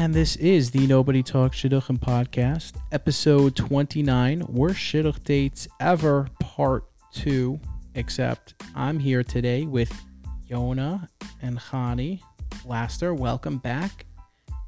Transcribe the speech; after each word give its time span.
And 0.00 0.14
this 0.14 0.36
is 0.36 0.70
the 0.70 0.86
Nobody 0.86 1.22
Talks 1.22 1.58
Shidduchim 1.58 1.98
podcast, 1.98 2.72
episode 2.90 3.54
29, 3.54 4.46
Worst 4.48 4.80
Shidduch 4.80 5.22
Dates 5.24 5.68
Ever, 5.78 6.26
part 6.40 6.84
2. 7.12 7.60
Except 7.96 8.54
I'm 8.74 8.98
here 8.98 9.22
today 9.22 9.66
with 9.66 9.92
Yona 10.48 11.06
and 11.42 11.58
Khani. 11.58 12.22
Laster, 12.64 13.12
welcome 13.12 13.58
back. 13.58 14.06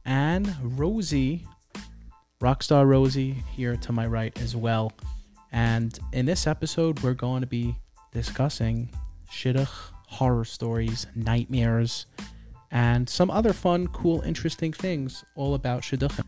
And 0.05 0.55
Rosie, 0.63 1.47
Rockstar 2.43 2.87
Rosie, 2.87 3.43
here 3.57 3.77
to 3.77 3.91
my 3.91 4.07
right 4.07 4.39
as 4.39 4.55
well. 4.55 4.93
And 5.51 5.99
in 6.13 6.27
this 6.27 6.47
episode, 6.47 7.01
we're 7.01 7.15
going 7.15 7.41
to 7.41 7.47
be 7.47 7.75
discussing 8.13 8.91
Shidduch 9.31 9.93
horror 10.09 10.45
stories, 10.45 11.07
nightmares, 11.15 12.05
and 12.73 13.09
some 13.09 13.31
other 13.31 13.53
fun, 13.53 13.87
cool, 13.89 14.23
interesting 14.23 14.73
things 14.73 15.25
all 15.37 15.55
about 15.55 15.83
Shidduchim. 15.83 16.25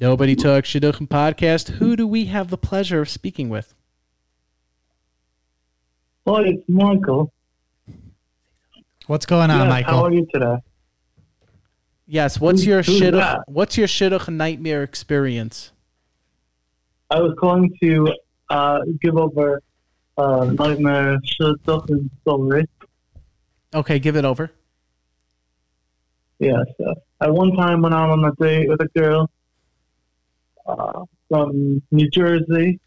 Nobody 0.00 0.34
Talks 0.34 0.68
Shidduchim 0.70 1.08
podcast. 1.08 1.68
Who 1.76 1.94
do 1.94 2.06
we 2.06 2.24
have 2.26 2.50
the 2.50 2.58
pleasure 2.58 3.00
of 3.00 3.08
speaking 3.08 3.48
with? 3.48 3.74
Hi, 6.26 6.42
it's 6.46 6.62
Michael. 6.68 7.32
What's 9.06 9.26
going 9.26 9.50
on, 9.50 9.60
Yes, 9.60 9.68
Michael? 9.68 9.92
How 9.94 10.04
are 10.06 10.12
you 10.12 10.26
today? 10.32 10.56
Yes, 12.06 12.40
what's 12.40 12.64
your 12.64 12.82
who's 12.82 13.00
Shidduch? 13.00 13.12
that? 13.12 13.40
What's 13.46 13.76
your 13.78 13.86
Shidduch 13.86 14.28
nightmare 14.28 14.82
experience? 14.82 15.70
I 17.10 17.20
was 17.20 17.36
calling 17.38 17.70
to 17.82 18.12
uh, 18.48 18.80
give 19.00 19.16
over 19.16 19.62
uh, 20.20 20.44
nightmare 20.58 21.18
Shidduchim 21.32 22.10
story. 22.20 22.64
Okay, 23.74 23.98
give 23.98 24.16
it 24.16 24.24
over. 24.24 24.50
Yeah, 26.38 26.62
Uh, 26.84 26.94
at 27.20 27.32
one 27.32 27.52
time 27.54 27.82
when 27.82 27.92
I'm 27.92 28.10
on 28.10 28.24
a 28.24 28.32
date 28.42 28.68
with 28.68 28.80
a 28.80 28.88
girl 28.98 29.30
uh, 30.66 31.04
from 31.28 31.82
New 31.90 32.08
Jersey, 32.10 32.80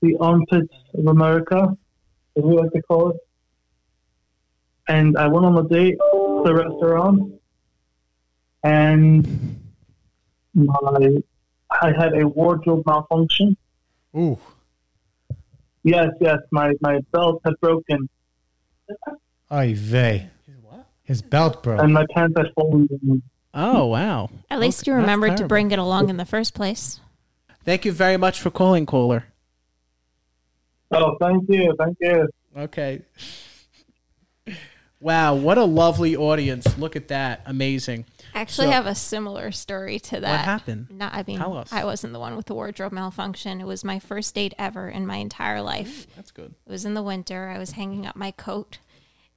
the 0.00 0.16
armpits 0.18 0.74
of 0.94 1.06
America, 1.06 1.76
as 2.36 2.42
we 2.42 2.56
like 2.56 2.72
to 2.72 2.82
call 2.82 3.10
it. 3.10 3.16
And 4.88 5.16
I 5.18 5.26
went 5.28 5.44
on 5.46 5.58
a 5.58 5.68
date 5.68 5.98
to 6.12 6.42
the 6.44 6.54
restaurant, 6.54 7.34
and 8.64 9.60
my 10.54 11.20
I 11.70 11.92
had 11.92 12.12
a 12.18 12.26
wardrobe 12.26 12.82
malfunction. 12.86 13.56
Ooh, 14.16 14.38
Yes, 15.82 16.08
yes, 16.20 16.38
my, 16.50 16.72
my 16.80 17.00
belt 17.12 17.40
had 17.44 17.54
broken 17.60 18.08
oy 19.52 19.74
vey. 19.74 20.28
His 21.04 21.22
belt 21.22 21.62
broke. 21.62 21.80
and 21.82 21.92
my 21.92 22.06
pants 22.14 22.34
had 22.36 22.46
fallen 22.54 22.86
down. 22.86 23.22
Oh 23.52 23.86
wow! 23.86 24.30
At 24.48 24.60
least 24.60 24.82
Okay, 24.82 24.92
you 24.92 24.96
remembered 24.96 25.30
to 25.32 25.36
terrible. 25.38 25.48
bring 25.48 25.70
it 25.72 25.78
along 25.80 26.08
in 26.08 26.16
the 26.18 26.24
first 26.24 26.54
place. 26.54 27.00
Thank 27.64 27.84
you 27.84 27.90
very 27.90 28.16
much 28.16 28.40
for 28.40 28.48
calling, 28.50 28.86
caller. 28.86 29.24
Oh, 30.92 31.16
thank 31.20 31.48
you, 31.48 31.74
thank 31.78 31.96
you. 32.00 32.28
Okay. 32.56 33.02
Wow, 35.00 35.34
what 35.34 35.56
a 35.58 35.64
lovely 35.64 36.14
audience! 36.14 36.78
Look 36.78 36.94
at 36.94 37.08
that, 37.08 37.42
amazing. 37.46 38.04
I 38.34 38.40
actually 38.40 38.68
So- 38.68 38.72
have 38.72 38.86
a 38.86 38.94
similar 38.94 39.50
story 39.52 39.98
to 40.00 40.20
that. 40.20 40.30
What 40.30 40.40
happened? 40.44 40.88
Not, 40.90 41.14
I 41.14 41.24
mean, 41.26 41.38
Tell 41.38 41.56
us. 41.56 41.72
I 41.72 41.84
wasn't 41.84 42.12
the 42.12 42.18
one 42.20 42.36
with 42.36 42.46
the 42.46 42.54
wardrobe 42.54 42.92
malfunction. 42.92 43.60
It 43.60 43.66
was 43.66 43.84
my 43.84 43.98
first 43.98 44.34
date 44.34 44.54
ever 44.58 44.88
in 44.88 45.06
my 45.06 45.16
entire 45.16 45.60
life. 45.62 46.06
That's 46.16 46.30
good. 46.30 46.54
It 46.66 46.70
was 46.70 46.84
in 46.84 46.94
the 46.94 47.02
winter. 47.02 47.48
I 47.54 47.58
was 47.58 47.72
hanging 47.72 48.06
up 48.06 48.16
my 48.16 48.30
coat, 48.30 48.78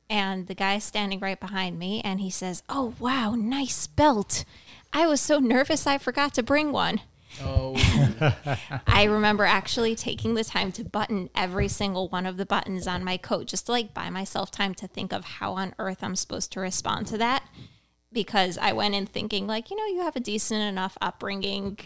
and 0.09 0.47
the 0.47 0.55
guy's 0.55 0.83
standing 0.83 1.19
right 1.19 1.39
behind 1.39 1.79
me, 1.79 2.01
and 2.01 2.19
he 2.19 2.29
says, 2.29 2.63
"Oh 2.69 2.93
wow, 2.99 3.35
nice 3.35 3.87
belt." 3.87 4.45
I 4.91 5.07
was 5.07 5.21
so 5.21 5.39
nervous 5.39 5.87
I 5.87 5.97
forgot 5.97 6.33
to 6.35 6.43
bring 6.43 6.71
one. 6.71 7.01
Oh, 7.41 7.73
I 8.87 9.05
remember 9.05 9.43
actually 9.43 9.95
taking 9.95 10.35
the 10.35 10.43
time 10.43 10.71
to 10.73 10.83
button 10.83 11.31
every 11.33 11.67
single 11.67 12.07
one 12.09 12.27
of 12.27 12.37
the 12.37 12.45
buttons 12.45 12.85
on 12.85 13.03
my 13.03 13.17
coat 13.17 13.47
just 13.47 13.65
to 13.65 13.71
like 13.71 13.91
buy 13.91 14.11
myself 14.11 14.51
time 14.51 14.75
to 14.75 14.87
think 14.87 15.11
of 15.11 15.25
how 15.25 15.53
on 15.53 15.73
earth 15.79 16.03
I'm 16.03 16.15
supposed 16.15 16.51
to 16.51 16.59
respond 16.59 17.07
to 17.07 17.17
that 17.17 17.43
because 18.13 18.57
I 18.57 18.73
went 18.73 18.95
in 18.95 19.05
thinking 19.05 19.47
like, 19.47 19.69
you 19.69 19.77
know, 19.77 19.85
you 19.85 20.01
have 20.01 20.15
a 20.15 20.21
decent 20.21 20.61
enough 20.61 20.97
upbringing, 21.01 21.79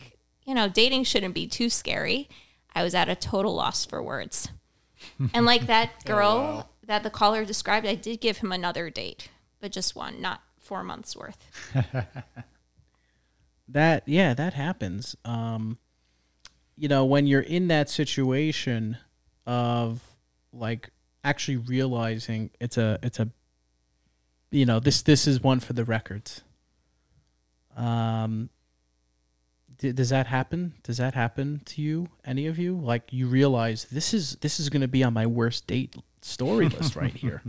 you 0.45 0.53
know, 0.53 0.67
dating 0.67 1.05
shouldn't 1.05 1.33
be 1.33 1.47
too 1.47 1.69
scary. 1.69 2.29
I 2.75 2.83
was 2.83 2.93
at 2.93 3.09
a 3.09 3.15
total 3.15 3.55
loss 3.55 3.85
for 3.85 4.01
words. 4.03 4.49
and 5.33 5.45
like 5.45 5.67
that 5.67 6.03
girl 6.05 6.69
that 6.85 7.03
the 7.03 7.09
caller 7.09 7.45
described, 7.45 7.85
I 7.85 7.95
did 7.95 8.21
give 8.21 8.37
him 8.37 8.51
another 8.51 8.89
date, 8.89 9.29
but 9.59 9.71
just 9.71 9.95
one, 9.95 10.21
not 10.21 10.41
4 10.59 10.83
months 10.83 11.15
worth. 11.15 11.73
that 13.67 14.03
yeah, 14.05 14.33
that 14.33 14.53
happens. 14.53 15.15
Um, 15.25 15.77
you 16.75 16.87
know, 16.87 17.05
when 17.05 17.27
you're 17.27 17.41
in 17.41 17.67
that 17.69 17.89
situation 17.89 18.97
of 19.45 20.01
like 20.53 20.89
actually 21.23 21.57
realizing 21.57 22.51
it's 22.59 22.77
a 22.77 22.99
it's 23.01 23.19
a 23.19 23.29
you 24.51 24.65
know 24.65 24.79
this 24.79 25.01
this 25.01 25.27
is 25.27 25.41
one 25.41 25.59
for 25.59 25.73
the 25.73 25.83
records. 25.85 26.41
Um, 27.75 28.49
d- 29.77 29.91
does 29.91 30.09
that 30.09 30.27
happen? 30.27 30.73
Does 30.83 30.97
that 30.97 31.13
happen 31.13 31.61
to 31.65 31.81
you? 31.81 32.07
Any 32.25 32.47
of 32.47 32.57
you? 32.57 32.75
Like 32.77 33.11
you 33.13 33.27
realize 33.27 33.85
this 33.85 34.13
is 34.13 34.37
this 34.41 34.59
is 34.59 34.69
going 34.69 34.81
to 34.81 34.87
be 34.87 35.03
on 35.03 35.13
my 35.13 35.25
worst 35.25 35.67
date 35.67 35.95
story 36.21 36.69
list 36.69 36.95
right 36.95 37.13
here. 37.15 37.41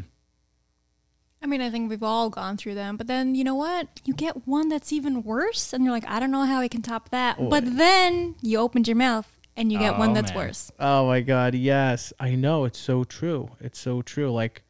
I 1.40 1.46
mean, 1.46 1.60
I 1.60 1.70
think 1.70 1.88
we've 1.88 2.02
all 2.02 2.30
gone 2.30 2.56
through 2.56 2.74
them, 2.74 2.96
but 2.96 3.06
then 3.06 3.36
you 3.36 3.44
know 3.44 3.54
what? 3.54 3.86
You 4.04 4.12
get 4.12 4.46
one 4.48 4.68
that's 4.68 4.92
even 4.92 5.22
worse, 5.22 5.72
and 5.72 5.84
you're 5.84 5.92
like, 5.92 6.08
I 6.08 6.18
don't 6.18 6.32
know 6.32 6.44
how 6.44 6.58
I 6.60 6.66
can 6.66 6.82
top 6.82 7.10
that. 7.10 7.36
But 7.48 7.76
then 7.76 8.34
you 8.42 8.58
opened 8.58 8.88
your 8.88 8.96
mouth 8.96 9.32
and 9.56 9.70
you 9.72 9.78
get 9.78 9.94
Oh, 9.94 9.98
one 10.00 10.14
that's 10.14 10.32
man. 10.32 10.36
worse. 10.46 10.72
Oh 10.80 11.06
my 11.06 11.20
god, 11.20 11.54
yes. 11.54 12.12
I 12.18 12.34
know 12.34 12.64
it's 12.64 12.78
so 12.78 13.04
true. 13.04 13.50
It's 13.60 13.78
so 13.78 14.02
true. 14.02 14.32
Like 14.32 14.62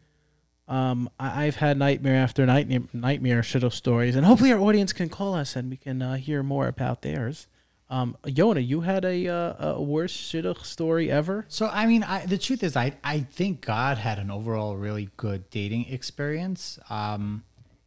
um 0.68 1.08
I- 1.18 1.46
I've 1.46 1.56
had 1.56 1.78
nightmare 1.78 2.16
after 2.16 2.44
nightmare 2.46 2.82
nightmare 2.92 3.40
shidduch 3.42 3.72
stories 3.72 4.14
and 4.16 4.24
hopefully 4.26 4.52
our 4.52 4.60
audience 4.60 4.92
can 4.92 5.08
call 5.08 5.34
us 5.34 5.56
and 5.56 5.70
we 5.70 5.76
can 5.76 6.02
uh, 6.02 6.16
hear 6.16 6.42
more 6.42 6.68
about 6.68 7.02
theirs. 7.02 7.46
Um 7.90 8.16
Yona, 8.24 8.66
you 8.66 8.82
had 8.82 9.04
a 9.04 9.26
uh, 9.28 9.76
a 9.78 9.82
worst 9.82 10.14
shidduch 10.16 10.64
story 10.64 11.10
ever? 11.10 11.46
So 11.48 11.68
I 11.72 11.86
mean, 11.86 12.02
I, 12.02 12.26
the 12.26 12.36
truth 12.38 12.62
is, 12.62 12.76
I 12.76 12.92
I 13.02 13.20
think 13.20 13.62
God 13.62 13.96
had 13.98 14.18
an 14.18 14.30
overall 14.30 14.76
really 14.76 15.08
good 15.16 15.48
dating 15.50 15.86
experience. 15.86 16.78
Um, 16.90 17.44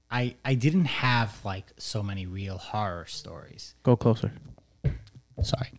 I 0.10 0.36
I 0.44 0.56
didn't 0.56 0.86
have 0.86 1.40
like 1.46 1.68
so 1.78 2.02
many 2.02 2.26
real 2.26 2.58
horror 2.58 3.06
stories. 3.06 3.76
Go 3.84 3.96
closer. 3.96 4.32
Sorry, 5.44 5.72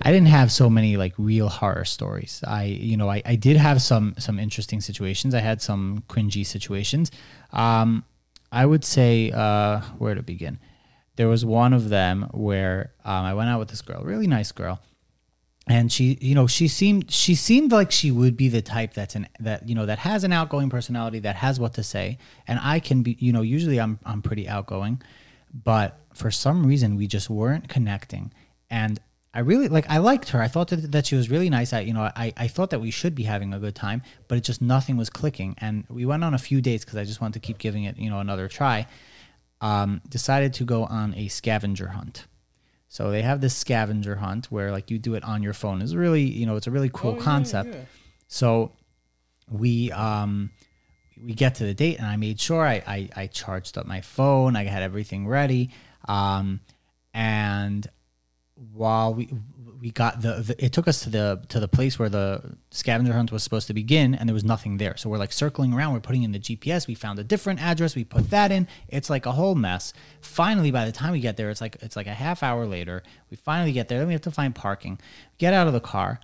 I 0.00 0.10
didn't 0.10 0.28
have 0.28 0.50
so 0.50 0.70
many 0.70 0.96
like 0.96 1.12
real 1.18 1.48
horror 1.48 1.84
stories. 1.84 2.42
I 2.46 2.64
you 2.64 2.96
know 2.96 3.10
I, 3.10 3.22
I 3.24 3.36
did 3.36 3.56
have 3.56 3.82
some 3.82 4.14
some 4.18 4.38
interesting 4.38 4.80
situations. 4.80 5.34
I 5.34 5.40
had 5.40 5.60
some 5.60 6.04
cringy 6.08 6.44
situations. 6.46 7.10
Um, 7.52 8.04
I 8.50 8.66
would 8.66 8.84
say 8.84 9.30
uh, 9.32 9.80
where 9.98 10.14
to 10.14 10.22
begin. 10.22 10.58
There 11.16 11.28
was 11.28 11.44
one 11.44 11.72
of 11.72 11.88
them 11.88 12.28
where 12.32 12.92
um, 13.04 13.24
I 13.24 13.34
went 13.34 13.50
out 13.50 13.58
with 13.58 13.68
this 13.68 13.82
girl, 13.82 14.02
really 14.02 14.26
nice 14.26 14.50
girl, 14.50 14.80
and 15.68 15.92
she 15.92 16.18
you 16.20 16.34
know 16.34 16.46
she 16.46 16.66
seemed 16.66 17.10
she 17.10 17.34
seemed 17.34 17.70
like 17.70 17.92
she 17.92 18.10
would 18.10 18.36
be 18.36 18.48
the 18.48 18.62
type 18.62 18.94
that's 18.94 19.14
an 19.14 19.28
that 19.40 19.68
you 19.68 19.74
know 19.74 19.86
that 19.86 19.98
has 19.98 20.24
an 20.24 20.32
outgoing 20.32 20.68
personality 20.68 21.20
that 21.20 21.36
has 21.36 21.60
what 21.60 21.74
to 21.74 21.82
say 21.82 22.18
and 22.48 22.58
i 22.62 22.80
can 22.80 23.02
be 23.02 23.16
you 23.20 23.32
know 23.32 23.42
usually 23.42 23.80
i'm 23.80 23.98
i'm 24.04 24.20
pretty 24.22 24.48
outgoing 24.48 25.00
but 25.64 26.00
for 26.14 26.30
some 26.30 26.66
reason 26.66 26.96
we 26.96 27.06
just 27.06 27.30
weren't 27.30 27.68
connecting 27.68 28.32
and 28.70 28.98
i 29.34 29.40
really 29.40 29.68
like 29.68 29.88
i 29.88 29.98
liked 29.98 30.28
her 30.30 30.40
i 30.40 30.48
thought 30.48 30.68
that, 30.68 30.92
that 30.92 31.06
she 31.06 31.14
was 31.16 31.30
really 31.30 31.50
nice 31.50 31.72
i 31.72 31.80
you 31.80 31.92
know 31.92 32.02
I, 32.02 32.32
I 32.36 32.48
thought 32.48 32.70
that 32.70 32.80
we 32.80 32.90
should 32.90 33.14
be 33.14 33.22
having 33.22 33.54
a 33.54 33.58
good 33.58 33.74
time 33.74 34.02
but 34.28 34.38
it 34.38 34.44
just 34.44 34.60
nothing 34.62 34.96
was 34.96 35.10
clicking 35.10 35.54
and 35.58 35.84
we 35.88 36.04
went 36.04 36.24
on 36.24 36.34
a 36.34 36.38
few 36.38 36.60
dates 36.60 36.84
because 36.84 36.98
i 36.98 37.04
just 37.04 37.20
wanted 37.20 37.34
to 37.34 37.40
keep 37.40 37.58
giving 37.58 37.84
it 37.84 37.96
you 37.98 38.10
know 38.10 38.20
another 38.20 38.48
try 38.48 38.86
um, 39.60 40.00
decided 40.08 40.54
to 40.54 40.64
go 40.64 40.84
on 40.84 41.14
a 41.14 41.28
scavenger 41.28 41.88
hunt 41.88 42.26
so 42.92 43.10
they 43.10 43.22
have 43.22 43.40
this 43.40 43.56
scavenger 43.56 44.16
hunt 44.16 44.52
where 44.52 44.70
like 44.70 44.90
you 44.90 44.98
do 44.98 45.14
it 45.14 45.24
on 45.24 45.42
your 45.42 45.54
phone. 45.54 45.80
It's 45.80 45.94
really, 45.94 46.20
you 46.24 46.44
know, 46.44 46.56
it's 46.56 46.66
a 46.66 46.70
really 46.70 46.90
cool 46.92 47.14
concept. 47.14 47.74
So 48.28 48.72
we 49.48 49.90
um 49.92 50.50
we 51.24 51.32
get 51.32 51.54
to 51.54 51.64
the 51.64 51.72
date 51.72 51.96
and 51.96 52.06
I 52.06 52.16
made 52.16 52.38
sure 52.38 52.66
I, 52.66 52.82
I 52.86 53.08
I 53.16 53.26
charged 53.28 53.78
up 53.78 53.86
my 53.86 54.02
phone. 54.02 54.56
I 54.56 54.64
had 54.64 54.82
everything 54.82 55.26
ready. 55.26 55.70
Um 56.06 56.60
and 57.14 57.86
while 58.72 59.14
we 59.14 59.32
we 59.80 59.90
got 59.90 60.20
the, 60.22 60.34
the 60.34 60.64
it 60.64 60.72
took 60.72 60.86
us 60.86 61.00
to 61.00 61.10
the 61.10 61.42
to 61.48 61.58
the 61.58 61.66
place 61.66 61.98
where 61.98 62.08
the 62.08 62.56
scavenger 62.70 63.12
hunt 63.12 63.32
was 63.32 63.42
supposed 63.42 63.66
to 63.66 63.74
begin 63.74 64.14
and 64.14 64.28
there 64.28 64.34
was 64.34 64.44
nothing 64.44 64.76
there. 64.76 64.96
So 64.96 65.10
we're 65.10 65.18
like 65.18 65.32
circling 65.32 65.72
around 65.72 65.92
we're 65.92 66.00
putting 66.00 66.22
in 66.22 66.30
the 66.30 66.38
gps 66.38 66.86
we 66.86 66.94
found 66.94 67.18
a 67.18 67.24
different 67.24 67.60
address 67.60 67.96
we 67.96 68.04
put 68.04 68.30
that 68.30 68.52
in. 68.52 68.68
It's 68.88 69.10
like 69.10 69.26
a 69.26 69.32
whole 69.32 69.56
mess. 69.56 69.92
Finally 70.20 70.70
by 70.70 70.84
the 70.84 70.92
time 70.92 71.12
we 71.12 71.20
get 71.20 71.36
there 71.36 71.50
it's 71.50 71.60
like 71.60 71.76
it's 71.80 71.96
like 71.96 72.06
a 72.06 72.14
half 72.14 72.44
hour 72.44 72.64
later 72.64 73.02
we 73.30 73.36
finally 73.36 73.72
get 73.72 73.88
there 73.88 73.98
then 73.98 74.06
we 74.06 74.14
have 74.14 74.22
to 74.22 74.30
find 74.30 74.54
parking. 74.54 75.00
Get 75.38 75.52
out 75.52 75.66
of 75.66 75.72
the 75.72 75.80
car 75.80 76.20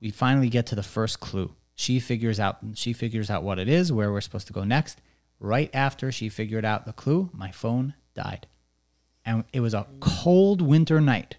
we 0.00 0.10
finally 0.10 0.48
get 0.48 0.66
to 0.66 0.74
the 0.74 0.82
first 0.82 1.20
clue. 1.20 1.54
She 1.74 2.00
figures 2.00 2.38
out 2.38 2.58
she 2.74 2.92
figures 2.92 3.30
out 3.30 3.42
what 3.42 3.58
it 3.58 3.68
is 3.68 3.90
where 3.90 4.12
we're 4.12 4.20
supposed 4.20 4.48
to 4.48 4.52
go 4.52 4.64
next. 4.64 5.00
Right 5.38 5.70
after 5.72 6.12
she 6.12 6.28
figured 6.28 6.66
out 6.66 6.84
the 6.84 6.92
clue, 6.92 7.30
my 7.32 7.50
phone 7.50 7.94
died. 8.14 8.46
And 9.24 9.44
it 9.54 9.60
was 9.60 9.72
a 9.72 9.86
cold 10.00 10.60
winter 10.60 11.00
night. 11.00 11.36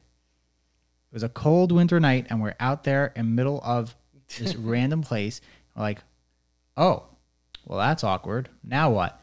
It 1.12 1.16
was 1.16 1.24
a 1.24 1.30
cold 1.30 1.74
winter 1.74 2.00
night, 2.00 2.28
and 2.30 2.42
we're 2.42 2.56
out 2.60 2.86
there 2.86 3.12
in 3.16 3.26
the 3.26 3.32
middle 3.32 3.60
of 3.64 3.96
this 4.40 4.56
random 4.56 5.02
place. 5.02 5.42
We're 5.76 5.84
like, 5.84 6.00
oh, 6.78 7.04
well, 7.66 7.80
that's 7.80 8.04
awkward. 8.04 8.50
Now 8.64 8.92
what? 8.92 9.22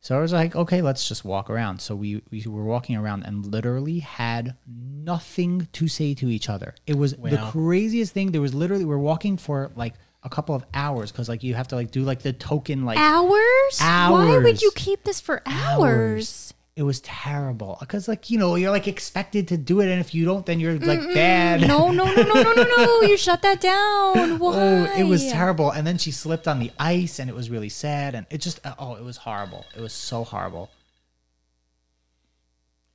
So 0.00 0.18
I 0.18 0.20
was 0.20 0.34
like, 0.34 0.54
okay, 0.54 0.82
let's 0.82 1.08
just 1.08 1.24
walk 1.24 1.48
around. 1.48 1.80
So 1.80 1.96
we, 1.96 2.22
we 2.30 2.44
were 2.46 2.64
walking 2.64 2.94
around 2.96 3.22
and 3.22 3.46
literally 3.46 4.00
had 4.00 4.54
nothing 4.66 5.66
to 5.72 5.88
say 5.88 6.12
to 6.12 6.28
each 6.28 6.50
other. 6.50 6.74
It 6.86 6.98
was 6.98 7.14
the 7.14 7.38
craziest 7.50 8.12
thing. 8.12 8.30
There 8.30 8.42
was 8.42 8.52
literally, 8.52 8.84
we're 8.84 8.98
walking 8.98 9.38
for 9.38 9.70
like 9.76 9.94
a 10.22 10.28
couple 10.28 10.54
of 10.54 10.64
hours 10.74 11.12
because 11.12 11.28
like 11.28 11.42
you 11.42 11.54
have 11.54 11.68
to 11.68 11.74
like 11.74 11.90
do 11.90 12.02
like 12.02 12.20
the 12.20 12.32
token 12.32 12.84
like 12.84 12.98
Hours? 12.98 13.80
Why 14.26 14.38
would 14.38 14.62
you 14.62 14.72
keep 14.74 15.04
this 15.04 15.20
for 15.20 15.42
hours? 15.46 16.53
It 16.76 16.82
was 16.82 17.00
terrible 17.00 17.76
because 17.78 18.08
like 18.08 18.30
you 18.30 18.38
know 18.38 18.56
you're 18.56 18.70
like 18.72 18.88
expected 18.88 19.46
to 19.48 19.56
do 19.56 19.80
it 19.80 19.88
and 19.88 20.00
if 20.00 20.12
you 20.12 20.24
don't 20.24 20.44
then 20.44 20.58
you're 20.58 20.76
like 20.78 21.00
bad 21.14 21.60
No, 21.60 21.92
no, 21.92 22.04
no, 22.04 22.22
no, 22.22 22.42
no, 22.42 22.52
no, 22.52 22.64
no. 22.64 23.02
You 23.02 23.16
shut 23.16 23.42
that 23.42 23.60
down. 23.60 24.38
Why? 24.40 24.54
oh 24.56 24.94
it 24.98 25.04
was 25.04 25.30
terrible 25.30 25.70
and 25.70 25.86
then 25.86 25.98
she 25.98 26.10
slipped 26.10 26.48
on 26.48 26.58
the 26.58 26.72
ice 26.78 27.20
and 27.20 27.30
it 27.30 27.36
was 27.36 27.48
really 27.48 27.68
sad 27.68 28.14
and 28.16 28.26
it 28.28 28.38
just 28.38 28.58
oh 28.78 28.96
it 28.96 29.04
was 29.04 29.18
horrible 29.18 29.64
it 29.76 29.80
was 29.80 29.92
so 29.92 30.24
horrible 30.24 30.68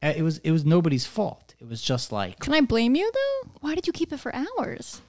Uh, 0.01 0.13
it 0.15 0.23
was 0.23 0.39
it 0.39 0.51
was 0.51 0.65
nobody's 0.65 1.05
fault 1.05 1.55
it 1.59 1.67
was 1.67 1.81
just 1.81 2.11
like 2.11 2.39
Can 2.39 2.53
I 2.53 2.61
blame 2.61 2.95
you 2.95 3.09
though? 3.13 3.49
Why 3.61 3.75
did 3.75 3.87
you 3.87 3.93
keep 3.93 4.11
it 4.13 4.19
for 4.19 4.33
hours? 4.35 5.01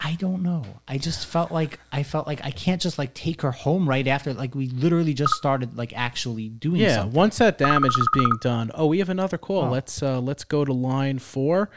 I 0.00 0.14
don't 0.16 0.42
know 0.42 0.62
i 0.86 0.98
just 0.98 1.26
felt 1.26 1.50
like 1.50 1.78
i 1.90 2.02
felt 2.02 2.26
like 2.26 2.44
i 2.44 2.50
can't 2.50 2.82
just 2.82 2.98
like 2.98 3.14
take 3.14 3.42
her 3.42 3.50
home 3.50 3.88
right 3.88 4.06
after 4.06 4.34
like 4.34 4.54
we 4.54 4.68
literally 4.68 5.14
just 5.14 5.32
started 5.34 5.76
like 5.76 5.92
actually 5.96 6.48
doing 6.48 6.80
Yeah, 6.80 6.96
something 6.96 7.14
once 7.14 7.38
that 7.38 7.56
damage 7.58 7.96
is 7.98 8.08
being 8.12 8.38
done. 8.40 8.70
Oh, 8.74 8.86
we 8.86 8.98
have 8.98 9.08
another 9.08 9.38
call. 9.38 9.70
Let's 9.70 10.02
uh 10.02 10.20
let's 10.20 10.44
go 10.44 10.64
to 10.64 10.72
line 10.72 11.18
four. 11.18 11.70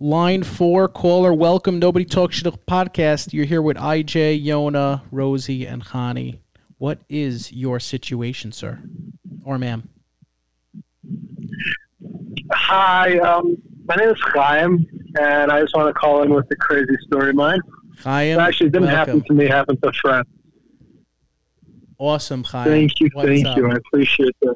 Line 0.00 0.42
four 0.42 0.88
caller, 0.88 1.32
welcome. 1.32 1.78
Nobody 1.78 2.04
talks 2.04 2.36
shit 2.36 2.66
podcast. 2.66 3.32
You're 3.32 3.44
here 3.44 3.62
with 3.62 3.76
IJ, 3.76 4.44
Yona, 4.44 5.02
Rosie, 5.10 5.66
and 5.66 5.84
Khani. 5.84 6.38
What 6.78 6.98
is 7.08 7.52
your 7.52 7.80
situation, 7.80 8.52
sir 8.52 8.82
or 9.44 9.58
ma'am? 9.58 9.88
Hi, 12.52 13.18
um, 13.18 13.56
my 13.84 13.96
name 13.96 14.08
is 14.10 14.20
Chaim, 14.20 14.86
and 15.20 15.50
I 15.50 15.60
just 15.60 15.74
want 15.74 15.88
to 15.88 15.94
call 15.94 16.22
in 16.22 16.32
with 16.32 16.46
a 16.50 16.56
crazy 16.56 16.96
story 17.06 17.30
of 17.30 17.36
mine. 17.36 17.60
Chaim, 18.02 18.38
It 18.38 18.42
actually 18.42 18.70
didn't 18.70 18.88
happen 18.88 19.22
to 19.22 19.32
me, 19.32 19.44
it 19.46 19.50
happened 19.50 19.78
to 19.82 19.88
a 19.88 19.92
friend. 19.92 20.26
Awesome, 21.98 22.44
Chaim. 22.44 22.64
Thank 22.64 23.00
you, 23.00 23.08
What's 23.12 23.28
thank 23.28 23.46
up? 23.46 23.56
you. 23.56 23.70
I 23.70 23.76
appreciate 23.76 24.34
that. 24.42 24.54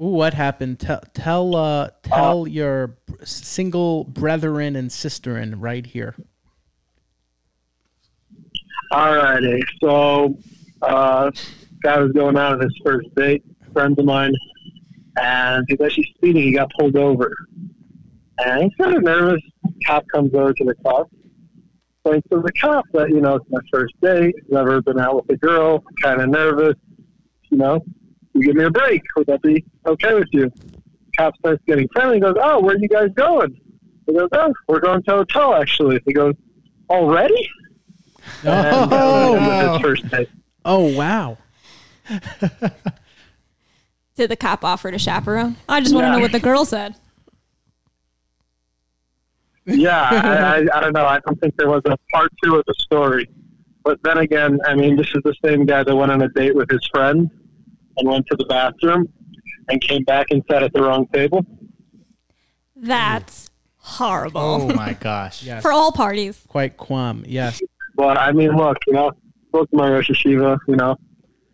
Ooh, 0.00 0.06
what 0.06 0.32
happened? 0.32 0.80
Tell 0.80 1.02
tell 1.12 1.54
uh 1.54 1.90
tell 2.02 2.48
your 2.48 2.96
single 3.22 4.04
brethren 4.04 4.74
and 4.74 4.88
sisterin 4.88 5.54
right 5.58 5.84
here. 5.84 6.14
Alrighty, 8.92 9.62
so 9.80 10.38
uh, 10.82 11.30
guy 11.82 12.00
was 12.00 12.12
going 12.12 12.36
out 12.38 12.54
on 12.54 12.60
his 12.60 12.74
first 12.84 13.14
date, 13.14 13.44
friend 13.72 13.96
of 13.98 14.04
mine, 14.06 14.32
and 15.20 15.64
he's 15.68 15.80
actually 15.80 16.10
speeding. 16.16 16.42
He 16.42 16.54
got 16.54 16.70
pulled 16.78 16.96
over, 16.96 17.32
and 18.44 18.64
he's 18.64 18.72
kind 18.80 18.96
of 18.96 19.02
nervous. 19.02 19.40
Cop 19.86 20.04
comes 20.12 20.34
over 20.34 20.52
to 20.52 20.64
the 20.64 20.74
car, 20.86 21.06
explains 21.96 22.22
to 22.30 22.40
the 22.40 22.52
cop 22.60 22.84
that 22.92 23.10
you 23.10 23.20
know 23.20 23.36
it's 23.36 23.46
my 23.50 23.60
first 23.72 23.94
date, 24.00 24.34
never 24.48 24.80
been 24.82 24.98
out 24.98 25.16
with 25.16 25.30
a 25.30 25.36
girl, 25.36 25.82
kind 26.02 26.20
of 26.20 26.28
nervous. 26.28 26.74
You 27.50 27.58
know, 27.58 27.84
you 28.34 28.42
give 28.42 28.56
me 28.56 28.64
a 28.64 28.70
break. 28.70 29.02
Would 29.16 29.26
that 29.26 29.42
be 29.42 29.64
okay 29.86 30.14
with 30.14 30.28
you? 30.32 30.50
Cop 31.18 31.36
starts 31.38 31.62
getting 31.66 31.88
friendly. 31.92 32.16
He 32.16 32.20
goes, 32.20 32.36
"Oh, 32.40 32.60
where 32.60 32.76
are 32.76 32.78
you 32.78 32.88
guys 32.88 33.10
going?" 33.14 33.60
He 34.06 34.14
goes, 34.14 34.28
"Oh, 34.32 34.52
we're 34.68 34.80
going 34.80 35.02
to 35.04 35.14
a 35.14 35.16
hotel 35.18 35.54
actually." 35.54 36.00
He 36.06 36.12
goes, 36.12 36.34
"Already?" 36.88 37.48
Oh. 38.44 38.50
And 38.50 38.66
uh, 38.66 38.86
that 38.86 39.04
was 39.04 39.30
the 39.30 39.36
end 39.36 39.50
of 39.50 39.60
his 39.60 39.70
oh, 39.70 39.78
first 39.80 40.08
date. 40.10 40.28
Oh 40.64 40.96
wow. 40.96 41.38
Did 44.16 44.30
the 44.30 44.36
cop 44.36 44.64
offer 44.64 44.90
to 44.90 44.98
chaperone? 44.98 45.56
I 45.68 45.80
just 45.80 45.94
Want 45.94 46.06
to 46.06 46.12
know 46.12 46.18
what 46.18 46.32
the 46.32 46.40
girl 46.40 46.64
said? 46.64 46.94
yeah, 49.66 50.08
I, 50.10 50.58
I, 50.58 50.78
I 50.78 50.80
don't 50.80 50.92
know. 50.92 51.04
I 51.06 51.20
don't 51.20 51.40
think 51.40 51.56
there 51.56 51.68
was 51.68 51.82
a 51.84 51.96
part 52.12 52.32
two 52.42 52.56
of 52.56 52.64
the 52.66 52.74
story. 52.78 53.28
But 53.84 54.02
then 54.02 54.18
again, 54.18 54.58
I 54.66 54.74
mean, 54.74 54.96
this 54.96 55.08
is 55.08 55.22
the 55.24 55.34
same 55.44 55.64
guy 55.64 55.82
that 55.84 55.94
went 55.94 56.12
on 56.12 56.22
a 56.22 56.28
date 56.28 56.54
with 56.54 56.70
his 56.70 56.86
friend 56.92 57.30
and 57.96 58.08
went 58.08 58.26
to 58.30 58.36
the 58.36 58.44
bathroom 58.46 59.12
and 59.68 59.80
came 59.80 60.04
back 60.04 60.26
and 60.30 60.42
sat 60.50 60.62
at 60.62 60.72
the 60.72 60.82
wrong 60.82 61.06
table. 61.12 61.44
That's 62.76 63.50
horrible 63.76 64.40
oh 64.40 64.68
my 64.74 64.92
gosh 64.94 65.42
Yes. 65.42 65.62
for 65.62 65.72
all 65.72 65.92
parties. 65.92 66.42
Quite 66.48 66.76
quam. 66.76 67.24
Yes. 67.26 67.60
But 67.96 68.16
I 68.18 68.32
mean, 68.32 68.56
look, 68.56 68.78
you 68.86 68.92
know, 68.92 69.12
spoke 69.48 69.70
to 69.70 69.76
my 69.76 69.90
Rosh 69.90 70.10
Yeshiva, 70.10 70.58
you 70.68 70.76
know, 70.76 70.96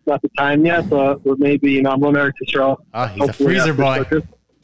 not 0.05 0.21
the 0.21 0.29
time 0.37 0.65
yet, 0.65 0.89
but, 0.89 1.23
but 1.23 1.39
maybe, 1.39 1.71
you 1.71 1.81
know, 1.81 1.91
I'm 1.91 1.99
going 1.99 2.13
to 2.15 2.31
Israel. 2.47 2.79
oh 2.93 3.05
he's 3.07 3.29
a 3.29 3.33
freezer 3.33 3.73
boy 3.73 4.03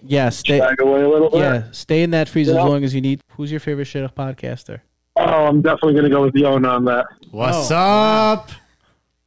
Yes. 0.06 0.38
Stay, 0.38 0.60
away 0.60 1.02
a 1.02 1.08
little 1.10 1.30
bit. 1.30 1.40
yeah. 1.40 1.64
Stay 1.72 2.04
in 2.04 2.12
that 2.12 2.28
freezer 2.30 2.52
as 2.52 2.58
Yeah. 2.58 2.64
long 2.64 2.84
as 2.84 2.94
you 2.94 3.02
need. 3.02 3.22
Who's 3.38 3.50
your 3.52 3.60
favorite 3.60 3.86
shidduch 3.88 4.14
podcaster? 4.14 4.82
Oh, 5.16 5.24
I'm 5.48 5.62
definitely 5.62 5.94
going 5.94 6.06
to 6.06 6.10
go 6.10 6.22
with 6.24 6.34
Yona 6.34 6.70
on 6.70 6.86
that. 6.86 7.06
what's 7.32 7.72
Oh. 7.72 7.76
up 7.76 8.50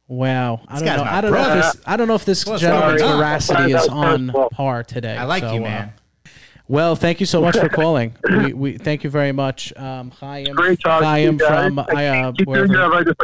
Wow. 0.09 0.61
I 0.69 0.79
don't 0.79 0.85
know. 0.85 1.03
I 1.03 1.21
don't 1.21 1.31
know 1.33 1.41
if 1.57 1.63
this. 1.73 1.81
I 1.85 1.97
don't 1.97 2.07
know 2.07 2.15
if 2.15 2.23
this 2.25 2.45
What's 2.45 2.61
gentleman's 2.61 3.01
up? 3.01 3.17
veracity 3.17 3.73
is 3.73 3.87
on 3.89 4.27
personal. 4.27 4.49
par 4.51 4.83
today. 4.83 5.17
i 5.17 5.25
like 5.25 5.43
So, 5.43 5.53
you 5.53 5.59
uh, 5.59 5.63
man 5.63 5.93
well, 6.69 6.97
thank 6.97 7.21
you 7.21 7.25
so 7.25 7.39
much 7.41 7.57
for 7.57 7.69
calling. 7.81 8.13
we, 8.29 8.51
we 8.53 8.77
thank 8.77 9.05
you 9.05 9.09
very 9.09 9.31
much. 9.31 9.71
Um, 9.77 10.11
Chaim. 10.11 10.53
Great 10.53 10.77
talking 10.81 11.07
to 11.07 11.19
you 11.21 11.25
Chaim 11.27 11.37
guys. 11.37 11.47
from 11.67 11.79
I, 11.79 12.07
uh, 12.07 12.31
Keep 12.33 12.45
doing 12.47 12.57
your 12.57 12.67
wherever, 12.67 12.91
right 12.91 13.05
to 13.05 13.15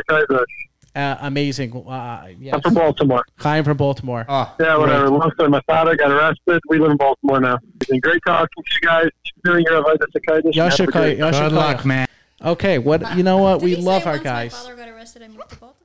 uh, 0.96 1.18
amazing. 1.22 1.76
Uh, 1.88 2.28
yes. 2.40 2.54
I'm 2.56 2.62
from 2.62 2.74
Baltimore. 2.76 3.24
Chaim 3.38 3.64
from 3.64 3.78
Baltimore. 3.78 4.26
oh 4.28 4.56
Yeah, 4.60 4.78
whatever. 4.78 5.10
Long 5.10 5.32
story. 5.34 5.50
My 5.50 5.62
father 5.68 5.96
got 5.96 6.12
arrested. 6.12 6.62
We 6.70 6.80
live 6.80 6.92
in 6.92 6.98
Baltimore 6.98 7.40
now. 7.40 7.58
It's 7.82 7.90
been 7.90 8.00
great 8.00 8.22
talking 8.26 8.48
to 8.66 8.74
you 8.74 8.88
guys. 8.88 9.10
Keep 9.26 9.44
doing 9.44 9.66
your 9.68 9.84
Avada 9.84 10.06
Sekaitis. 10.16 10.54
Yasha 10.56 10.84
Have 10.84 10.94
Kai- 10.94 11.08
Yasha 11.14 11.40
good 11.50 11.52
Kai- 11.52 11.56
luck 11.74 11.86
man 11.86 12.08
Okay, 12.46 12.78
what 12.78 13.16
you 13.16 13.24
know 13.24 13.38
what 13.38 13.62
we 13.62 13.78
love 13.78 14.06
our 14.06 14.18
guys. 14.20 14.52
got 14.54 14.90
arrested, 14.90 15.24
I 15.24 15.28
moved 15.30 15.50
to 15.52 15.56
Baltimore. 15.56 15.80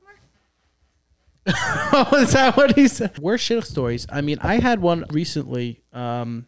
oh, 1.47 2.09
is 2.17 2.33
that 2.33 2.57
what 2.57 2.75
he 2.75 2.87
said? 2.89 3.17
Worst 3.17 3.49
shidduch 3.49 3.63
stories. 3.65 4.05
I 4.11 4.19
mean, 4.21 4.39
I 4.41 4.55
had 4.59 4.81
one 4.81 5.05
recently. 5.09 5.81
Um, 5.93 6.47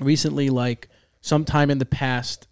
recently, 0.00 0.50
like 0.50 0.88
sometime 1.20 1.70
in 1.70 1.78
the 1.78 1.86
past, 1.86 2.47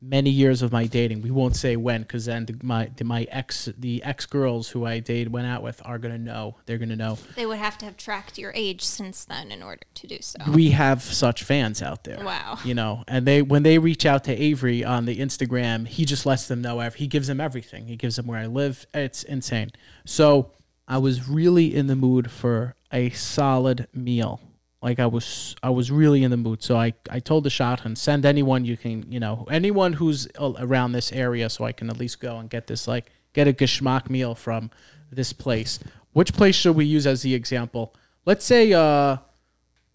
many 0.00 0.30
years 0.30 0.62
of 0.62 0.72
my 0.72 0.86
dating. 0.86 1.22
We 1.22 1.30
won't 1.30 1.56
say 1.56 1.76
when, 1.76 2.02
because 2.02 2.26
then 2.26 2.46
the, 2.46 2.56
my 2.62 2.90
the, 2.96 3.04
my 3.04 3.26
ex 3.30 3.68
the 3.78 4.02
ex 4.02 4.26
girls 4.26 4.68
who 4.68 4.84
I 4.84 5.00
dated 5.00 5.32
went 5.32 5.46
out 5.46 5.62
with 5.62 5.80
are 5.84 5.98
gonna 5.98 6.18
know. 6.18 6.56
They're 6.66 6.78
gonna 6.78 6.96
know. 6.96 7.18
They 7.34 7.46
would 7.46 7.58
have 7.58 7.78
to 7.78 7.84
have 7.86 7.96
tracked 7.96 8.38
your 8.38 8.52
age 8.54 8.82
since 8.82 9.24
then 9.24 9.50
in 9.50 9.62
order 9.62 9.82
to 9.94 10.06
do 10.06 10.18
so. 10.20 10.38
We 10.50 10.70
have 10.70 11.02
such 11.02 11.44
fans 11.44 11.82
out 11.82 12.04
there. 12.04 12.22
Wow. 12.22 12.58
You 12.64 12.74
know, 12.74 13.04
and 13.08 13.26
they 13.26 13.42
when 13.42 13.62
they 13.62 13.78
reach 13.78 14.06
out 14.06 14.24
to 14.24 14.32
Avery 14.32 14.84
on 14.84 15.06
the 15.06 15.18
Instagram, 15.18 15.86
he 15.86 16.04
just 16.04 16.26
lets 16.26 16.46
them 16.46 16.62
know. 16.62 16.76
He 16.90 17.06
gives 17.06 17.26
them 17.26 17.40
everything. 17.40 17.86
He 17.86 17.96
gives 17.96 18.16
them 18.16 18.26
where 18.26 18.38
I 18.38 18.46
live. 18.46 18.86
It's 18.92 19.22
insane. 19.22 19.70
So 20.04 20.52
I 20.86 20.98
was 20.98 21.28
really 21.28 21.74
in 21.74 21.86
the 21.86 21.96
mood 21.96 22.30
for 22.30 22.76
a 22.92 23.10
solid 23.10 23.88
meal. 23.92 24.40
Like 24.82 25.00
I 25.00 25.06
was, 25.06 25.56
I 25.62 25.70
was 25.70 25.90
really 25.90 26.22
in 26.22 26.30
the 26.30 26.36
mood. 26.36 26.62
So 26.62 26.76
I, 26.76 26.92
I 27.10 27.18
told 27.18 27.44
the 27.44 27.50
shadchan, 27.50 27.96
send 27.96 28.24
anyone 28.24 28.64
you 28.64 28.76
can, 28.76 29.10
you 29.10 29.18
know, 29.18 29.46
anyone 29.50 29.94
who's 29.94 30.28
around 30.38 30.92
this 30.92 31.12
area, 31.12 31.48
so 31.48 31.64
I 31.64 31.72
can 31.72 31.90
at 31.90 31.96
least 31.96 32.20
go 32.20 32.38
and 32.38 32.48
get 32.50 32.66
this, 32.66 32.86
like, 32.86 33.10
get 33.32 33.48
a 33.48 33.52
geschmack 33.52 34.10
meal 34.10 34.34
from 34.34 34.70
this 35.10 35.32
place. 35.32 35.78
Which 36.12 36.32
place 36.32 36.54
should 36.54 36.76
we 36.76 36.84
use 36.84 37.06
as 37.06 37.22
the 37.22 37.34
example? 37.34 37.94
Let's 38.24 38.44
say, 38.44 38.72
uh, 38.72 39.18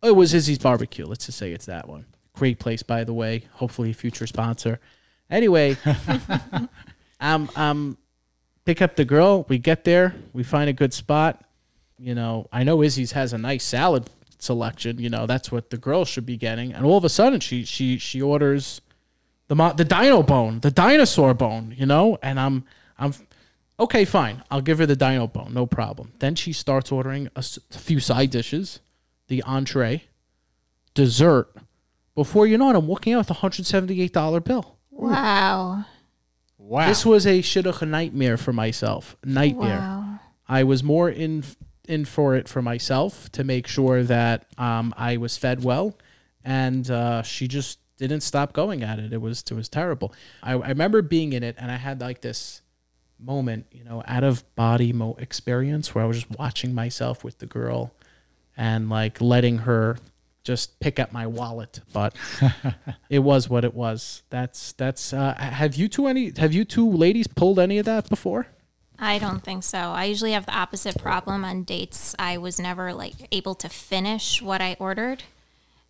it 0.04 0.16
was 0.16 0.34
Izzy's 0.34 0.58
Barbecue. 0.58 1.06
Let's 1.06 1.26
just 1.26 1.38
say 1.38 1.52
it's 1.52 1.68
that 1.68 1.88
one. 1.88 2.06
Great 2.34 2.60
place, 2.60 2.82
by 2.82 3.04
the 3.04 3.14
way. 3.14 3.44
Hopefully, 3.54 3.92
a 3.92 3.94
future 3.94 4.26
sponsor. 4.26 4.80
Anyway, 5.30 5.78
um, 7.20 7.50
um, 7.56 7.98
pick 8.66 8.82
up 8.82 8.96
the 8.96 9.06
girl. 9.06 9.46
We 9.48 9.58
get 9.58 9.84
there. 9.84 10.16
We 10.34 10.44
find 10.44 10.70
a 10.70 10.74
good 10.74 10.94
spot. 10.94 11.44
You 11.98 12.16
know, 12.16 12.48
I 12.52 12.64
know 12.64 12.82
Izzy's 12.82 13.12
has 13.12 13.34
a 13.34 13.38
nice 13.38 13.64
salad 13.64 14.10
selection. 14.44 15.00
You 15.00 15.10
know, 15.10 15.26
that's 15.26 15.52
what 15.52 15.70
the 15.70 15.78
girl 15.78 16.06
should 16.06 16.26
be 16.26 16.38
getting. 16.38 16.74
And 16.74 16.86
all 16.86 16.98
of 16.98 17.04
a 17.06 17.10
sudden, 17.10 17.40
she 17.40 17.64
she 17.66 17.98
she 17.98 18.22
orders 18.22 18.82
the 19.48 19.56
mo- 19.56 19.74
the 19.74 19.86
dino 19.86 20.24
bone, 20.24 20.60
the 20.60 20.72
dinosaur 20.72 21.34
bone. 21.34 21.74
You 21.78 21.86
know, 21.86 22.18
and 22.22 22.40
I'm 22.40 22.66
I'm 22.98 23.14
okay, 23.80 24.06
fine. 24.06 24.44
I'll 24.52 24.62
give 24.62 24.78
her 24.80 24.86
the 24.86 24.96
dino 24.96 25.28
bone, 25.28 25.54
no 25.54 25.66
problem. 25.66 26.14
Then 26.20 26.36
she 26.36 26.54
starts 26.54 26.92
ordering 26.92 27.28
a 27.36 27.40
s- 27.40 27.60
few 27.70 28.00
side 28.00 28.30
dishes, 28.32 28.80
the 29.28 29.42
entree, 29.44 30.04
dessert. 30.94 31.50
Before 32.16 32.46
you 32.46 32.58
know 32.58 32.70
it, 32.70 32.76
I'm 32.76 32.88
walking 32.88 33.14
out 33.14 33.20
with 33.20 33.32
a 33.32 33.36
hundred 33.36 33.66
seventy 33.66 34.02
eight 34.02 34.14
dollar 34.14 34.40
bill. 34.40 34.78
Wow. 34.90 35.86
wow 36.58 36.88
This 36.88 37.06
was 37.06 37.26
a 37.26 37.42
shidduch 37.42 37.88
nightmare 37.88 38.38
for 38.38 38.54
myself. 38.54 39.16
Nightmare. 39.24 39.80
Wow. 39.80 40.20
I 40.48 40.64
was 40.64 40.84
more 40.84 41.10
in 41.10 41.44
in 41.92 42.06
for 42.06 42.36
it 42.36 42.48
for 42.48 42.62
myself 42.62 43.30
to 43.34 43.44
make 43.44 43.68
sure 43.68 44.02
that 44.04 44.46
um, 44.58 44.94
I 44.98 45.18
was 45.18 45.38
fed 45.38 45.64
well, 45.64 45.98
and 46.44 46.90
uh, 46.90 47.22
she 47.22 47.48
just 47.48 47.80
didn't 47.98 48.22
stop 48.22 48.54
going 48.54 48.82
at 48.82 48.98
it. 48.98 49.12
It 49.12 49.22
was 49.22 49.44
it 49.52 49.54
was 49.54 49.68
terrible. 49.68 50.14
I, 50.42 50.54
I 50.54 50.70
remember 50.70 51.02
being 51.02 51.34
in 51.34 51.44
it, 51.44 51.56
and 51.60 51.70
I 51.70 51.76
had 51.76 52.00
like 52.00 52.22
this 52.22 52.62
moment, 53.20 53.68
you 53.72 53.84
know, 53.84 54.02
out 54.08 54.24
of 54.24 54.44
body 54.56 54.94
mo- 54.94 55.18
experience 55.20 55.94
where 55.94 56.04
I 56.04 56.08
was 56.08 56.24
just 56.24 56.40
watching 56.40 56.74
myself 56.74 57.24
with 57.24 57.40
the 57.40 57.46
girl, 57.46 57.92
and 58.56 58.90
like 58.90 59.20
letting 59.20 59.60
her 59.60 59.98
just 60.44 60.80
pick 60.80 60.98
up 60.98 61.12
my 61.12 61.28
wallet. 61.28 61.82
But 61.92 62.16
it 63.10 63.20
was 63.20 63.50
what 63.50 63.66
it 63.66 63.74
was. 63.74 64.24
That's 64.30 64.72
that's. 64.74 65.12
Uh, 65.12 65.36
have 65.36 65.76
you 65.76 65.90
two 65.90 66.08
any? 66.08 66.32
Have 66.38 66.54
you 66.54 66.64
two 66.64 66.90
ladies 66.90 67.28
pulled 67.28 67.60
any 67.60 67.80
of 67.80 67.86
that 67.86 68.08
before? 68.10 68.48
I 69.04 69.18
don't 69.18 69.44
think 69.44 69.64
so. 69.64 69.80
I 69.80 70.06
usually 70.06 70.34
have 70.34 70.46
the 70.46 70.56
opposite 70.56 71.02
problem 71.02 71.44
on 71.44 71.64
dates. 71.64 72.16
I 72.20 72.38
was 72.38 72.60
never 72.60 72.94
like 72.94 73.16
able 73.32 73.56
to 73.56 73.68
finish 73.68 74.44
what 74.44 74.62
I 74.62 74.78
ordered. 74.80 75.24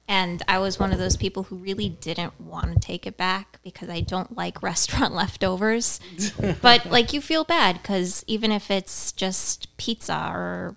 And 0.07 0.41
I 0.47 0.59
was 0.59 0.79
one 0.79 0.93
of 0.93 0.97
those 0.97 1.17
people 1.17 1.43
who 1.43 1.57
really 1.57 1.89
didn't 1.89 2.39
want 2.39 2.73
to 2.73 2.79
take 2.79 3.05
it 3.05 3.17
back 3.17 3.59
because 3.63 3.89
I 3.89 3.99
don't 3.99 4.35
like 4.37 4.63
restaurant 4.63 5.13
leftovers. 5.21 5.99
but 6.61 6.85
like 6.85 7.11
you 7.11 7.19
feel 7.19 7.43
bad 7.43 7.81
because 7.81 8.23
even 8.27 8.49
if 8.49 8.71
it's 8.71 9.11
just 9.11 9.75
pizza 9.75 10.31
or 10.33 10.75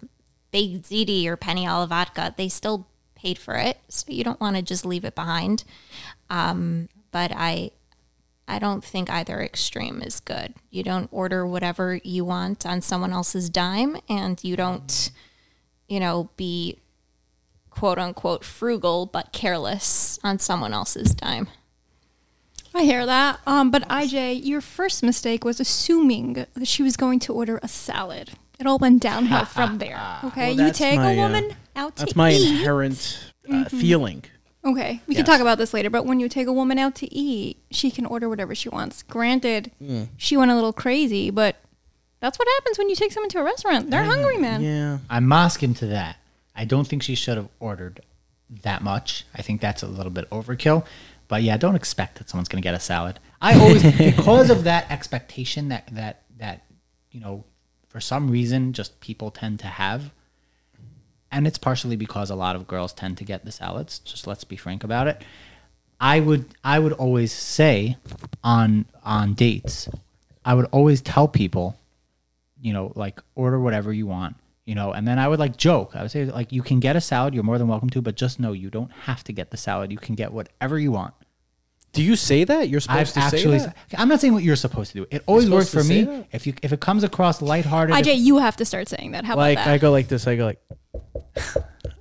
baked 0.50 0.90
ziti 0.90 1.26
or 1.26 1.36
penne 1.36 1.66
alla 1.66 1.86
vodka, 1.86 2.34
they 2.36 2.48
still 2.48 2.88
paid 3.14 3.38
for 3.38 3.54
it. 3.54 3.78
So 3.88 4.10
you 4.10 4.24
don't 4.24 4.40
want 4.40 4.56
to 4.56 4.62
just 4.62 4.84
leave 4.84 5.04
it 5.04 5.14
behind. 5.14 5.62
Um, 6.30 6.88
but 7.12 7.30
I 7.32 7.70
I 8.46 8.58
don't 8.58 8.84
think 8.84 9.08
either 9.10 9.40
extreme 9.40 10.02
is 10.02 10.20
good. 10.20 10.54
You 10.70 10.82
don't 10.82 11.08
order 11.10 11.46
whatever 11.46 11.98
you 12.04 12.24
want 12.24 12.66
on 12.66 12.82
someone 12.82 13.12
else's 13.12 13.48
dime, 13.48 13.96
and 14.08 14.42
you 14.44 14.56
don't, 14.56 15.10
you 15.88 15.98
know, 15.98 16.30
be 16.36 16.78
quote 17.70 17.98
unquote 17.98 18.44
frugal 18.44 19.06
but 19.06 19.32
careless 19.32 20.18
on 20.22 20.38
someone 20.38 20.72
else's 20.72 21.14
dime. 21.14 21.48
I 22.74 22.82
hear 22.82 23.06
that. 23.06 23.40
Um, 23.46 23.70
but 23.70 23.88
IJ, 23.88 24.44
your 24.44 24.60
first 24.60 25.02
mistake 25.02 25.44
was 25.44 25.60
assuming 25.60 26.32
that 26.32 26.66
she 26.66 26.82
was 26.82 26.96
going 26.96 27.20
to 27.20 27.32
order 27.32 27.60
a 27.62 27.68
salad. 27.68 28.32
It 28.58 28.66
all 28.66 28.78
went 28.78 29.00
downhill 29.00 29.44
from 29.44 29.78
there. 29.78 30.00
Okay, 30.24 30.54
Well, 30.54 30.66
you 30.66 30.72
take 30.72 30.96
my, 30.96 31.12
a 31.12 31.18
uh, 31.18 31.22
woman 31.22 31.56
out 31.76 31.96
to 31.96 32.02
eat. 32.02 32.06
That's 32.06 32.16
my 32.16 32.32
eat. 32.32 32.48
inherent 32.50 33.32
uh, 33.50 33.64
feeling. 33.66 34.24
Okay, 34.64 35.00
we 35.06 35.14
Yes. 35.14 35.24
can 35.24 35.26
talk 35.26 35.40
about 35.40 35.58
this 35.58 35.74
later, 35.74 35.90
but 35.90 36.06
when 36.06 36.20
you 36.20 36.28
take 36.28 36.46
a 36.46 36.52
woman 36.52 36.78
out 36.78 36.94
to 36.96 37.14
eat, 37.14 37.58
she 37.70 37.90
can 37.90 38.06
order 38.06 38.28
whatever 38.28 38.54
she 38.54 38.68
wants. 38.68 39.02
Granted, 39.02 39.70
Mm. 39.82 40.08
she 40.16 40.36
went 40.36 40.50
a 40.50 40.54
little 40.54 40.72
crazy, 40.72 41.30
but 41.30 41.56
that's 42.20 42.38
what 42.38 42.48
happens 42.56 42.78
when 42.78 42.88
you 42.88 42.96
take 42.96 43.12
someone 43.12 43.28
to 43.30 43.38
a 43.40 43.42
restaurant. 43.44 43.90
They're 43.90 44.04
hungry, 44.04 44.38
man. 44.38 44.62
Yeah. 44.62 44.98
I'm 45.10 45.28
masking 45.28 45.74
to 45.74 45.86
that. 45.88 46.16
I 46.56 46.64
don't 46.64 46.86
think 46.88 47.02
she 47.02 47.14
should 47.14 47.36
have 47.36 47.48
ordered 47.60 48.00
that 48.62 48.82
much. 48.82 49.26
I 49.34 49.42
think 49.42 49.60
that's 49.60 49.82
a 49.82 49.86
little 49.86 50.12
bit 50.12 50.28
overkill. 50.30 50.86
But 51.28 51.42
yeah, 51.42 51.56
don't 51.56 51.74
expect 51.76 52.18
that 52.18 52.30
someone's 52.30 52.48
going 52.48 52.62
to 52.62 52.66
get 52.66 52.74
a 52.74 52.80
salad. 52.80 53.18
I 53.42 53.58
always 53.58 53.82
because 53.98 54.48
of 54.50 54.64
that 54.64 54.90
expectation 54.90 55.68
that 55.68 55.88
that 55.92 56.22
that 56.38 56.62
you 57.10 57.20
know, 57.20 57.44
for 57.88 58.00
some 58.00 58.30
reason 58.30 58.72
just 58.72 58.98
people 59.00 59.30
tend 59.30 59.58
to 59.60 59.66
have 59.66 60.10
and 61.34 61.46
it's 61.46 61.58
partially 61.58 61.96
because 61.96 62.30
a 62.30 62.34
lot 62.34 62.56
of 62.56 62.66
girls 62.66 62.92
tend 62.92 63.18
to 63.18 63.24
get 63.24 63.44
the 63.44 63.52
salads, 63.52 63.98
just 63.98 64.26
let's 64.26 64.44
be 64.44 64.56
frank 64.56 64.84
about 64.84 65.08
it. 65.08 65.22
I 66.00 66.20
would 66.20 66.46
I 66.64 66.78
would 66.78 66.92
always 66.92 67.32
say 67.32 67.96
on 68.42 68.86
on 69.02 69.34
dates, 69.34 69.88
I 70.44 70.54
would 70.54 70.66
always 70.66 71.00
tell 71.02 71.28
people 71.28 71.78
you 72.64 72.72
know, 72.72 72.92
like 72.94 73.20
order 73.34 73.60
whatever 73.60 73.92
you 73.92 74.06
want, 74.06 74.36
you 74.64 74.74
know, 74.74 74.92
and 74.92 75.06
then 75.06 75.18
I 75.18 75.28
would 75.28 75.38
like 75.38 75.58
joke. 75.58 75.94
I 75.94 76.00
would 76.00 76.10
say 76.10 76.24
like 76.24 76.50
you 76.50 76.62
can 76.62 76.80
get 76.80 76.96
a 76.96 77.00
salad, 77.00 77.34
you're 77.34 77.44
more 77.44 77.58
than 77.58 77.68
welcome 77.68 77.90
to, 77.90 78.00
but 78.00 78.14
just 78.16 78.40
know 78.40 78.52
you 78.52 78.70
don't 78.70 78.90
have 79.02 79.22
to 79.24 79.32
get 79.32 79.50
the 79.50 79.58
salad. 79.58 79.92
You 79.92 79.98
can 79.98 80.14
get 80.14 80.32
whatever 80.32 80.78
you 80.78 80.90
want. 80.90 81.12
Do 81.92 82.02
you 82.02 82.16
say 82.16 82.42
that? 82.44 82.70
You're 82.70 82.80
supposed 82.80 83.16
I've 83.18 83.30
to 83.30 83.36
actually 83.36 83.58
say 83.58 83.66
that? 83.66 83.76
I'm 83.98 84.08
not 84.08 84.20
saying 84.20 84.32
what 84.32 84.42
you're 84.42 84.56
supposed 84.56 84.92
to 84.92 85.00
do. 85.00 85.06
It 85.10 85.22
always 85.26 85.48
You're 85.48 85.62
for 85.64 85.84
me. 85.84 86.04
that? 86.04 86.26
If 86.32 86.46
you 86.46 86.54
if 86.62 86.72
it 86.72 86.80
comes 86.80 87.04
across 87.04 87.42
lighthearted, 87.42 87.94
IJ, 87.94 88.14
if- 88.14 88.20
you 88.20 88.38
have 88.38 88.56
to 88.56 88.64
start 88.64 88.88
saying 88.88 89.12
that. 89.12 89.26
How 89.26 89.36
Like 89.36 89.58
about 89.58 89.66
that? 89.66 89.74
I 89.74 89.78
go 89.78 89.90
like 89.90 90.08
this. 90.08 90.26
I 90.26 90.34
go 90.36 90.46
like, 90.46 90.60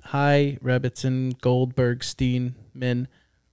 "Hi, 0.04 0.58
Rebbetzin, 0.62 1.40
Goldberg, 1.40 2.04
Steen, 2.04 2.54
Min, 2.74 3.08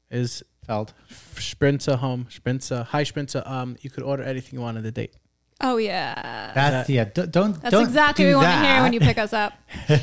is 0.10 0.44
felt 0.66 0.94
Sprinter 1.36 1.96
home? 1.98 2.28
Sprinter, 2.30 2.84
hi 2.84 3.04
Sprinter. 3.04 3.44
Um, 3.46 3.76
you 3.82 3.90
could 3.90 4.04
order 4.04 4.24
anything 4.24 4.54
you 4.54 4.62
want 4.62 4.78
on 4.78 4.84
the 4.84 4.92
date. 4.92 5.16
oh 5.64 5.78
yeah. 5.78 6.52
that's 6.56 6.90
yeah. 6.90 7.04
d- 7.06 7.28
Don't 7.28 7.54
That's 7.62 7.72
don't 7.72 7.84
exactly 7.86 8.26
do 8.26 8.36
what 8.36 8.42
we 8.42 8.46
want 8.48 8.62
to 8.62 8.68
hear 8.68 8.82
when 8.82 8.94
you 8.94 9.00
pick 9.00 9.18
us 9.18 9.34
up. 9.34 9.54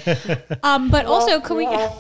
um, 0.63 0.91
but 0.91 1.07
also, 1.07 1.41
can 1.41 1.57
we 1.57 1.67
can 1.67 1.91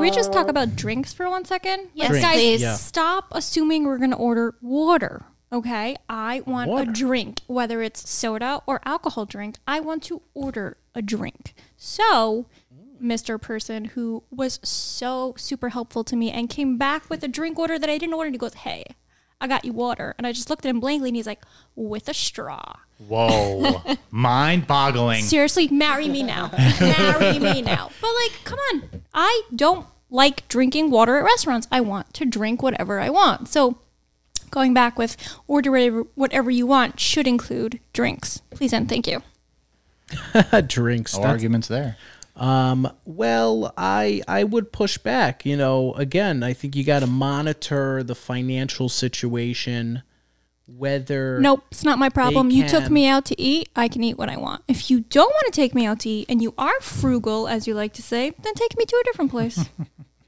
we 0.00 0.10
just 0.10 0.32
talk 0.32 0.48
about 0.48 0.76
drinks 0.76 1.12
for 1.12 1.28
one 1.28 1.44
second? 1.44 1.88
Yes, 1.94 2.10
Drinks, 2.10 2.26
guys, 2.26 2.60
yeah. 2.60 2.74
stop 2.74 3.26
assuming 3.32 3.84
we're 3.84 3.98
gonna 3.98 4.16
order 4.16 4.54
water. 4.62 5.24
Okay, 5.50 5.96
I 6.08 6.42
want 6.46 6.70
Water. 6.70 6.90
a 6.90 6.92
drink, 6.92 7.40
whether 7.46 7.80
it's 7.80 8.08
soda 8.08 8.60
or 8.66 8.80
alcohol 8.84 9.24
drink. 9.24 9.56
I 9.66 9.80
want 9.80 10.02
to 10.04 10.20
order 10.34 10.76
a 10.94 11.00
drink. 11.00 11.54
So, 11.76 12.46
Mr. 13.02 13.40
Person 13.40 13.86
who 13.86 14.24
was 14.30 14.60
so 14.62 15.34
super 15.38 15.70
helpful 15.70 16.04
to 16.04 16.16
me 16.16 16.30
and 16.30 16.50
came 16.50 16.76
back 16.76 17.08
with 17.08 17.22
a 17.22 17.28
drink 17.28 17.58
order 17.58 17.78
that 17.78 17.88
I 17.88 17.96
didn't 17.96 18.14
order, 18.14 18.26
and 18.26 18.34
he 18.34 18.38
goes, 18.38 18.54
"Hey, 18.54 18.84
I 19.40 19.46
got 19.46 19.64
you 19.64 19.72
water," 19.72 20.14
and 20.18 20.26
I 20.26 20.32
just 20.32 20.50
looked 20.50 20.66
at 20.66 20.70
him 20.70 20.80
blankly, 20.80 21.08
and 21.08 21.16
he's 21.16 21.26
like, 21.26 21.42
"With 21.74 22.08
a 22.08 22.14
straw." 22.14 22.74
Whoa, 22.98 23.80
mind 24.10 24.66
boggling. 24.66 25.22
Seriously, 25.22 25.68
marry 25.68 26.08
me 26.08 26.22
now. 26.22 26.50
marry 26.80 27.38
me 27.38 27.62
now. 27.62 27.90
But 28.00 28.10
like, 28.22 28.44
come 28.44 28.58
on. 28.72 29.02
I 29.14 29.42
don't 29.54 29.86
like 30.10 30.46
drinking 30.48 30.90
water 30.90 31.16
at 31.16 31.24
restaurants. 31.24 31.68
I 31.70 31.80
want 31.80 32.12
to 32.14 32.24
drink 32.24 32.62
whatever 32.62 33.00
I 33.00 33.08
want. 33.10 33.48
So 33.48 33.78
going 34.50 34.74
back 34.74 34.98
with 34.98 35.16
order 35.46 35.70
whatever, 35.70 36.02
whatever 36.14 36.50
you 36.50 36.66
want 36.66 37.00
should 37.00 37.26
include 37.26 37.80
drinks. 37.92 38.42
Please 38.50 38.72
and 38.72 38.88
thank 38.88 39.06
you. 39.06 39.22
Drinks. 40.66 41.16
No 41.16 41.24
arguments 41.24 41.68
there. 41.68 41.96
Um, 42.38 42.90
well, 43.04 43.74
I 43.76 44.22
I 44.28 44.44
would 44.44 44.72
push 44.72 44.96
back. 44.96 45.44
You 45.44 45.56
know, 45.56 45.92
again, 45.94 46.42
I 46.42 46.52
think 46.52 46.76
you 46.76 46.84
got 46.84 47.00
to 47.00 47.06
monitor 47.06 48.02
the 48.02 48.14
financial 48.14 48.88
situation, 48.88 50.02
whether 50.66 51.40
Nope, 51.40 51.64
it's 51.72 51.84
not 51.84 51.98
my 51.98 52.08
problem. 52.08 52.50
You 52.50 52.68
took 52.68 52.90
me 52.90 53.08
out 53.08 53.24
to 53.26 53.40
eat. 53.40 53.68
I 53.74 53.88
can 53.88 54.04
eat 54.04 54.16
what 54.16 54.28
I 54.28 54.36
want. 54.36 54.62
If 54.68 54.88
you 54.88 55.00
don't 55.00 55.28
want 55.28 55.52
to 55.52 55.60
take 55.60 55.74
me 55.74 55.84
out 55.84 56.00
to 56.00 56.08
eat 56.08 56.26
and 56.28 56.40
you 56.40 56.54
are 56.56 56.80
frugal, 56.80 57.48
as 57.48 57.66
you 57.66 57.74
like 57.74 57.92
to 57.94 58.02
say, 58.02 58.30
then 58.42 58.54
take 58.54 58.78
me 58.78 58.84
to 58.84 58.96
a 58.96 59.04
different 59.04 59.30
place. 59.30 59.68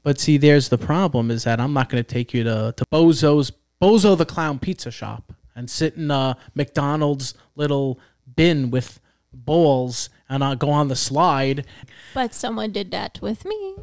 But 0.03 0.19
see, 0.19 0.37
there's 0.37 0.69
the 0.69 0.79
problem: 0.79 1.29
is 1.29 1.43
that 1.43 1.59
I'm 1.59 1.73
not 1.73 1.89
going 1.89 2.03
to 2.03 2.09
take 2.09 2.33
you 2.33 2.43
to 2.43 2.73
to 2.75 2.85
Bozo's 2.91 3.51
Bozo 3.81 4.17
the 4.17 4.25
Clown 4.25 4.59
Pizza 4.59 4.91
Shop 4.91 5.33
and 5.55 5.69
sit 5.69 5.95
in 5.95 6.11
a 6.11 6.37
McDonald's 6.53 7.33
little 7.55 7.99
bin 8.35 8.69
with 8.71 8.99
bowls 9.33 10.09
and 10.29 10.43
I'll 10.43 10.55
go 10.55 10.69
on 10.69 10.87
the 10.87 10.95
slide. 10.95 11.65
But 12.13 12.33
someone 12.33 12.71
did 12.71 12.91
that 12.91 13.19
with 13.21 13.43
me. 13.45 13.75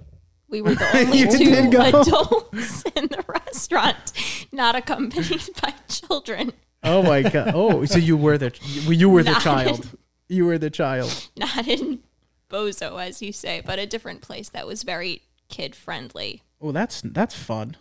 We 0.49 0.63
were 0.63 0.75
the 0.75 0.97
only 0.99 1.27
two 1.27 1.79
adults 1.81 2.83
in 2.97 3.09
the 3.09 3.25
restaurant, 3.29 4.13
not 4.53 4.75
accompanied 4.77 5.43
by 5.63 5.75
children. 5.89 6.53
Oh 6.83 7.03
my 7.03 7.23
god! 7.23 7.53
Oh, 7.55 7.85
so 7.85 7.99
you 7.99 8.17
were 8.17 8.39
the 8.39 8.57
you 8.87 9.11
were 9.11 9.23
the 9.25 9.33
Not- 9.33 9.43
child. 9.43 9.91
You 10.29 10.47
were 10.47 10.59
the 10.59 10.71
child. 10.71 11.29
Not 11.37 11.67
in 11.67 12.01
Bozo, 12.49 13.03
as 13.03 13.21
you 13.21 13.33
say, 13.33 13.61
but 13.65 13.79
a 13.79 13.87
different 13.87 14.21
place 14.23 14.49
that 14.51 14.67
was 14.67 14.85
very 14.85 15.23
kid 15.49 15.75
friendly. 15.75 16.43
Oh, 16.61 16.73
that's 16.73 17.03
that's 17.05 17.35
fun. 17.35 17.77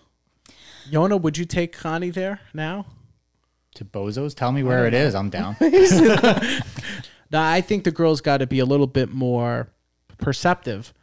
Yona, 0.91 1.19
would 1.19 1.37
you 1.37 1.45
take 1.45 1.77
Khani 1.77 2.13
there 2.13 2.39
now? 2.53 2.85
To 3.75 3.85
Bozos, 3.85 4.33
tell 4.33 4.51
me 4.51 4.63
where 4.63 4.87
it 4.87 4.93
is. 4.93 5.13
I'm 5.13 5.29
down. 5.29 5.55
Now, 7.31 7.49
I 7.49 7.61
think 7.61 7.83
the 7.83 7.91
girls 7.91 8.21
got 8.21 8.37
to 8.37 8.47
be 8.47 8.59
a 8.59 8.65
little 8.65 8.87
bit 8.87 9.09
more 9.09 9.69
perceptive 10.17 10.93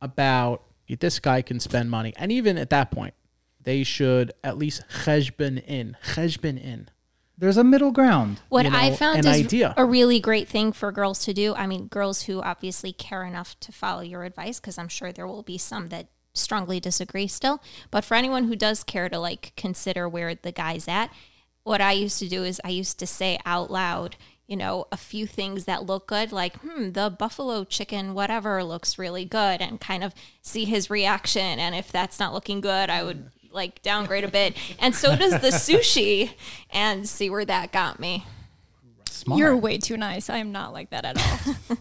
about 0.00 0.62
this 1.00 1.18
guy 1.18 1.42
can 1.42 1.58
spend 1.58 1.90
money, 1.90 2.12
and 2.16 2.30
even 2.30 2.58
at 2.58 2.70
that 2.70 2.90
point, 2.90 3.14
they 3.62 3.82
should 3.82 4.32
at 4.44 4.58
least 4.58 4.82
cheshbon 4.88 5.62
in, 5.66 5.96
cheshbon 6.04 6.62
in. 6.62 6.88
There's 7.36 7.56
a 7.56 7.64
middle 7.64 7.90
ground. 7.90 8.40
What 8.48 8.64
you 8.64 8.70
know, 8.70 8.78
I 8.78 8.94
found 8.94 9.20
an 9.20 9.26
is 9.26 9.44
idea. 9.44 9.74
a 9.76 9.84
really 9.84 10.20
great 10.20 10.46
thing 10.46 10.70
for 10.70 10.92
girls 10.92 11.24
to 11.24 11.34
do. 11.34 11.54
I 11.54 11.66
mean, 11.66 11.88
girls 11.88 12.22
who 12.22 12.40
obviously 12.40 12.92
care 12.92 13.24
enough 13.24 13.58
to 13.60 13.72
follow 13.72 14.02
your 14.02 14.22
advice, 14.22 14.60
because 14.60 14.78
I'm 14.78 14.88
sure 14.88 15.10
there 15.10 15.26
will 15.26 15.42
be 15.42 15.58
some 15.58 15.88
that 15.88 16.08
strongly 16.34 16.80
disagree 16.80 17.26
still. 17.26 17.62
But 17.90 18.04
for 18.04 18.14
anyone 18.14 18.44
who 18.44 18.56
does 18.56 18.84
care 18.84 19.08
to 19.08 19.18
like 19.18 19.52
consider 19.56 20.08
where 20.08 20.34
the 20.34 20.52
guy's 20.52 20.88
at, 20.88 21.10
what 21.62 21.80
I 21.80 21.92
used 21.92 22.18
to 22.18 22.28
do 22.28 22.44
is 22.44 22.60
I 22.64 22.68
used 22.68 22.98
to 22.98 23.06
say 23.06 23.38
out 23.46 23.70
loud, 23.70 24.16
you 24.46 24.56
know, 24.56 24.86
a 24.92 24.96
few 24.96 25.26
things 25.26 25.64
that 25.64 25.86
look 25.86 26.06
good, 26.06 26.30
like, 26.30 26.56
hmm, 26.56 26.90
the 26.90 27.08
buffalo 27.08 27.64
chicken, 27.64 28.12
whatever, 28.12 28.62
looks 28.62 28.98
really 28.98 29.24
good, 29.24 29.62
and 29.62 29.80
kind 29.80 30.04
of 30.04 30.14
see 30.42 30.66
his 30.66 30.90
reaction. 30.90 31.58
And 31.58 31.74
if 31.74 31.90
that's 31.90 32.20
not 32.20 32.34
looking 32.34 32.60
good, 32.60 32.90
I 32.90 33.02
would 33.02 33.30
like 33.50 33.80
downgrade 33.80 34.24
a 34.24 34.28
bit. 34.28 34.54
And 34.78 34.94
so 34.94 35.16
does 35.16 35.32
the 35.40 35.48
sushi, 35.48 36.32
and 36.70 37.08
see 37.08 37.30
where 37.30 37.46
that 37.46 37.72
got 37.72 37.98
me. 37.98 38.26
Smart. 39.08 39.38
You're 39.38 39.56
way 39.56 39.78
too 39.78 39.96
nice. 39.96 40.28
I 40.28 40.38
am 40.38 40.52
not 40.52 40.74
like 40.74 40.90
that 40.90 41.04
at 41.06 41.16
all. 41.16 41.78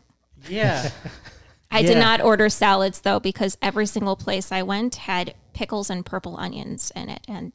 Yeah. 0.47 0.89
I 1.73 1.81
did 1.81 1.97
not 1.97 2.21
order 2.21 2.49
salads 2.49 3.01
though 3.01 3.19
because 3.19 3.57
every 3.61 3.85
single 3.85 4.15
place 4.15 4.51
I 4.51 4.63
went 4.63 4.95
had 4.95 5.35
pickles 5.53 5.89
and 5.89 6.05
purple 6.05 6.37
onions 6.37 6.91
in 6.95 7.09
it, 7.09 7.25
and 7.27 7.51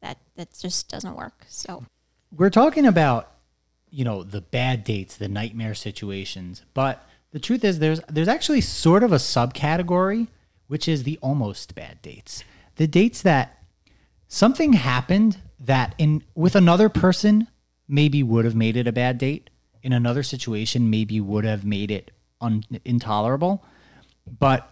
that 0.00 0.18
that 0.36 0.48
just 0.58 0.88
doesn't 0.88 1.16
work. 1.16 1.44
So. 1.48 1.84
We're 2.34 2.50
talking 2.50 2.86
about 2.86 3.30
you 3.90 4.04
know 4.04 4.22
the 4.22 4.40
bad 4.40 4.84
dates 4.84 5.18
the 5.18 5.28
nightmare 5.28 5.74
situations 5.74 6.62
but 6.72 7.06
the 7.32 7.38
truth 7.38 7.62
is 7.62 7.78
there's 7.78 8.00
there's 8.08 8.28
actually 8.28 8.62
sort 8.62 9.02
of 9.02 9.12
a 9.12 9.16
subcategory 9.16 10.28
which 10.72 10.88
is 10.88 11.02
the 11.02 11.18
almost 11.20 11.74
bad 11.74 12.00
dates. 12.00 12.44
The 12.76 12.86
dates 12.86 13.20
that 13.20 13.62
something 14.26 14.72
happened 14.72 15.36
that 15.60 15.94
in 15.98 16.24
with 16.34 16.56
another 16.56 16.88
person 16.88 17.48
maybe 17.86 18.22
would 18.22 18.46
have 18.46 18.56
made 18.56 18.78
it 18.78 18.86
a 18.86 18.92
bad 18.92 19.18
date. 19.18 19.50
In 19.82 19.92
another 19.92 20.22
situation 20.22 20.88
maybe 20.88 21.20
would 21.20 21.44
have 21.44 21.62
made 21.62 21.90
it 21.90 22.10
un- 22.42 22.64
intolerable 22.84 23.64
but 24.26 24.68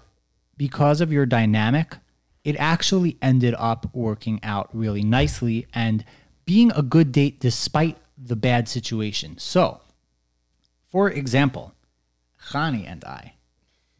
because 0.57 1.00
of 1.00 1.12
your 1.12 1.27
dynamic, 1.27 1.97
it 2.45 2.57
actually 2.57 3.17
ended 3.21 3.55
up 3.59 3.95
working 3.95 4.41
out 4.43 4.69
really 4.73 5.03
nicely 5.03 5.67
and 5.75 6.05
being 6.45 6.71
a 6.73 6.83
good 6.83 7.12
date 7.12 7.41
despite 7.41 7.97
the 8.17 8.37
bad 8.37 8.69
situation. 8.69 9.39
So, 9.39 9.81
for 10.91 11.11
example, 11.11 11.75
Khani 12.50 12.87
and 12.87 13.05
I, 13.05 13.35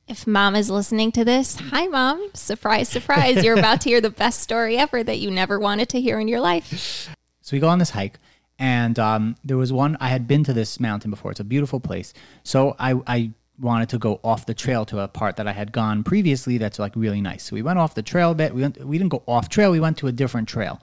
if 0.09 0.27
mom 0.27 0.57
is 0.57 0.69
listening 0.71 1.13
to 1.13 1.25
this, 1.25 1.57
hi 1.57 1.87
mom, 1.87 2.31
surprise, 2.35 2.89
surprise, 2.89 3.45
you're 3.45 3.59
about 3.59 3.81
to 3.83 3.91
hear 3.91 4.01
the 4.01 4.11
best 4.11 4.41
story 4.41 4.77
ever 4.77 5.05
that 5.05 5.19
you 5.19 5.31
never 5.31 5.59
wanted 5.59 5.89
to 5.91 6.01
hear 6.01 6.19
in 6.19 6.27
your 6.27 6.41
life. 6.41 7.09
So 7.43 7.57
we 7.57 7.61
go 7.61 7.69
on 7.69 7.79
this 7.79 7.91
hike, 7.91 8.19
and 8.59 8.99
um, 8.99 9.37
there 9.45 9.57
was 9.57 9.73
one. 9.73 9.97
I 10.01 10.09
had 10.09 10.27
been 10.27 10.43
to 10.45 10.53
this 10.53 10.81
mountain 10.81 11.11
before. 11.11 11.31
It's 11.31 11.41
a 11.41 11.45
beautiful 11.45 11.81
place. 11.81 12.13
So 12.43 12.75
I, 12.79 13.01
I 13.07 13.31
wanted 13.61 13.89
to 13.91 13.99
go 13.99 14.21
off 14.25 14.47
the 14.47 14.55
trail 14.55 14.85
to 14.87 15.01
a 15.01 15.09
part 15.09 15.37
that 15.37 15.47
I 15.47 15.53
had 15.53 15.73
gone 15.73 16.03
previously. 16.03 16.59
That's 16.59 16.79
like 16.79 16.97
really 16.97 17.21
nice. 17.21 17.45
So 17.45 17.55
we 17.55 17.63
went 17.63 17.79
off 17.79 17.95
the 17.95 18.03
trail 18.03 18.31
a 18.31 18.35
bit. 18.35 18.55
We 18.55 18.63
went. 18.63 18.85
We 18.85 18.99
didn't 18.99 19.11
go 19.11 19.23
off 19.27 19.49
trail. 19.49 19.71
We 19.71 19.81
went 19.81 19.99
to 19.99 20.07
a 20.07 20.13
different 20.13 20.49
trail, 20.49 20.81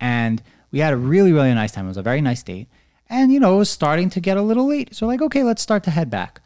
and 0.00 0.42
we 0.70 0.78
had 0.78 0.92
a 0.92 0.96
really 0.96 1.32
really 1.32 1.52
nice 1.54 1.72
time. 1.72 1.86
It 1.86 1.88
was 1.88 1.96
a 1.96 2.02
very 2.02 2.20
nice 2.20 2.42
date, 2.42 2.68
and 3.08 3.32
you 3.32 3.40
know 3.40 3.54
it 3.54 3.58
was 3.58 3.70
starting 3.70 4.10
to 4.10 4.20
get 4.20 4.36
a 4.36 4.42
little 4.42 4.66
late. 4.66 4.94
So 4.94 5.06
like, 5.06 5.22
okay, 5.22 5.42
let's 5.42 5.62
start 5.62 5.84
to 5.84 5.90
head 5.90 6.10
back. 6.10 6.40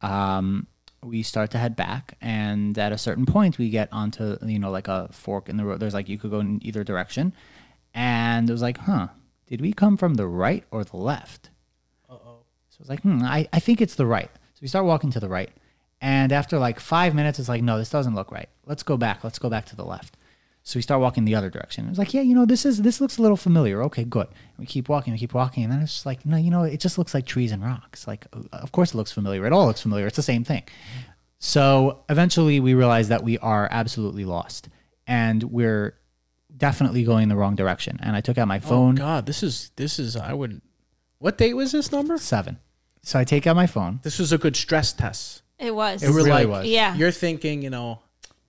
Um, 0.00 0.66
we 1.02 1.22
start 1.22 1.50
to 1.52 1.58
head 1.58 1.76
back, 1.76 2.16
and 2.20 2.76
at 2.78 2.92
a 2.92 2.98
certain 2.98 3.26
point, 3.26 3.58
we 3.58 3.70
get 3.70 3.88
onto 3.92 4.38
you 4.44 4.58
know 4.58 4.70
like 4.70 4.88
a 4.88 5.08
fork 5.12 5.48
in 5.48 5.56
the 5.56 5.64
road. 5.64 5.80
There's 5.80 5.94
like 5.94 6.08
you 6.08 6.18
could 6.18 6.30
go 6.30 6.40
in 6.40 6.60
either 6.62 6.84
direction, 6.84 7.34
and 7.92 8.48
it 8.48 8.52
was 8.52 8.62
like, 8.62 8.78
huh, 8.78 9.08
did 9.46 9.60
we 9.60 9.72
come 9.72 9.96
from 9.96 10.14
the 10.14 10.26
right 10.26 10.64
or 10.70 10.84
the 10.84 10.96
left? 10.96 11.50
Uh 12.08 12.14
oh. 12.14 12.38
So 12.70 12.78
it's 12.80 12.88
like, 12.88 13.02
hmm, 13.02 13.22
I, 13.22 13.48
I 13.52 13.60
think 13.60 13.80
it's 13.80 13.94
the 13.94 14.06
right. 14.06 14.30
We 14.64 14.68
start 14.68 14.86
walking 14.86 15.10
to 15.10 15.20
the 15.20 15.28
right, 15.28 15.50
and 16.00 16.32
after 16.32 16.58
like 16.58 16.80
five 16.80 17.14
minutes, 17.14 17.38
it's 17.38 17.50
like, 17.50 17.62
no, 17.62 17.76
this 17.76 17.90
doesn't 17.90 18.14
look 18.14 18.32
right. 18.32 18.48
Let's 18.64 18.82
go 18.82 18.96
back. 18.96 19.22
Let's 19.22 19.38
go 19.38 19.50
back 19.50 19.66
to 19.66 19.76
the 19.76 19.84
left. 19.84 20.16
So 20.62 20.78
we 20.78 20.82
start 20.82 21.02
walking 21.02 21.26
the 21.26 21.34
other 21.34 21.50
direction. 21.50 21.86
It's 21.90 21.98
like, 21.98 22.14
yeah, 22.14 22.22
you 22.22 22.34
know, 22.34 22.46
this 22.46 22.64
is 22.64 22.80
this 22.80 22.98
looks 22.98 23.18
a 23.18 23.20
little 23.22 23.36
familiar. 23.36 23.82
Okay, 23.82 24.04
good. 24.04 24.26
And 24.26 24.58
we 24.58 24.64
keep 24.64 24.88
walking, 24.88 25.12
we 25.12 25.18
keep 25.18 25.34
walking, 25.34 25.64
and 25.64 25.70
then 25.70 25.82
it's 25.82 25.92
just 25.92 26.06
like, 26.06 26.24
no, 26.24 26.38
you 26.38 26.50
know, 26.50 26.62
it 26.62 26.80
just 26.80 26.96
looks 26.96 27.12
like 27.12 27.26
trees 27.26 27.52
and 27.52 27.62
rocks. 27.62 28.06
Like, 28.06 28.24
uh, 28.32 28.40
of 28.52 28.72
course, 28.72 28.94
it 28.94 28.96
looks 28.96 29.12
familiar. 29.12 29.44
It 29.44 29.52
all 29.52 29.66
looks 29.66 29.82
familiar. 29.82 30.06
It's 30.06 30.16
the 30.16 30.22
same 30.22 30.44
thing. 30.44 30.62
So 31.38 32.02
eventually, 32.08 32.58
we 32.58 32.72
realize 32.72 33.08
that 33.08 33.22
we 33.22 33.36
are 33.40 33.68
absolutely 33.70 34.24
lost, 34.24 34.70
and 35.06 35.42
we're 35.42 35.94
definitely 36.56 37.04
going 37.04 37.28
the 37.28 37.36
wrong 37.36 37.54
direction. 37.54 37.98
And 38.02 38.16
I 38.16 38.22
took 38.22 38.38
out 38.38 38.48
my 38.48 38.56
Oh 38.64 38.68
phone. 38.70 38.94
God, 38.94 39.26
this 39.26 39.42
is 39.42 39.72
this 39.76 39.98
is 39.98 40.16
I 40.16 40.32
wouldn't. 40.32 40.62
What 41.18 41.36
date 41.36 41.52
was 41.52 41.72
this 41.72 41.92
number? 41.92 42.16
seven. 42.16 42.56
So 43.04 43.18
I 43.18 43.24
take 43.24 43.46
out 43.46 43.54
my 43.56 43.66
phone. 43.66 44.00
This 44.02 44.18
was 44.18 44.32
a 44.32 44.38
good 44.38 44.56
stress 44.56 44.92
test. 44.92 45.42
It 45.58 45.74
was. 45.74 46.02
It 46.02 46.08
really 46.10 46.30
like, 46.30 46.48
was. 46.48 46.66
Yeah. 46.66 46.94
You're 46.96 47.10
thinking, 47.12 47.62
you 47.62 47.70
know, 47.70 48.00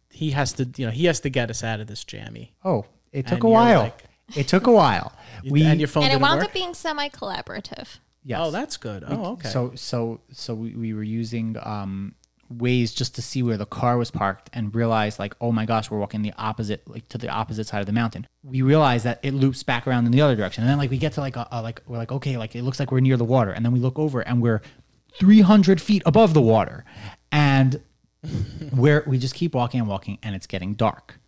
he 0.10 0.32
has 0.32 0.54
to, 0.54 0.68
you 0.78 0.86
know, 0.86 0.92
he 0.92 1.06
has 1.06 1.20
to 1.22 1.30
get 1.30 1.50
us 1.50 1.64
out 1.64 1.80
of 1.80 1.88
this 1.88 2.04
jammy. 2.04 2.54
Oh, 2.64 2.86
it 3.12 3.24
took 3.28 3.44
And 3.44 3.44
a 3.44 3.48
while. 3.50 3.80
like- 3.84 4.04
it 4.36 4.48
took 4.48 4.66
a 4.66 4.72
while. 4.72 5.14
We 5.48 5.64
and 5.64 5.80
your 5.80 5.88
phone 5.88 6.04
and 6.04 6.12
it 6.12 6.16
didn't 6.16 6.24
wound 6.24 6.40
work. 6.40 6.48
up 6.48 6.54
being 6.54 6.74
semi 6.74 7.10
collaborative. 7.10 8.00
yes. 8.24 8.40
Oh, 8.42 8.50
that's 8.50 8.78
good. 8.78 9.04
Oh, 9.06 9.34
okay. 9.34 9.50
So 9.50 9.74
so 9.76 10.22
so 10.32 10.56
we, 10.56 10.74
we 10.74 10.94
were 10.96 11.04
using 11.04 11.56
um 11.62 12.16
Waze 12.54 12.94
just 12.96 13.16
to 13.16 13.22
see 13.22 13.42
where 13.44 13.58
the 13.58 13.66
car 13.66 13.98
was 13.98 14.12
parked 14.12 14.50
and 14.54 14.74
realize 14.76 15.18
like 15.18 15.34
oh 15.42 15.52
my 15.52 15.66
gosh 15.66 15.90
we're 15.90 15.98
walking 15.98 16.22
the 16.22 16.34
opposite 16.38 16.88
like 16.88 17.08
to 17.10 17.18
the 17.18 17.30
opposite 17.30 17.66
side 17.68 17.80
of 17.80 17.86
the 17.86 17.94
mountain. 17.94 18.28
We 18.44 18.62
realized 18.62 19.06
that 19.06 19.20
it 19.24 19.34
loops 19.34 19.64
back 19.64 19.88
around 19.88 20.06
in 20.06 20.12
the 20.12 20.22
other 20.22 20.36
direction. 20.36 20.64
And 20.64 20.70
then 20.70 20.78
like 20.78 20.92
we 20.92 20.98
get 20.98 21.14
to 21.14 21.22
like 21.22 21.36
a, 21.36 21.48
a 21.52 21.62
like 21.62 21.82
we're 21.88 21.98
like 21.98 22.12
okay 22.12 22.38
like 22.38 22.56
it 22.56 22.64
looks 22.64 22.80
like 22.80 22.92
we're 22.92 23.00
near 23.00 23.18
the 23.18 23.26
water. 23.26 23.52
And 23.52 23.66
then 23.66 23.72
we 23.72 23.80
look 23.80 23.98
over 23.98 24.22
and 24.22 24.42
we're 24.42 24.62
300 25.18 25.82
feet 25.82 26.04
above 26.06 26.34
the 26.34 26.42
water. 26.42 26.86
And 27.32 27.82
where 28.72 29.04
we 29.08 29.18
just 29.18 29.36
keep 29.36 29.54
walking 29.56 29.80
and 29.80 29.90
walking 29.90 30.18
and 30.24 30.36
it's 30.36 30.48
getting 30.48 30.74
dark. 30.76 31.20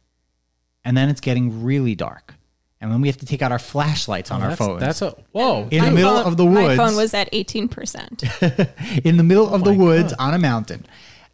And 0.86 0.96
then 0.96 1.10
it's 1.10 1.22
getting 1.22 1.64
really 1.64 1.96
dark. 1.96 2.34
And 2.80 2.92
then 2.92 3.02
we 3.02 3.08
have 3.08 3.18
to 3.18 3.26
take 3.26 3.42
out 3.42 3.52
our 3.52 3.60
flashlights 3.60 4.30
on 4.30 4.42
oh, 4.42 4.46
our 4.46 4.52
Oh, 4.52 4.52
that's, 4.52 4.60
phones. 4.60 4.80
that's 4.82 5.02
a 5.02 5.16
whoa. 5.32 5.68
in 5.72 5.84
the 5.84 5.92
middle 5.92 6.16
phone- 6.16 6.28
of 6.28 6.38
the 6.38 6.46
woods. 6.46 6.78
My 6.78 6.88
phone 6.88 6.96
was 6.96 7.14
at 7.14 7.32
18%. 7.32 9.02
in 9.06 9.18
the 9.18 9.24
middle 9.24 9.52
of 9.52 9.62
oh 9.62 9.66
the 9.66 9.72
Oh 9.72 9.84
woods 9.86 10.14
God. 10.14 10.18
Oh, 10.20 10.24
on 10.26 10.34
a 10.36 10.40
mountain. 10.40 10.86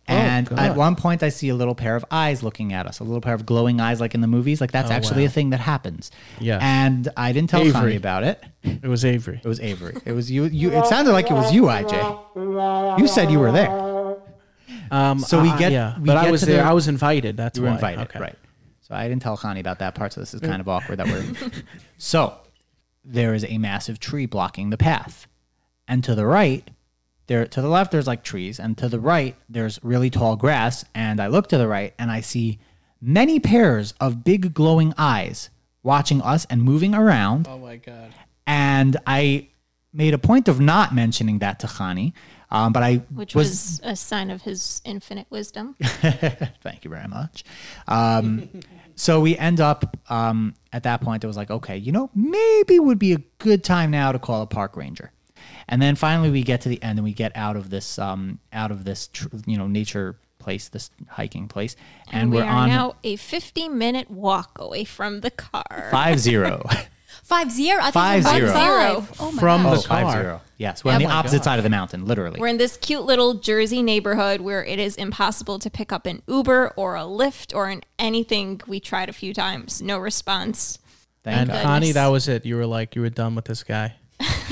And 0.05 0.49
God. 0.49 0.59
at 0.59 0.75
one 0.75 0.95
point, 0.97 1.23
I 1.23 1.29
see 1.29 1.47
a 1.47 1.55
little 1.55 1.75
pair 1.75 1.95
of 1.95 2.03
eyes 2.11 2.43
looking 2.43 2.73
at 2.73 2.85
us, 2.87 2.99
a 2.99 3.03
little 3.05 3.21
pair 3.21 3.33
of 3.33 3.45
glowing 3.45 3.79
eyes, 3.79 4.01
like 4.01 4.13
in 4.13 4.19
the 4.21 4.27
movies. 4.27 4.59
Like 4.59 4.71
that's 4.71 4.91
Oh, 4.91 4.93
actually 4.93 5.21
wow. 5.23 5.27
a 5.27 5.31
thing 5.31 5.51
that 5.51 5.61
happens. 5.61 6.11
Yeah. 6.41 6.59
And 6.61 7.07
I 7.15 7.31
didn't 7.31 7.49
tell 7.49 7.61
Avery. 7.61 7.93
Khani 7.93 7.97
about 7.97 8.23
it. 8.23 8.43
It 8.63 8.83
was 8.87 9.05
Avery. 9.05 9.39
It 9.43 9.47
was 9.47 9.61
Avery. 9.61 9.95
It 10.05 10.11
was 10.11 10.29
you. 10.29 10.43
You. 10.45 10.71
It 10.71 10.85
sounded 10.87 11.13
like 11.13 11.29
it 11.31 11.33
was 11.33 11.53
you, 11.53 11.63
IJ. 11.63 12.99
You 12.99 13.07
said 13.07 13.31
you 13.31 13.39
were 13.39 13.51
there. 13.53 14.17
Um, 14.91 15.19
So 15.19 15.41
we 15.41 15.49
uh, 15.49 15.57
get- 15.57 15.71
yeah, 15.71 15.97
we 15.97 16.05
but 16.05 16.17
I 16.17 16.29
was 16.29 16.41
to 16.41 16.47
there. 16.47 16.63
the- 16.63 16.69
I 16.69 16.73
was 16.73 16.87
invited. 16.87 17.37
That's 17.37 17.57
You 17.57 17.63
were 17.63 17.69
why. 17.69 17.75
invited, 17.75 18.01
Okay. 18.09 18.19
right? 18.19 18.35
So 18.81 18.93
I 18.95 19.07
didn't 19.07 19.21
tell 19.21 19.37
Khani 19.37 19.61
about 19.61 19.79
that 19.79 19.95
part. 19.95 20.11
So 20.13 20.19
this 20.19 20.33
is 20.33 20.41
kind 20.41 20.59
of 20.59 20.67
awkward 20.67 20.99
that 20.99 21.07
we're. 21.07 21.23
so 21.97 22.33
there 23.05 23.33
is 23.33 23.45
a 23.45 23.57
massive 23.57 23.99
tree 23.99 24.25
blocking 24.25 24.69
the 24.69 24.77
path, 24.77 25.27
and 25.87 26.03
to 26.03 26.13
the 26.15 26.25
right, 26.25 26.69
there 27.27 27.45
to 27.45 27.62
the 27.62 27.67
left 27.67 27.91
there's 27.91 28.07
like 28.07 28.23
trees, 28.23 28.59
and 28.59 28.77
to 28.77 28.89
the 28.89 28.99
right 28.99 29.36
there's 29.49 29.79
really 29.83 30.09
tall 30.09 30.36
grass. 30.36 30.86
And 30.93 31.19
I 31.19 31.27
look 31.27 31.47
to 31.49 31.57
the 31.57 31.67
right 31.67 31.93
and 31.97 32.12
I 32.12 32.21
see 32.21 32.59
many 33.01 33.39
pairs 33.39 33.93
of 33.99 34.23
big 34.23 34.53
glowing 34.53 34.93
eyes 34.97 35.49
watching 35.83 36.21
us 36.21 36.45
and 36.49 36.63
moving 36.63 36.95
around. 36.95 37.47
Oh 37.49 37.57
my 37.57 37.77
god. 37.77 38.13
And 38.47 38.97
I 39.05 39.47
made 39.93 40.13
a 40.13 40.17
point 40.17 40.47
of 40.47 40.59
not 40.59 40.93
mentioning 40.93 41.39
that 41.39 41.59
to 41.59 41.67
Khani, 41.67 42.13
um, 42.49 42.73
but 42.73 42.83
I 42.83 42.95
which 43.13 43.36
was, 43.36 43.79
a 43.83 43.95
sign 43.95 44.29
of 44.29 44.41
his 44.41 44.81
infinite 44.86 45.27
wisdom. 45.29 45.75
Thank 45.81 46.83
you 46.83 46.89
very 46.89 47.07
much. 47.07 47.43
Um, 47.88 48.49
so 48.95 49.19
we 49.19 49.38
end 49.38 49.59
up 49.59 49.97
um, 50.09 50.53
at 50.71 50.83
that 50.83 51.01
point. 51.01 51.23
It 51.23 51.27
was 51.27 51.38
like, 51.38 51.51
okay, 51.51 51.77
you 51.77 51.91
know, 51.91 52.09
maybe 52.13 52.79
would 52.79 52.99
be 52.99 53.13
a 53.13 53.21
good 53.39 53.63
time 53.63 53.91
now 53.91 54.12
to 54.12 54.19
call 54.19 54.41
a 54.41 54.47
park 54.47 54.75
ranger. 54.77 55.12
And 55.67 55.82
then 55.82 55.95
finally, 55.95 56.29
we 56.29 56.43
get 56.43 56.62
to 56.62 56.69
the 56.69 56.82
end 56.84 56.99
and 56.99 57.03
we 57.03 57.13
get 57.13 57.32
out 57.36 57.56
of 57.56 57.69
this, 57.69 57.97
um, 57.99 58.39
out 58.51 58.71
of 58.71 58.84
this, 58.86 59.08
tr- 59.08 59.27
you 59.45 59.58
know, 59.58 59.67
nature 59.67 60.15
place, 60.39 60.67
this 60.69 60.89
hiking 61.08 61.47
place, 61.47 61.75
and, 62.12 62.29
we 62.29 62.38
we're 62.38 62.43
are 62.43 62.49
on 62.63 62.67
now 62.69 62.95
a 63.03 63.15
50 63.15 63.69
minute 63.69 64.12
walk 64.12 64.58
away 64.60 64.84
from 64.84 65.21
the 65.21 65.32
car. 65.32 65.88
five 65.91 66.19
zero. 66.19 66.67
Five 67.23 67.49
zero. 67.51 67.79
I 67.79 67.84
think 67.84 67.93
Five 67.93 68.23
five 68.23 68.36
zero. 68.41 68.53
zero. 68.53 69.08
Oh 69.19 69.32
my 69.32 69.39
From 69.39 69.63
God. 69.63 69.73
the 69.73 69.77
oh, 69.77 69.82
five 69.82 70.03
car. 70.03 70.21
zero. 70.21 70.41
Yes, 70.58 70.84
we're 70.84 70.91
on 70.91 71.01
Oh 71.01 71.08
the 71.08 71.13
opposite 71.13 71.38
God. 71.38 71.43
side 71.45 71.60
of 71.60 71.63
the 71.63 71.69
mountain, 71.69 72.06
literally. 72.06 72.39
We're 72.41 72.47
in 72.47 72.58
this 72.58 72.75
cute 72.75 73.03
little 73.03 73.36
Jersey 73.36 73.82
neighborhood 73.82 74.41
where 74.41 74.63
it 74.65 74.79
is 74.79 74.97
impossible 74.97 75.60
to 75.60 75.69
pick 75.69 75.93
up 75.93 76.06
an 76.06 76.21
Uber 76.27 76.73
or 76.75 76.97
a 76.97 77.01
Lyft 77.03 77.56
or 77.56 77.69
an 77.69 77.82
anything. 77.97 78.60
We 78.67 78.82
tried 78.82 79.08
a 79.08 79.13
few 79.13 79.34
times, 79.34 79.82
no 79.82 79.97
response. 79.99 80.79
Thank 81.23 81.38
And 81.38 81.49
God. 81.49 81.65
Khani, 81.84 81.93
that 81.93 82.08
was 82.08 82.27
it. 82.27 82.45
You 82.45 82.58
were 82.58 82.65
like, 82.65 82.95
you 82.95 83.01
were 83.01 83.10
done 83.10 83.36
with 83.36 83.45
this 83.45 83.63
guy. 83.63 83.95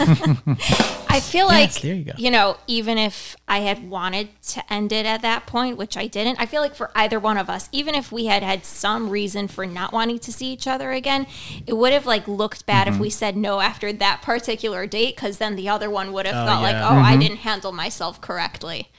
I 1.10 1.20
feel 1.20 1.48
Yes, 1.52 1.76
like 1.76 1.82
there 1.82 1.96
you 1.96 2.04
go. 2.06 2.30
know, 2.30 2.58
even 2.68 2.98
if 2.98 3.36
I 3.48 3.60
had 3.60 3.90
wanted 3.90 4.30
to 4.44 4.74
end 4.74 4.92
it 4.92 5.06
at 5.06 5.22
that 5.24 5.46
point, 5.46 5.78
which 5.78 5.98
I 5.98 6.08
didn't, 6.08 6.40
I 6.40 6.46
feel 6.46 6.62
like 6.62 6.76
for 6.76 6.90
either 6.96 7.20
one 7.20 7.38
of 7.38 7.50
us, 7.50 7.68
even 7.72 7.96
if 7.96 8.12
we 8.12 8.26
had 8.28 8.44
had 8.44 8.64
some 8.66 9.10
reason 9.10 9.48
for 9.48 9.66
not 9.66 9.92
wanting 9.94 10.20
to 10.20 10.32
see 10.32 10.52
each 10.54 10.68
other 10.68 10.92
again, 10.92 11.28
it 11.68 11.74
would 11.76 11.92
have 11.94 12.06
like 12.06 12.28
looked 12.28 12.66
bad 12.66 12.88
Mm-hmm. 12.88 12.96
if 12.96 13.02
we 13.02 13.10
said 13.10 13.36
no 13.38 13.60
after 13.60 13.92
that 13.94 14.22
particular 14.22 14.88
date 14.88 15.16
because 15.16 15.38
then 15.38 15.56
the 15.56 15.68
other 15.70 15.90
one 15.90 16.14
would 16.14 16.26
have 16.26 16.36
Oh, 16.36 16.48
felt 16.48 16.62
like, 16.62 16.74
yeah. 16.74 16.90
"Oh, 16.90 16.96
I 17.00 17.16
didn't 17.18 17.38
handle 17.38 17.72
myself 17.72 18.20
correctly." 18.22 18.90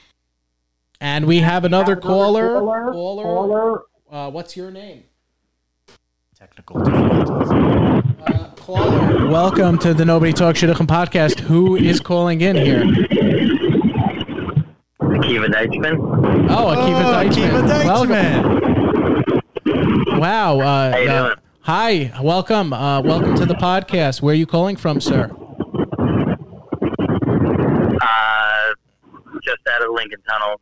And 1.01 1.25
we 1.25 1.39
have 1.39 1.65
another 1.65 1.95
caller. 1.97 2.59
caller. 2.59 2.91
Caller. 2.91 3.23
Caller. 3.23 3.81
Uh, 4.09 4.29
what's 4.31 4.55
your 4.55 4.71
name? 4.71 5.03
Technical 6.37 6.81
difficulties. 6.83 7.51
Uh, 8.27 8.49
caller. 8.63 9.27
Welcome 9.27 9.77
to 9.79 9.93
the 9.93 10.05
Nobody 10.05 10.31
Talk 10.31 10.55
Shidduchim 10.55 10.87
podcast. 10.87 11.41
Who 11.41 11.75
is 11.75 11.99
calling 11.99 12.39
in 12.39 12.55
here? 12.55 12.83
Akiva 15.01 15.47
Deichman. 15.47 15.97
Oh, 16.49 16.67
Akiva 16.73 17.03
Oh, 17.03 17.13
Deichman. 17.13 17.67
Akiva 17.67 17.85
Welcome. 17.85 18.15
Deichman. 19.65 20.19
Wow. 20.19 20.61
Uh, 20.61 20.91
How 20.91 20.97
you 20.97 21.09
uh, 21.09 21.27
doing? 21.27 21.37
Hi. 21.63 22.13
Welcome. 22.21 22.71
Uh, 22.71 23.01
welcome 23.01 23.35
to 23.35 23.45
the 23.45 23.55
podcast. 23.55 24.21
Where 24.21 24.31
are 24.31 24.37
you 24.37 24.45
calling 24.45 24.77
from, 24.77 25.01
sir? 25.01 25.29
Uh, 28.01 28.73
just 29.43 29.59
out 29.73 29.81
of 29.81 29.89
Lincoln 29.93 30.21
Tunnel. 30.29 30.61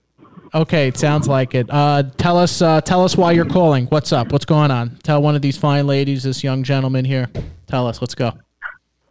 Okay, 0.55 0.87
it 0.87 0.97
sounds 0.97 1.27
like 1.27 1.53
it. 1.53 1.67
Uh, 1.69 2.01
tell 2.17 2.39
us, 2.39 2.63
uh, 2.63 2.81
tell 2.81 3.03
us 3.03 3.15
why 3.15 3.31
you're 3.31 3.45
calling. 3.45 3.85
What's 3.85 4.11
up? 4.11 4.31
What's 4.31 4.45
going 4.45 4.71
on? 4.71 4.97
Tell 5.03 5.21
one 5.21 5.35
of 5.35 5.43
these 5.43 5.55
fine 5.55 5.85
ladies, 5.85 6.23
this 6.23 6.43
young 6.43 6.63
gentleman 6.63 7.05
here. 7.05 7.29
Tell 7.71 7.87
us. 7.87 8.01
Let's 8.01 8.15
go. 8.15 8.33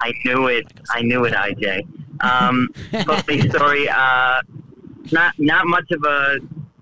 I 0.03 0.13
knew 0.25 0.47
it. 0.49 0.67
I 0.91 1.03
knew 1.03 1.25
it, 1.25 1.33
IJ. 1.35 1.87
Um, 2.23 2.69
funny 3.25 3.49
story. 3.49 3.89
Uh, 3.89 4.43
not 5.13 5.35
not 5.39 5.67
much 5.67 5.91
of 5.91 6.03
a 6.05 6.37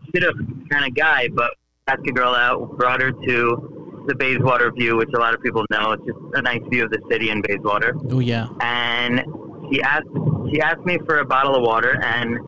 shidduch 0.09 0.69
kind 0.71 0.85
of 0.87 0.95
guy, 0.95 1.29
but 1.29 1.53
asked 1.87 2.07
a 2.07 2.13
girl 2.13 2.35
out, 2.35 2.77
brought 2.77 3.01
her 3.01 3.13
to 3.13 4.05
the 4.07 4.15
Bayswater 4.15 4.71
view, 4.73 4.97
which 4.97 5.11
a 5.15 5.19
lot 5.19 5.35
of 5.35 5.41
people 5.43 5.65
know. 5.71 5.93
It's 5.93 6.05
just 6.05 6.19
a 6.35 6.43
nice 6.43 6.63
view 6.69 6.85
of 6.85 6.91
the 6.91 7.01
city 7.11 7.31
in 7.31 7.43
Bayswater. 7.43 7.95
Oh 8.11 8.21
yeah. 8.21 8.49
and 8.61 9.23
she 9.71 9.81
asked 9.83 10.07
she 10.53 10.61
asked 10.61 10.85
me 10.85 10.99
for 11.07 11.19
a 11.19 11.25
bottle 11.25 11.55
of 11.55 11.63
water 11.63 12.01
and 12.03 12.39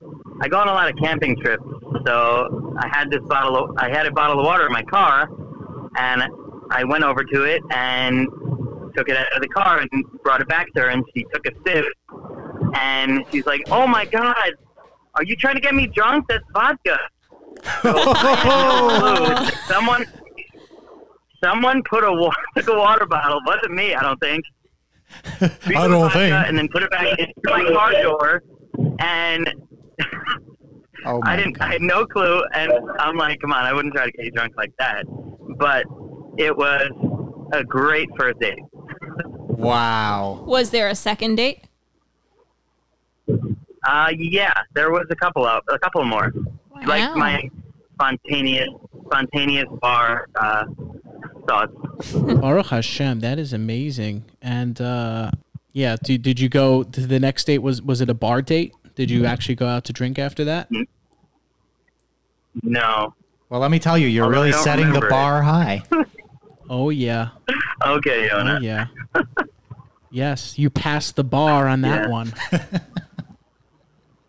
I 0.42 0.48
go 0.48 0.58
on 0.58 0.68
a 0.68 0.72
lot 0.72 0.90
of 0.90 0.96
camping 1.02 1.36
trips 1.36 1.62
so 2.06 2.74
I 2.78 2.88
had 2.88 3.10
this 3.10 3.20
bottle 3.28 3.56
of, 3.56 3.76
I 3.76 3.90
had 3.90 4.06
a 4.06 4.10
bottle 4.10 4.40
of 4.40 4.46
water 4.46 4.66
in 4.66 4.72
my 4.72 4.82
car 4.84 5.28
and 5.96 6.22
I 6.70 6.84
went 6.84 7.04
over 7.04 7.24
to 7.24 7.42
it 7.44 7.62
and 7.70 8.26
took 8.96 9.08
it 9.08 9.16
out 9.16 9.32
of 9.34 9.40
the 9.42 9.48
car 9.48 9.78
and 9.80 9.90
brought 10.22 10.40
it 10.40 10.48
back 10.48 10.66
to 10.74 10.82
her 10.82 10.88
and 10.88 11.04
she 11.14 11.24
took 11.32 11.44
a 11.46 11.50
sip 11.66 11.84
and 12.74 13.24
she's 13.30 13.46
like 13.46 13.60
oh 13.70 13.86
my 13.86 14.04
god 14.06 14.52
are 15.14 15.24
you 15.24 15.34
trying 15.36 15.54
to 15.54 15.60
get 15.60 15.74
me 15.74 15.86
drunk 15.88 16.24
that's 16.28 16.44
vodka 16.52 16.98
So 17.82 17.94
I 17.94 18.34
had 18.36 19.24
no 19.28 19.34
clue. 19.36 19.50
someone 19.66 20.04
someone 21.42 21.82
put 21.88 22.04
a 22.04 22.12
wa- 22.12 22.32
took 22.56 22.68
a 22.68 22.74
water 22.74 23.06
bottle 23.06 23.40
wasn't 23.46 23.72
me 23.74 23.94
I 23.94 24.02
don't 24.02 24.18
think 24.20 24.44
I 25.40 25.88
don't 25.88 26.12
think. 26.12 26.32
and 26.32 26.56
then 26.56 26.68
put 26.68 26.82
it 26.84 26.90
back 26.92 27.18
into 27.18 27.32
my 27.46 27.64
car 27.72 27.90
door. 28.00 28.42
And 29.00 29.52
Oh 31.04 31.20
I 31.24 31.34
didn't, 31.34 31.60
I 31.60 31.72
had 31.72 31.82
no 31.82 32.04
clue. 32.06 32.44
And 32.54 32.70
I'm 32.98 33.16
like, 33.16 33.40
come 33.40 33.52
on, 33.52 33.64
I 33.64 33.72
wouldn't 33.72 33.92
try 33.94 34.04
to 34.04 34.12
get 34.12 34.24
you 34.26 34.30
drunk 34.30 34.52
like 34.56 34.72
that. 34.78 35.04
But 35.58 35.84
it 36.38 36.56
was 36.56 36.90
a 37.52 37.64
great 37.64 38.08
first 38.18 38.38
date. 38.38 38.58
Wow. 39.60 40.42
Was 40.46 40.70
there 40.70 40.88
a 40.88 40.94
second 40.94 41.36
date? 41.36 41.64
Uh, 43.28 44.12
yeah, 44.16 44.52
there 44.74 44.90
was 44.90 45.06
a 45.10 45.16
couple 45.16 45.46
of, 45.46 45.62
a 45.68 45.78
couple 45.78 46.04
more. 46.04 46.32
Like 46.86 47.14
my 47.16 47.48
spontaneous, 47.94 48.68
spontaneous 49.06 49.66
bar 49.80 50.26
uh, 50.34 50.64
thoughts. 51.46 51.74
Baruch 52.12 52.66
Hashem, 52.66 53.20
that 53.20 53.38
is 53.38 53.52
amazing. 53.52 54.24
And 54.42 54.80
uh, 54.80 55.30
yeah, 55.72 55.96
did, 56.02 56.22
did 56.22 56.40
you 56.40 56.48
go 56.48 56.82
to 56.82 57.06
the 57.06 57.20
next 57.20 57.44
date? 57.44 57.58
Was 57.58 57.82
was 57.82 58.00
it 58.00 58.08
a 58.08 58.14
bar 58.14 58.42
date? 58.42 58.74
Did 58.94 59.10
you 59.10 59.24
actually 59.26 59.54
go 59.54 59.66
out 59.66 59.84
to 59.84 59.92
drink 59.92 60.18
after 60.18 60.44
that? 60.44 60.68
No. 62.62 63.14
Well, 63.48 63.60
let 63.60 63.70
me 63.70 63.78
tell 63.78 63.96
you, 63.98 64.06
you're 64.08 64.24
Although 64.24 64.36
really 64.42 64.52
setting 64.52 64.86
the 64.86 65.00
remember 65.00 65.06
it. 65.06 65.10
bar 65.10 65.42
high. 65.42 65.82
Oh 66.72 66.90
yeah, 66.90 67.30
Okay, 67.84 68.30
oh 68.30 68.58
yeah. 68.60 68.86
yes, 70.10 70.58
you 70.58 70.70
passed 70.70 71.16
the 71.16 71.24
bar 71.24 71.66
on 71.68 71.80
that 71.82 72.04
Yeah. 72.04 72.08
one. 72.08 72.32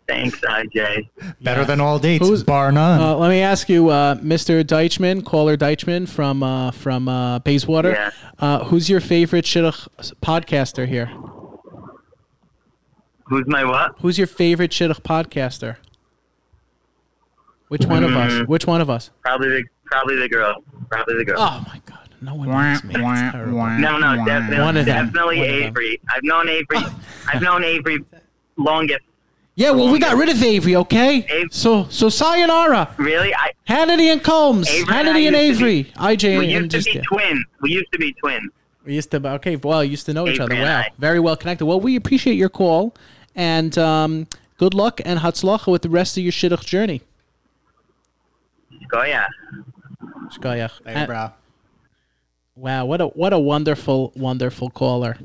Thanks, 0.08 0.40
IJ. 0.40 1.08
Better 1.40 1.64
than 1.64 1.80
all 1.80 1.98
dates, 1.98 2.26
Who's- 2.26 2.42
bar 2.42 2.70
none. 2.72 3.00
Uh, 3.00 3.14
let 3.14 3.28
me 3.30 3.40
ask 3.40 3.68
you, 3.68 3.88
uh, 3.88 4.16
Mr. 4.16 4.62
Deichman, 4.62 5.24
caller 5.24 5.56
Deichman 5.56 6.08
from 6.08 6.42
uh, 6.42 6.70
from 6.72 7.08
uh, 7.08 7.38
Bayswater. 7.38 7.92
Yeah. 7.92 8.10
Uh, 8.38 8.64
who's 8.64 8.90
your 8.90 9.00
favorite 9.00 9.44
shidduch 9.44 9.88
podcaster 10.20 10.86
here? 10.86 11.10
Who's 13.26 13.46
my 13.46 13.64
what? 13.64 13.94
Who's 14.00 14.18
your 14.18 14.26
favorite 14.26 14.72
shidduch 14.72 15.00
podcaster? 15.02 15.76
Which 17.68 17.86
one 17.86 18.04
of 18.04 18.14
us? 18.14 18.32
Mm. 18.32 18.48
Which 18.48 18.66
one 18.66 18.82
of 18.82 18.90
us? 18.90 19.10
Probably 19.24 19.48
the, 19.48 19.64
probably 19.86 20.16
the 20.16 20.28
girl. 20.28 20.62
Probably 20.90 21.14
the 21.16 21.24
girl. 21.24 21.36
Oh 21.38 21.64
my 21.68 21.80
God! 21.86 22.01
No 22.22 22.34
one 22.36 22.48
likes 22.48 22.84
me. 22.84 22.94
It's 22.94 23.32
terrible. 23.32 23.52
No, 23.78 23.98
no, 23.98 24.24
definitely, 24.24 24.60
One 24.64 24.76
of 24.76 24.86
them. 24.86 25.06
definitely 25.06 25.38
One 25.38 25.48
of 25.48 25.54
them. 25.56 25.62
Avery. 25.64 26.00
I've 26.08 26.22
known 26.22 26.48
Avery. 26.48 26.78
I've 27.28 27.42
known 27.42 27.64
Avery 27.64 28.04
longest. 28.56 29.00
Yeah, 29.56 29.72
well, 29.72 29.92
we 29.92 29.98
got 29.98 30.16
rid 30.16 30.28
of 30.30 30.42
Avery, 30.42 30.76
okay? 30.76 31.24
Avery. 31.24 31.48
So, 31.50 31.86
so 31.90 32.08
sayonara, 32.08 32.94
Really, 32.96 33.34
I 33.34 33.52
Hannity 33.68 34.10
and 34.12 34.22
Colmes, 34.22 34.66
Avery 34.68 34.80
and 34.82 35.08
I 35.08 35.12
Hannity 35.12 35.26
and 35.26 35.36
used 35.36 35.58
to 35.60 35.64
be- 35.66 35.78
Avery, 35.80 35.92
IJ 36.16 36.38
we 36.38 36.44
and 36.44 36.50
used 36.52 36.70
to 36.70 36.76
just 36.78 36.86
be 36.86 37.00
twins. 37.00 37.44
We 37.60 37.70
used 37.72 37.92
to 37.92 37.98
be 37.98 38.12
twins. 38.14 38.50
we 38.86 38.94
used 38.94 39.10
to 39.10 39.28
okay, 39.34 39.56
well, 39.56 39.84
used 39.84 40.06
to 40.06 40.14
know 40.14 40.26
each 40.26 40.40
other. 40.40 40.54
Avery 40.54 40.64
and 40.64 40.68
Wow, 40.74 40.78
I. 40.86 40.90
very 40.98 41.20
well 41.20 41.36
connected. 41.36 41.66
Well, 41.66 41.80
we 41.80 41.96
appreciate 41.96 42.34
your 42.36 42.48
call, 42.48 42.94
and 43.34 43.76
um, 43.76 44.26
good 44.56 44.72
luck 44.72 45.00
and 45.04 45.18
hatzlacha 45.20 45.70
with 45.70 45.82
the 45.82 45.90
rest 45.90 46.16
of 46.16 46.22
your 46.22 46.32
shidduch 46.32 46.64
journey. 46.64 47.02
Oh 48.94 49.02
yeah. 49.02 49.26
Shkoyach. 50.28 50.70
Hey, 50.86 50.92
And- 50.94 51.06
bro. 51.08 51.30
Wow, 52.62 52.84
what 52.84 53.00
a 53.00 53.06
what 53.08 53.32
a 53.32 53.40
wonderful, 53.40 54.12
wonderful 54.14 54.70
caller. 54.70 55.16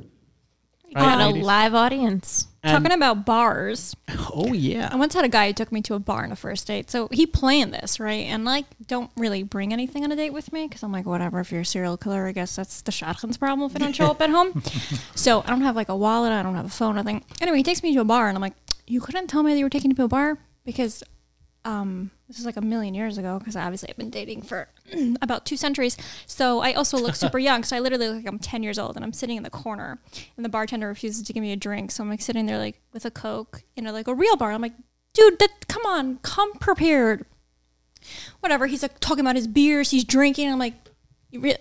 On 0.96 1.22
a 1.22 1.28
ladies? 1.28 1.46
live 1.46 1.76
audience. 1.76 2.48
And- 2.64 2.84
Talking 2.84 2.96
about 2.98 3.28
bars, 3.28 3.96
oh 4.34 4.54
yeah. 4.54 4.90
I 4.92 4.96
once 4.96 5.14
had 5.14 5.24
a 5.24 5.30
guy 5.30 5.46
who 5.46 5.54
took 5.54 5.72
me 5.72 5.84
to 5.84 5.94
a 5.94 6.00
bar 6.00 6.24
on 6.24 6.32
a 6.32 6.36
first 6.36 6.66
date. 6.66 6.90
So 6.90 7.08
he 7.12 7.28
planned 7.28 7.76
this, 7.76 8.00
right? 8.00 8.26
And 8.26 8.44
like, 8.44 8.66
don't 8.88 9.12
really 9.16 9.44
bring 9.44 9.72
anything 9.72 10.04
on 10.04 10.12
a 10.12 10.16
date 10.16 10.32
with 10.32 10.52
me 10.52 10.68
because 10.68 10.82
I'm 10.82 10.92
like, 10.92 11.06
whatever. 11.06 11.40
If 11.40 11.52
you're 11.52 11.62
a 11.62 11.66
serial 11.66 11.96
killer, 11.96 12.26
I 12.26 12.32
guess 12.32 12.56
that's 12.56 12.82
the 12.82 12.92
shadchan's 12.92 13.38
problem 13.38 13.70
if 13.70 13.76
I 13.76 13.80
don't 13.86 13.96
show 13.96 14.08
up 14.08 14.20
at 14.20 14.32
home. 14.32 14.64
so 15.16 15.44
I 15.46 15.52
don't 15.52 15.62
have 15.62 15.76
like 15.76 15.90
a 15.90 15.96
wallet. 15.96 16.32
I 16.32 16.42
don't 16.42 16.56
have 16.56 16.66
a 16.66 16.70
phone. 16.70 16.96
Nothing. 16.96 17.24
Anyway, 17.40 17.58
he 17.58 17.64
takes 17.64 17.84
me 17.84 17.94
to 17.94 18.02
a 18.02 18.04
bar, 18.04 18.30
and 18.30 18.36
I'm 18.36 18.42
like, 18.42 18.56
you 18.88 19.00
couldn't 19.00 19.28
tell 19.28 19.44
me 19.44 19.52
that 19.54 19.60
you 19.60 19.66
were 19.66 19.70
taking 19.70 19.90
me 19.90 19.96
to 19.96 20.06
a 20.06 20.08
bar 20.08 20.40
because 20.66 21.04
um, 21.66 22.10
this 22.28 22.40
is 22.40 22.46
like 22.46 22.58
a 22.58 22.62
million 22.62 22.94
years 22.94 23.18
ago 23.18 23.40
because 23.40 23.56
obviously 23.56 23.90
I've 23.90 23.98
been 23.98 24.10
dating 24.10 24.42
for 24.42 24.68
about 25.22 25.46
two 25.46 25.56
centuries. 25.56 25.98
So 26.26 26.60
I 26.60 26.74
also 26.74 26.98
look 26.98 27.16
super 27.26 27.40
young. 27.40 27.64
So 27.64 27.76
I 27.76 27.80
literally 27.80 28.08
look 28.08 28.18
like 28.18 28.28
I'm 28.28 28.40
10 28.40 28.64
years 28.64 28.78
old 28.78 28.96
and 28.96 29.06
I'm 29.06 29.14
sitting 29.14 29.38
in 29.38 29.44
the 29.44 29.50
corner 29.50 30.00
and 30.36 30.44
the 30.44 30.50
bartender 30.50 30.88
refuses 30.88 31.24
to 31.24 31.34
give 31.34 31.42
me 31.42 31.54
a 31.54 31.56
drink. 31.56 31.92
So 31.92 32.04
I'm 32.04 32.10
like 32.10 32.22
sitting 32.22 32.46
there 32.46 32.58
like 32.58 32.82
with 32.92 33.06
a 33.06 33.12
Coke 33.12 33.64
in 33.76 33.88
a, 33.88 33.94
like 33.94 34.08
a 34.08 34.14
real 34.14 34.36
bar. 34.36 34.52
I'm 34.52 34.62
like, 34.62 34.76
dude, 35.14 35.40
that 35.40 35.68
come 35.68 35.86
on, 35.86 36.18
come 36.18 36.54
prepared. 36.56 37.26
Whatever. 38.42 38.68
He's 38.68 38.82
like 38.82 39.00
talking 39.00 39.22
about 39.22 39.36
his 39.36 39.48
beers. 39.48 39.92
He's 39.92 40.04
drinking. 40.04 40.52
I'm 40.52 40.60
like, 40.60 40.74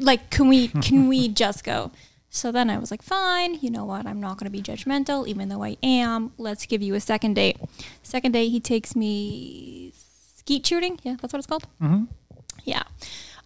like, 0.00 0.30
can 0.30 0.48
we, 0.48 0.68
can 0.82 1.06
we 1.06 1.28
just 1.28 1.62
go? 1.62 1.92
So 2.28 2.52
then 2.52 2.68
I 2.68 2.76
was 2.76 2.90
like, 2.90 3.02
fine, 3.02 3.54
you 3.62 3.70
know 3.70 3.86
what? 3.86 4.04
I'm 4.04 4.20
not 4.20 4.36
going 4.36 4.44
to 4.44 4.50
be 4.50 4.60
judgmental, 4.60 5.26
even 5.26 5.48
though 5.48 5.64
I 5.64 5.78
am. 5.82 6.32
Let's 6.36 6.66
give 6.66 6.82
you 6.82 6.94
a 6.94 7.00
second 7.00 7.34
date. 7.34 7.56
Second 8.02 8.32
date, 8.32 8.48
he 8.48 8.60
takes 8.60 8.94
me 8.94 9.92
skeet 10.46 10.64
shooting. 10.64 10.98
Yeah, 11.02 11.16
that's 11.20 11.32
what 11.32 11.38
it's 11.38 11.46
called. 11.46 11.64
Mm-hmm. 11.82 12.04
Yeah. 12.64 12.84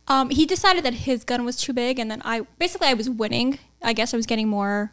Um, 0.06 0.28
he 0.28 0.44
decided 0.44 0.84
that 0.84 0.92
his 1.08 1.24
gun 1.24 1.46
was 1.46 1.56
too 1.56 1.72
big, 1.72 1.98
and 1.98 2.10
then 2.10 2.20
I 2.24 2.42
basically 2.58 2.88
I 2.88 2.94
was 2.94 3.08
winning. 3.08 3.58
I 3.82 3.94
guess 3.94 4.12
I 4.12 4.18
was 4.18 4.26
getting 4.26 4.48
more. 4.48 4.92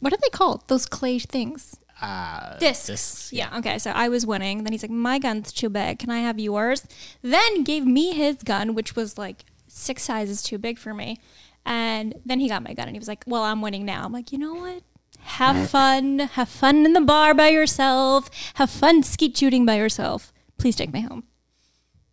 What 0.00 0.12
are 0.12 0.18
they 0.20 0.30
called? 0.30 0.66
Those 0.66 0.86
clay 0.86 1.20
things. 1.20 1.76
Uh, 2.02 2.58
Discs. 2.58 2.86
discs, 2.86 3.32
yeah. 3.32 3.56
Okay. 3.58 3.78
So 3.78 3.92
I 3.92 4.08
was 4.08 4.26
winning. 4.26 4.64
Then 4.64 4.72
he's 4.72 4.82
like, 4.82 4.90
"My 4.90 5.20
gun's 5.20 5.52
too 5.52 5.70
big. 5.70 6.00
Can 6.00 6.10
I 6.10 6.18
have 6.18 6.40
yours?" 6.40 6.84
Then 7.22 7.62
gave 7.62 7.86
me 7.86 8.12
his 8.12 8.42
gun, 8.42 8.74
which 8.74 8.96
was 8.96 9.16
like 9.16 9.44
six 9.68 10.02
sizes 10.02 10.42
too 10.42 10.58
big 10.58 10.78
for 10.78 10.92
me. 10.94 11.20
And 11.64 12.14
then 12.26 12.40
he 12.40 12.48
got 12.48 12.64
my 12.64 12.74
gun, 12.74 12.88
and 12.88 12.96
he 12.96 12.98
was 12.98 13.08
like, 13.08 13.22
"Well, 13.26 13.42
I'm 13.44 13.62
winning 13.62 13.84
now." 13.84 14.04
I'm 14.04 14.12
like, 14.12 14.32
"You 14.32 14.38
know 14.38 14.54
what? 14.54 14.82
Have 15.20 15.70
fun. 15.70 16.18
Have 16.18 16.48
fun 16.48 16.84
in 16.84 16.92
the 16.92 17.00
bar 17.00 17.34
by 17.34 17.48
yourself. 17.48 18.28
Have 18.54 18.70
fun 18.70 19.02
skeet 19.04 19.36
shooting 19.36 19.64
by 19.64 19.76
yourself. 19.76 20.32
Please 20.58 20.76
take 20.76 20.92
me 20.92 21.00
home." 21.00 21.24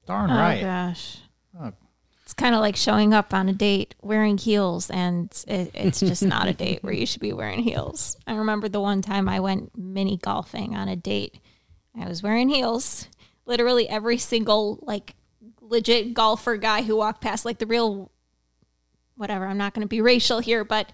Darn 0.05 0.29
right. 0.29 0.35
Oh 0.35 0.41
right. 0.41 0.61
gosh. 0.61 1.17
Oh. 1.59 1.71
It's 2.23 2.33
kind 2.33 2.55
of 2.55 2.61
like 2.61 2.77
showing 2.77 3.13
up 3.13 3.33
on 3.33 3.49
a 3.49 3.53
date 3.53 3.93
wearing 4.01 4.37
heels, 4.37 4.89
and 4.89 5.29
it, 5.47 5.71
it's 5.73 5.99
just 5.99 6.23
not 6.23 6.47
a 6.47 6.53
date 6.53 6.81
where 6.81 6.93
you 6.93 7.05
should 7.05 7.21
be 7.21 7.33
wearing 7.33 7.59
heels. 7.59 8.15
I 8.25 8.35
remember 8.35 8.69
the 8.69 8.79
one 8.79 9.01
time 9.01 9.27
I 9.27 9.41
went 9.41 9.77
mini 9.77 10.15
golfing 10.15 10.73
on 10.73 10.87
a 10.87 10.95
date. 10.95 11.39
I 11.99 12.07
was 12.07 12.23
wearing 12.23 12.47
heels. 12.47 13.09
Literally 13.45 13.89
every 13.89 14.17
single 14.17 14.79
like 14.81 15.15
legit 15.59 16.13
golfer 16.13 16.55
guy 16.55 16.83
who 16.83 16.95
walked 16.95 17.21
past, 17.21 17.43
like 17.43 17.57
the 17.57 17.65
real, 17.65 18.11
whatever. 19.15 19.45
I'm 19.45 19.57
not 19.57 19.73
going 19.73 19.83
to 19.83 19.89
be 19.89 19.99
racial 19.99 20.39
here, 20.39 20.63
but 20.63 20.93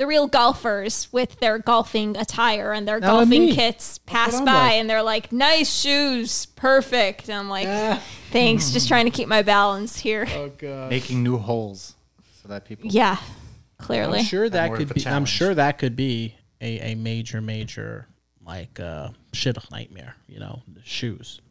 the 0.00 0.06
real 0.06 0.26
golfers 0.26 1.08
with 1.12 1.38
their 1.40 1.58
golfing 1.58 2.16
attire 2.16 2.72
and 2.72 2.88
their 2.88 2.98
That 3.00 3.06
golfing 3.06 3.28
me. 3.46 3.54
kits 3.54 3.98
pass 3.98 4.40
by 4.40 4.44
like. 4.46 4.72
and 4.72 4.88
they're 4.88 5.02
like, 5.02 5.30
nice 5.30 5.70
shoes, 5.70 6.46
perfect. 6.46 7.28
And 7.28 7.38
I'm 7.38 7.50
like, 7.50 7.68
thanks, 8.30 8.70
just 8.70 8.88
trying 8.88 9.04
to 9.04 9.10
keep 9.10 9.28
my 9.28 9.42
balance 9.42 9.98
here. 9.98 10.26
Oh 10.32 10.48
god. 10.56 10.88
Making 10.88 11.22
new 11.22 11.36
holes 11.36 11.94
so 12.42 12.48
that 12.48 12.64
people. 12.64 12.88
Yeah, 12.90 13.18
clearly. 13.78 14.20
I'm 14.20 14.24
sure 14.24 14.48
that 14.48 14.68
more 14.68 14.78
could 14.78 14.94
be. 14.94 15.06
I'm 15.06 15.26
sure 15.26 15.54
that 15.54 15.76
could 15.76 15.96
be 15.96 16.34
a, 16.62 16.92
a 16.92 16.94
major, 16.94 17.42
major 17.42 18.06
like 18.42 18.80
uh, 18.80 19.10
shidduch 19.32 19.70
nightmare. 19.70 20.14
You 20.26 20.40
know, 20.40 20.62
the 20.66 20.80
shoes. 20.82 21.42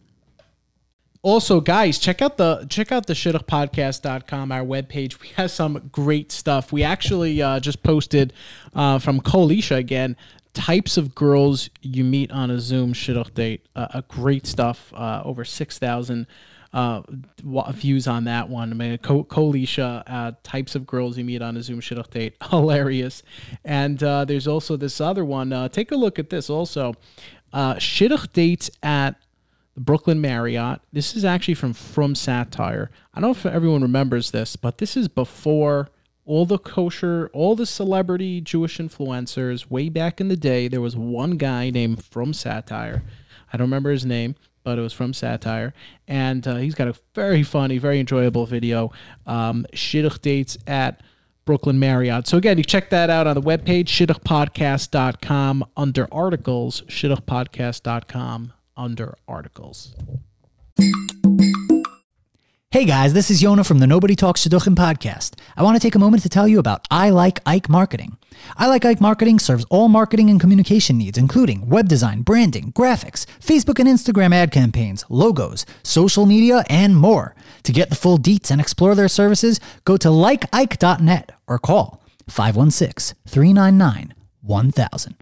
Also, 1.22 1.60
guys, 1.60 2.00
check 2.00 2.22
out 2.22 2.38
the 2.38 2.66
check 2.70 2.94
out 2.94 3.06
the 3.06 3.14
shidduchpodcast.com, 3.14 4.52
our 4.54 4.64
webpage. 4.64 5.20
We 5.22 5.28
have 5.30 5.52
some 5.52 5.90
great 5.92 6.32
stuff. 6.32 6.72
We 6.72 6.84
actually 6.84 7.42
uh, 7.42 7.60
just 7.60 7.84
posted 7.84 8.32
uh, 8.74 9.00
from 9.00 9.20
Colisha 9.20 9.76
again. 9.78 10.16
types 10.54 10.96
of 10.96 11.14
girls 11.14 11.70
you 11.82 12.06
meet 12.06 12.32
on 12.32 12.50
a 12.50 12.60
Zoom 12.60 12.94
shidduch 12.94 13.34
date. 13.34 13.68
Uh, 13.76 14.02
great 14.08 14.48
stuff. 14.48 14.94
Uh, 14.96 15.22
over 15.26 15.44
six 15.44 15.78
thousand 15.78 16.26
uh, 16.74 17.02
views 17.72 18.08
on 18.08 18.24
that 18.26 18.48
one. 18.48 18.72
I 18.72 18.76
mean, 18.76 18.98
Kolisha, 19.00 20.04
uh, 20.08 20.32
types 20.44 20.76
of 20.76 20.86
girls 20.86 21.18
you 21.18 21.26
meet 21.26 21.42
on 21.42 21.58
a 21.58 21.64
Zoom 21.64 21.82
shidduch 21.82 22.10
date. 22.12 22.36
Hilarious. 22.50 23.24
And 23.66 24.02
uh, 24.04 24.26
there's 24.26 24.48
also 24.48 24.78
this 24.78 25.02
other 25.02 25.26
one. 25.26 25.52
Uh, 25.52 25.68
take 25.70 25.92
a 25.92 25.96
look 25.96 26.20
at 26.20 26.30
this 26.30 26.50
also. 26.50 26.94
Uh, 27.52 27.76
shidduch 27.76 28.32
dates 28.34 28.70
at 28.84 29.16
the 29.80 29.86
Brooklyn 29.86 30.20
Marriott. 30.20 30.82
This 30.92 31.16
is 31.16 31.24
actually 31.24 31.54
from 31.54 31.74
Frum 31.74 32.14
Satire. 32.14 32.92
I 33.14 33.22
don't 33.22 33.30
know 33.30 33.32
if 33.32 33.46
everyone 33.46 33.82
remembers 33.82 34.32
this, 34.32 34.58
but 34.58 34.78
this 34.78 34.98
is 34.98 35.08
before 35.08 35.90
all 36.26 36.46
the 36.46 36.58
kosher, 36.58 37.30
all 37.34 37.56
the 37.56 37.66
celebrity 37.66 38.42
Jewish 38.42 38.78
influencers. 38.78 39.70
Way 39.70 39.88
back 39.88 40.20
in 40.20 40.28
the 40.28 40.36
day, 40.36 40.68
there 40.68 40.82
was 40.82 40.98
one 40.98 41.38
guy 41.38 41.70
named 41.70 42.04
Frum 42.04 42.34
Satire. 42.34 43.04
I 43.54 43.58
don't 43.58 43.68
remember 43.68 43.92
his 43.92 44.06
name, 44.06 44.36
but 44.64 44.78
it 44.78 44.82
was 44.82 44.92
Frum 44.92 45.14
Satire, 45.14 45.74
and 46.08 46.46
uh, 46.46 46.58
he's 46.58 46.76
got 46.76 46.90
a 46.90 46.96
very 47.16 47.42
funny, 47.42 47.78
very 47.78 48.02
enjoyable 48.02 48.46
video. 48.46 48.92
Um, 49.26 49.66
shidduch 49.74 50.22
dates 50.22 50.58
at 50.68 51.02
Brooklyn 51.46 51.80
Marriott. 51.80 52.28
So 52.28 52.38
again, 52.38 52.58
you 52.58 52.66
check 52.66 52.90
that 52.90 53.10
out 53.10 53.28
on 53.28 53.34
the 53.34 53.42
webpage, 53.42 53.86
shidduchpodcast.com 53.86 55.66
under 55.78 56.08
articles, 56.12 56.82
shidduchpodcast.com 56.82 58.54
under 58.80 59.16
articles. 59.28 59.94
Hey 62.72 62.86
guys, 62.86 63.14
this 63.14 63.30
is 63.30 63.42
Yona 63.42 63.66
from 63.66 63.80
the 63.80 63.88
Nobody 63.88 64.16
Talks 64.16 64.46
Shidduchim 64.46 64.76
podcast. 64.76 65.34
I 65.58 65.64
want 65.64 65.76
to 65.76 65.82
take 65.82 65.96
a 65.96 66.00
moment 66.00 66.24
to 66.24 66.30
tell 66.30 66.48
you 66.48 66.60
about 66.60 66.86
I 66.90 67.10
Like 67.10 67.40
Ike 67.46 67.68
Marketing. 67.68 68.18
I 68.56 68.68
Like 68.68 68.86
Ike 68.86 69.02
Marketing 69.02 69.38
serves 69.40 69.66
all 69.70 69.90
marketing 69.90 70.30
and 70.30 70.40
communication 70.40 70.98
needs, 70.98 71.18
including 71.18 71.68
web 71.68 71.90
design, 71.90 72.22
branding, 72.22 72.72
graphics, 72.72 73.26
Facebook 73.42 73.80
and 73.80 73.90
Instagram 73.90 74.34
ad 74.34 74.52
campaigns, 74.52 75.04
logos, 75.10 75.66
social 75.84 76.26
media, 76.26 76.64
and 76.70 76.96
more. 76.96 77.36
To 77.64 77.72
get 77.74 77.90
the 77.90 77.96
full 77.96 78.18
deets 78.20 78.52
and 78.52 78.62
explore 78.62 78.96
their 78.96 79.10
services, 79.10 79.60
go 79.84 79.98
to 79.98 80.08
likeike.net 80.08 81.32
or 81.48 81.60
call 81.60 82.02
516 82.30 83.18
399 83.28 84.14
1000. 84.42 85.16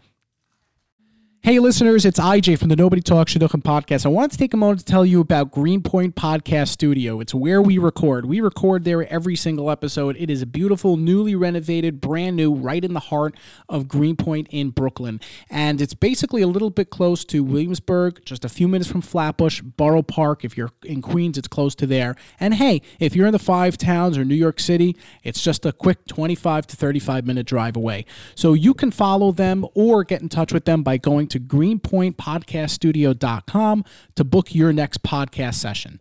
Hey, 1.48 1.60
listeners, 1.60 2.04
it's 2.04 2.20
IJ 2.20 2.60
from 2.60 2.68
the 2.68 2.76
Nobody 2.76 3.02
Talks 3.02 3.34
Shidduchim 3.34 3.64
podcast. 3.64 4.06
I 4.06 4.10
wanted 4.10 4.32
to 4.32 4.38
take 4.38 4.54
a 4.54 4.58
moment 4.58 4.82
to 4.82 4.86
tell 4.86 5.06
you 5.06 5.22
about 5.22 5.50
Greenpoint 5.50 6.14
Podcast 6.14 6.68
Studio. 6.68 7.22
It's 7.22 7.34
where 7.34 7.62
we 7.62 7.78
record. 7.78 8.26
We 8.26 8.42
record 8.42 8.84
there 8.84 9.10
every 9.10 9.38
single 9.38 9.72
episode. 9.72 10.18
It 10.20 10.30
is 10.30 10.42
a 10.42 10.46
beautiful, 10.46 10.98
newly 10.98 11.36
renovated, 11.36 12.02
brand 12.02 12.36
new, 12.36 12.54
right 12.54 12.84
in 12.84 12.94
the 12.94 13.00
heart 13.00 13.34
of 13.70 13.88
Greenpoint 13.88 14.48
in 14.50 14.72
Brooklyn. 14.72 15.22
And 15.50 15.80
it's 15.80 15.94
basically 15.94 16.42
a 16.42 16.48
little 16.48 16.70
bit 16.70 16.90
close 16.90 17.24
to 17.24 17.46
Williamsburg, 17.46 18.26
just 18.26 18.44
a 18.44 18.50
few 18.50 18.68
minutes 18.68 18.92
from 18.92 19.00
Flatbush, 19.00 19.62
Borough 19.62 20.04
Park. 20.04 20.44
If 20.44 20.58
you're 20.58 20.74
in 20.84 21.02
Queens, 21.02 21.38
it's 21.38 21.48
close 21.48 21.76
to 21.76 21.88
there. 21.88 22.18
And 22.42 22.56
hey, 22.56 22.82
if 23.00 23.16
you're 23.16 23.26
in 23.26 23.32
the 23.32 23.40
five 23.40 23.78
towns 23.78 24.18
or 24.18 24.26
New 24.26 24.36
York 24.36 24.60
City, 24.60 24.98
it's 25.24 25.42
just 25.42 25.66
a 25.66 25.72
quick 25.72 26.08
25 26.08 26.68
to 26.68 26.76
35 26.76 27.26
minute 27.26 27.46
drive 27.46 27.78
away. 27.78 28.04
So 28.36 28.52
you 28.52 28.74
can 28.74 28.92
follow 28.92 29.32
them 29.32 29.66
or 29.76 30.04
get 30.04 30.22
in 30.22 30.28
touch 30.28 30.52
with 30.52 30.66
them 30.66 30.84
by 30.84 30.98
going 30.98 31.28
to 31.30 31.37
greenpointpodcaststudio.com 31.40 33.86
to 34.16 34.24
book 34.24 34.56
your 34.56 34.74
next 34.74 35.04
podcast 35.04 35.56
session. 35.56 36.00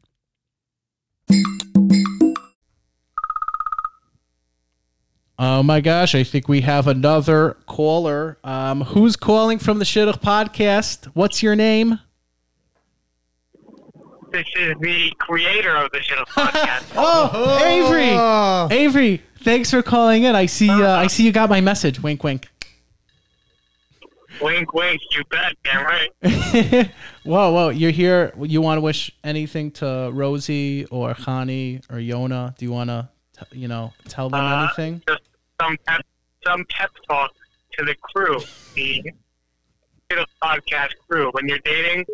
Oh 5.38 5.62
my 5.62 5.81
gosh, 5.83 6.14
I 6.14 6.25
think 6.25 6.49
we 6.49 6.62
have 6.62 6.87
another 6.87 7.59
caller. 7.66 8.38
Um, 8.42 8.81
who's 8.83 9.16
calling 9.16 9.59
from 9.59 9.79
the 9.79 9.85
Shidduch 9.85 10.22
podcast? 10.22 11.07
What's 11.12 11.42
your 11.42 11.55
name? 11.55 12.01
This 14.33 14.46
is 14.59 14.75
the 14.81 15.12
creator 15.18 15.77
of 15.77 15.90
the 15.92 15.99
Shidduch 15.99 16.27
podcast. 16.29 16.85
Oh, 16.96 18.68
Avery. 18.70 18.77
Avery, 18.77 19.22
thanks 19.42 19.70
for 19.70 19.83
calling 19.83 20.22
in. 20.25 20.35
I 20.35 20.46
see. 20.46 20.70
Uh, 20.70 20.96
I 20.96 21.07
see 21.07 21.25
you 21.27 21.33
got 21.33 21.51
my 21.51 21.61
message. 21.61 22.03
Wink, 22.03 22.25
wink. 22.25 22.49
Wink, 24.40 24.72
wink. 24.75 25.01
You 25.11 25.22
bet. 25.31 25.55
Damn 25.64 25.85
right. 25.85 26.11
whoa, 27.25 27.53
whoa! 27.53 27.68
You're 27.70 27.90
here. 27.90 28.33
You 28.40 28.61
want 28.61 28.79
to 28.79 28.81
wish 28.83 29.11
anything 29.25 29.70
to 29.72 30.11
Rosie 30.12 30.85
or 30.87 31.14
Khani 31.14 31.83
or 31.90 31.96
Yona? 31.96 32.57
Do 32.57 32.64
you 32.64 32.72
want 32.72 32.90
to, 32.90 33.09
you 33.53 33.68
know, 33.68 33.92
tell 34.09 34.29
them 34.31 34.44
Uh, 34.44 34.64
anything? 34.64 35.03
Just 35.09 35.22
some 35.61 35.77
pep, 35.87 36.03
some 36.44 36.64
pep 36.70 36.90
talk 37.09 37.33
to 37.79 37.85
the 37.85 37.94
crew, 37.96 38.38
the 38.75 39.03
podcast 40.42 40.90
crew. 41.09 41.31
When 41.33 41.49
you're 41.49 41.59
dating, 41.64 42.05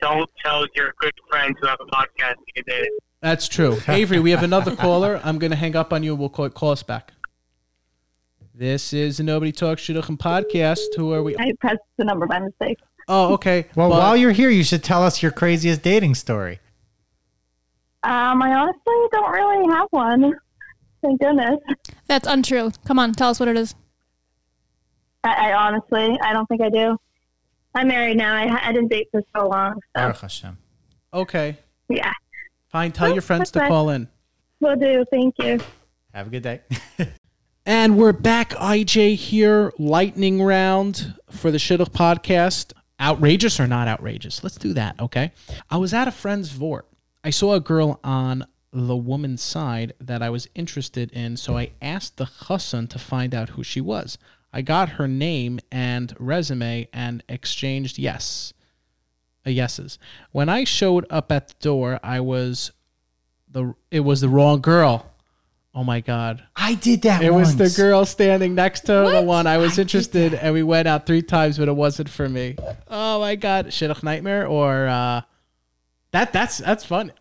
don't 0.00 0.28
tell 0.44 0.66
your 0.74 0.94
good 0.98 1.14
friends 1.30 1.56
who 1.60 1.66
have 1.66 1.78
a 1.80 1.86
podcast 1.86 2.34
you're 2.54 2.64
dating. 2.66 2.96
That's 3.22 3.48
true. 3.48 3.78
Avery, 3.88 4.20
we 4.20 4.30
have 4.32 4.42
another 4.42 4.76
caller. 4.76 5.20
I'm 5.24 5.38
going 5.38 5.50
to 5.50 5.56
hang 5.56 5.74
up 5.74 5.92
on 5.92 6.02
you. 6.02 6.14
We'll 6.14 6.28
call, 6.28 6.48
call 6.50 6.70
us 6.70 6.82
back. 6.82 7.12
This 8.58 8.94
is 8.94 9.18
the 9.18 9.22
Nobody 9.22 9.52
Talks 9.52 9.82
Shidduchim 9.82 10.16
podcast. 10.16 10.78
Who 10.96 11.12
are 11.12 11.22
we? 11.22 11.36
I 11.38 11.52
pressed 11.60 11.76
the 11.98 12.06
number 12.06 12.24
by 12.26 12.38
mistake. 12.38 12.78
Oh, 13.06 13.34
okay. 13.34 13.66
Well, 13.76 13.90
But- 13.90 13.98
while 13.98 14.16
you're 14.16 14.32
here, 14.32 14.48
you 14.48 14.64
should 14.64 14.82
tell 14.82 15.02
us 15.02 15.22
your 15.22 15.30
craziest 15.30 15.82
dating 15.82 16.14
story. 16.14 16.58
Um, 18.02 18.40
I 18.40 18.54
honestly 18.54 18.94
don't 19.12 19.30
really 19.30 19.74
have 19.74 19.88
one. 19.90 20.32
Thank 21.02 21.20
goodness. 21.20 21.60
That's 22.06 22.26
untrue. 22.26 22.70
Come 22.86 22.98
on, 22.98 23.12
tell 23.12 23.28
us 23.28 23.38
what 23.38 23.50
it 23.50 23.58
is. 23.58 23.74
I, 25.22 25.50
I 25.50 25.52
honestly, 25.52 26.18
I 26.22 26.32
don't 26.32 26.46
think 26.46 26.62
I 26.62 26.70
do. 26.70 26.96
I'm 27.74 27.88
married 27.88 28.16
now. 28.16 28.34
I, 28.34 28.68
I 28.68 28.72
didn't 28.72 28.88
date 28.88 29.08
for 29.10 29.20
so 29.36 29.48
long. 29.48 29.74
So 29.74 29.80
Baruch 29.96 30.16
Hashem. 30.16 30.56
okay. 31.12 31.58
yeah, 31.90 32.10
Fine. 32.68 32.92
Tell 32.92 33.12
your 33.12 33.20
friends 33.20 33.50
to 33.50 33.58
okay. 33.58 33.68
call 33.68 33.90
in. 33.90 34.08
will 34.60 34.76
do. 34.76 35.04
Thank 35.10 35.34
you. 35.40 35.60
Have 36.14 36.28
a 36.28 36.30
good 36.30 36.42
day. 36.42 36.62
And 37.68 37.98
we're 37.98 38.12
back, 38.12 38.50
IJ 38.50 39.16
here, 39.16 39.72
lightning 39.76 40.40
round 40.40 41.14
for 41.30 41.50
the 41.50 41.58
Shidduch 41.58 41.90
podcast. 41.90 42.72
Outrageous 43.00 43.58
or 43.58 43.66
not 43.66 43.88
outrageous? 43.88 44.44
Let's 44.44 44.56
do 44.56 44.72
that, 44.74 45.00
okay? 45.00 45.32
I 45.68 45.76
was 45.76 45.92
at 45.92 46.06
a 46.06 46.12
friend's 46.12 46.50
vort. 46.50 46.86
I 47.24 47.30
saw 47.30 47.54
a 47.54 47.60
girl 47.60 47.98
on 48.04 48.46
the 48.72 48.94
woman's 48.94 49.42
side 49.42 49.94
that 50.00 50.22
I 50.22 50.30
was 50.30 50.48
interested 50.54 51.10
in, 51.10 51.36
so 51.36 51.58
I 51.58 51.72
asked 51.82 52.18
the 52.18 52.26
chassan 52.26 52.88
to 52.90 53.00
find 53.00 53.34
out 53.34 53.48
who 53.48 53.64
she 53.64 53.80
was. 53.80 54.16
I 54.52 54.62
got 54.62 54.90
her 54.90 55.08
name 55.08 55.58
and 55.72 56.14
resume 56.20 56.86
and 56.92 57.24
exchanged 57.28 57.98
yes, 57.98 58.52
uh, 59.44 59.50
yeses. 59.50 59.98
When 60.30 60.48
I 60.48 60.62
showed 60.62 61.04
up 61.10 61.32
at 61.32 61.48
the 61.48 61.54
door, 61.58 61.98
I 62.04 62.20
was 62.20 62.70
the 63.50 63.74
it 63.90 64.00
was 64.00 64.20
the 64.20 64.28
wrong 64.28 64.60
girl. 64.60 65.10
Oh 65.78 65.84
my 65.84 66.00
god. 66.00 66.42
I 66.56 66.74
did 66.74 67.02
that 67.02 67.22
It 67.22 67.34
was 67.34 67.54
the 67.54 67.68
girl 67.76 68.06
standing 68.06 68.54
next 68.54 68.86
to 68.86 68.92
the 69.12 69.20
one 69.22 69.46
I 69.46 69.58
was 69.58 69.78
interested, 69.78 70.32
and 70.32 70.54
we 70.54 70.62
went 70.62 70.88
out 70.88 71.04
three 71.04 71.20
times, 71.20 71.58
but 71.58 71.68
it 71.68 71.76
wasn't 71.76 72.08
for 72.08 72.26
me. 72.30 72.56
Oh 72.88 73.20
my 73.20 73.36
god, 73.36 73.66
shidduch 73.66 74.02
nightmare 74.02 74.46
or 74.46 74.86
uh, 74.86 75.20
that 76.12 76.32
that's 76.32 76.56
that's 76.58 76.82
fun. 76.82 77.12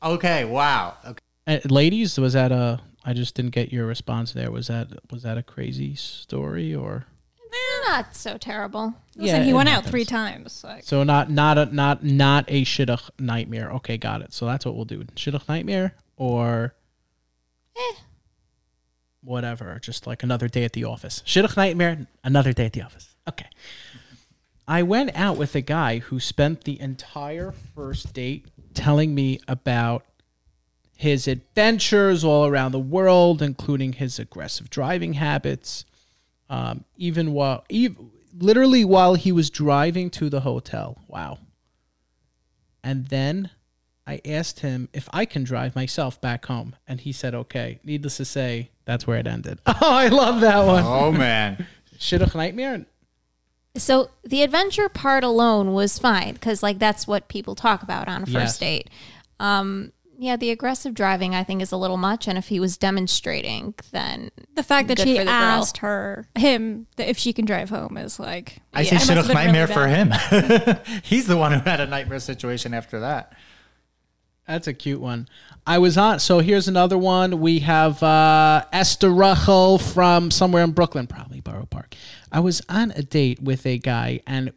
Okay, 0.00 0.44
wow. 0.44 0.94
Okay. 1.04 1.18
Uh, 1.48 1.58
ladies, 1.68 2.16
was 2.20 2.34
that 2.34 2.52
a? 2.52 2.80
I 3.04 3.14
just 3.14 3.34
didn't 3.34 3.50
get 3.50 3.72
your 3.72 3.86
response 3.86 4.30
there. 4.30 4.52
Was 4.52 4.68
that 4.68 4.86
was 5.10 5.24
that 5.24 5.36
a 5.36 5.42
crazy 5.42 5.96
story 5.96 6.74
or? 6.74 7.04
Not 7.88 8.14
so 8.14 8.36
terrible. 8.36 8.94
Listen, 9.16 9.42
he 9.42 9.50
it 9.50 9.54
went 9.54 9.68
out 9.68 9.76
happens. 9.76 9.90
three 9.90 10.04
times. 10.04 10.62
Like, 10.62 10.84
So 10.84 11.02
not 11.02 11.30
not 11.30 11.58
a 11.58 11.66
not 11.66 12.04
not 12.04 12.44
a 12.46 12.64
shidduch 12.64 13.10
nightmare. 13.18 13.70
Okay, 13.72 13.96
got 13.96 14.20
it. 14.20 14.32
So 14.32 14.46
that's 14.46 14.64
what 14.66 14.76
we'll 14.76 14.84
do. 14.84 15.02
Shidduch 15.16 15.48
nightmare 15.48 15.94
or 16.16 16.74
whatever. 19.22 19.78
Just 19.80 20.06
like 20.06 20.22
another 20.22 20.48
day 20.48 20.64
at 20.64 20.72
the 20.72 20.84
office. 20.84 21.22
Shidduch 21.26 21.56
nightmare, 21.56 22.06
another 22.24 22.52
day 22.52 22.66
at 22.66 22.72
the 22.72 22.82
office. 22.82 23.14
Okay. 23.28 23.46
I 24.66 24.82
went 24.82 25.12
out 25.14 25.36
with 25.38 25.54
a 25.54 25.60
guy 25.60 25.98
who 25.98 26.20
spent 26.20 26.64
the 26.64 26.80
entire 26.80 27.52
first 27.74 28.12
date 28.12 28.46
telling 28.74 29.14
me 29.14 29.40
about 29.48 30.04
his 30.96 31.28
adventures 31.28 32.24
all 32.24 32.46
around 32.46 32.72
the 32.72 32.78
world, 32.78 33.40
including 33.40 33.94
his 33.94 34.18
aggressive 34.18 34.68
driving 34.68 35.14
habits. 35.14 35.84
Um, 36.50 36.84
even 36.96 37.32
while, 37.32 37.64
ev 37.70 37.96
literally 38.36 38.84
while 38.84 39.14
he 39.14 39.32
was 39.32 39.48
driving 39.48 40.10
to 40.10 40.28
the 40.28 40.40
hotel. 40.40 40.98
Wow. 41.06 41.38
And 42.82 43.06
then 43.08 43.50
I 44.08 44.20
asked 44.24 44.60
him 44.60 44.88
if 44.94 45.08
I 45.12 45.24
can 45.26 45.44
drive 45.44 45.76
myself 45.76 46.18
back 46.20 46.46
home, 46.46 46.74
and 46.88 46.98
he 47.00 47.12
said 47.12 47.34
okay. 47.34 47.78
Needless 47.84 48.16
to 48.16 48.24
say, 48.24 48.70
that's 48.86 49.06
where 49.06 49.18
it 49.18 49.26
ended. 49.26 49.60
Oh, 49.66 49.76
I 49.94 50.08
love 50.08 50.40
that 50.40 50.64
one. 50.64 50.82
Oh 50.84 51.12
man. 51.12 51.66
Shidduch 51.98 52.34
nightmare. 52.34 52.86
So 53.76 54.10
the 54.24 54.42
adventure 54.42 54.88
part 54.88 55.22
alone 55.24 55.72
was 55.72 55.98
fine 55.98 56.32
because 56.34 56.62
like 56.62 56.78
that's 56.78 57.06
what 57.06 57.28
people 57.28 57.54
talk 57.54 57.82
about 57.82 58.08
on 58.08 58.22
a 58.22 58.26
first 58.26 58.34
Yes. 58.34 58.58
date. 58.58 58.90
Um, 59.38 59.92
Yeah, 60.20 60.36
the 60.36 60.50
aggressive 60.50 60.94
driving 60.94 61.34
I 61.34 61.44
think 61.44 61.62
is 61.62 61.70
a 61.70 61.76
little 61.76 61.96
much, 61.98 62.26
and 62.26 62.36
if 62.38 62.48
he 62.48 62.58
was 62.58 62.76
demonstrating, 62.76 63.74
then 63.92 64.30
The 64.56 64.62
fact 64.64 64.88
that 64.88 64.98
she 64.98 65.14
for 65.16 65.24
the 65.24 65.30
girl. 65.30 65.34
asked 65.34 65.78
her 65.78 66.26
him 66.34 66.86
that 66.96 67.08
if 67.08 67.18
she 67.18 67.32
can 67.32 67.44
drive 67.44 67.68
home 67.70 67.96
is 67.98 68.18
like 68.18 68.58
I 68.74 68.80
Yeah, 68.80 68.90
say 68.90 68.96
it 68.96 68.98
must 68.98 69.10
have 69.10 69.18
shidduch 69.18 69.28
been 69.28 69.36
really 69.36 69.52
nightmare 69.52 70.72
for 70.72 70.84
him. 70.86 71.00
He's 71.04 71.26
the 71.26 71.36
one 71.36 71.52
who 71.52 71.60
had 71.60 71.80
a 71.80 71.86
nightmare 71.86 72.20
situation 72.20 72.72
after 72.74 73.00
that. 73.00 73.34
That's 74.48 74.66
a 74.66 74.72
cute 74.72 75.00
one. 75.00 75.28
I 75.66 75.76
was 75.76 75.98
on. 75.98 76.20
So 76.20 76.38
here's 76.38 76.68
another 76.68 76.96
one. 76.96 77.38
We 77.38 77.58
have 77.58 78.02
uh, 78.02 78.64
Esther 78.72 79.10
Ruchel 79.10 79.78
from 79.78 80.30
somewhere 80.30 80.64
in 80.64 80.70
Brooklyn, 80.70 81.06
probably 81.06 81.42
Borough 81.42 81.66
Park. 81.66 81.94
I 82.32 82.40
was 82.40 82.62
on 82.70 82.90
a 82.92 83.02
date 83.02 83.42
with 83.42 83.66
a 83.66 83.76
guy, 83.76 84.20
and 84.26 84.50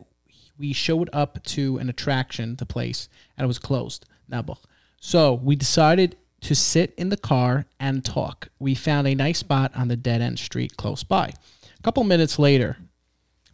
we 0.57 0.71
showed 0.71 1.09
up 1.11 1.43
to 1.43 1.77
an 1.79 1.89
attraction, 1.89 2.55
the 2.55 2.65
place, 2.65 3.09
and 3.37 3.43
it 3.43 3.47
was 3.49 3.59
closed. 3.59 4.05
Nabuch. 4.31 4.59
So 5.01 5.33
we 5.33 5.57
decided 5.57 6.15
to 6.39 6.55
sit 6.55 6.93
in 6.97 7.09
the 7.09 7.17
car 7.17 7.65
and 7.81 8.05
talk. 8.05 8.47
We 8.59 8.75
found 8.75 9.09
a 9.09 9.13
nice 9.13 9.39
spot 9.39 9.73
on 9.75 9.89
the 9.89 9.97
dead 9.97 10.21
end 10.21 10.39
street 10.39 10.77
close 10.77 11.03
by. 11.03 11.25
A 11.27 11.81
couple 11.83 12.05
minutes 12.05 12.39
later, 12.39 12.77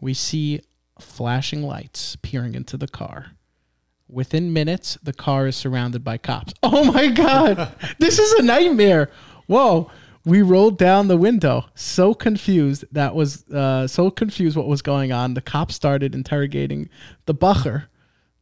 we 0.02 0.14
see 0.14 0.62
flashing 1.00 1.64
lights 1.64 2.16
peering 2.18 2.54
into 2.54 2.78
the 2.78 2.88
car. 2.88 3.32
Within 4.10 4.54
minutes, 4.54 4.98
the 5.04 5.14
car 5.14 5.48
is 5.48 5.56
surrounded 5.56 6.04
by 6.04 6.18
cops. 6.18 6.54
Oh 6.64 6.84
my 6.92 7.08
God. 7.08 7.74
this 8.00 8.20
is 8.20 8.34
a 8.34 8.44
nightmare. 8.44 9.10
Whoa. 9.48 9.92
We 10.26 10.42
rolled 10.42 10.78
down 10.78 11.08
the 11.08 11.16
window, 11.16 11.68
so 11.74 12.14
confused. 12.14 12.84
That 12.92 13.16
was 13.16 13.50
uh, 13.50 13.88
so 13.88 14.12
confused 14.12 14.58
what 14.58 14.68
was 14.68 14.82
going 14.82 15.14
on. 15.14 15.34
The 15.36 15.42
cops 15.42 15.74
started 15.76 16.14
interrogating 16.14 16.90
the 17.26 17.34
bochur, 17.34 17.86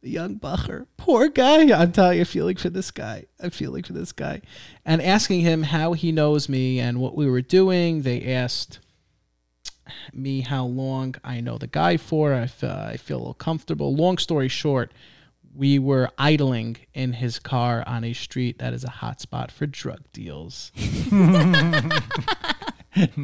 the 0.02 0.10
young 0.10 0.40
bochur. 0.40 0.86
Poor 0.96 1.28
guy. 1.28 1.72
I'm 1.72 1.92
telling 1.92 2.18
you, 2.18 2.24
feeling 2.24 2.56
for 2.56 2.70
this 2.70 2.90
guy. 2.90 3.26
I'm 3.40 3.50
feeling 3.50 3.84
for 3.84 3.92
this 3.92 4.10
guy. 4.10 4.42
And 4.84 5.00
asking 5.00 5.42
him 5.42 5.62
how 5.62 5.92
he 5.92 6.10
knows 6.10 6.48
me 6.48 6.80
and 6.80 6.98
what 6.98 7.14
we 7.14 7.30
were 7.30 7.40
doing. 7.40 8.02
They 8.02 8.34
asked 8.34 8.80
me 10.12 10.40
how 10.40 10.64
long 10.64 11.14
I 11.22 11.40
know 11.40 11.56
the 11.56 11.68
guy 11.68 11.96
for. 11.98 12.34
I 12.34 12.50
I 12.66 12.96
feel 12.96 13.18
a 13.18 13.18
little 13.18 13.34
comfortable. 13.34 13.94
Long 13.94 14.18
story 14.18 14.48
short, 14.48 14.90
we 15.56 15.78
were 15.78 16.10
idling 16.18 16.76
in 16.94 17.12
his 17.12 17.38
car 17.38 17.82
on 17.86 18.04
a 18.04 18.12
street 18.12 18.58
that 18.58 18.72
is 18.72 18.84
a 18.84 18.88
hotspot 18.88 19.50
for 19.50 19.66
drug 19.66 20.00
deals. 20.12 20.72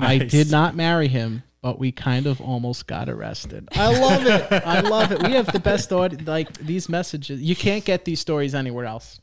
I 0.00 0.18
did 0.18 0.50
not 0.50 0.74
marry 0.74 1.08
him, 1.08 1.42
but 1.60 1.78
we 1.78 1.92
kind 1.92 2.26
of 2.26 2.40
almost 2.40 2.86
got 2.86 3.08
arrested. 3.08 3.68
I 3.72 3.98
love 3.98 4.26
it. 4.26 4.52
I 4.52 4.80
love 4.80 5.12
it. 5.12 5.22
We 5.22 5.32
have 5.32 5.52
the 5.52 5.60
best 5.60 5.92
aud- 5.92 6.26
like 6.26 6.52
these 6.58 6.88
messages. 6.88 7.40
You 7.40 7.56
can't 7.56 7.84
get 7.84 8.04
these 8.04 8.20
stories 8.20 8.54
anywhere 8.54 8.86
else. 8.86 9.20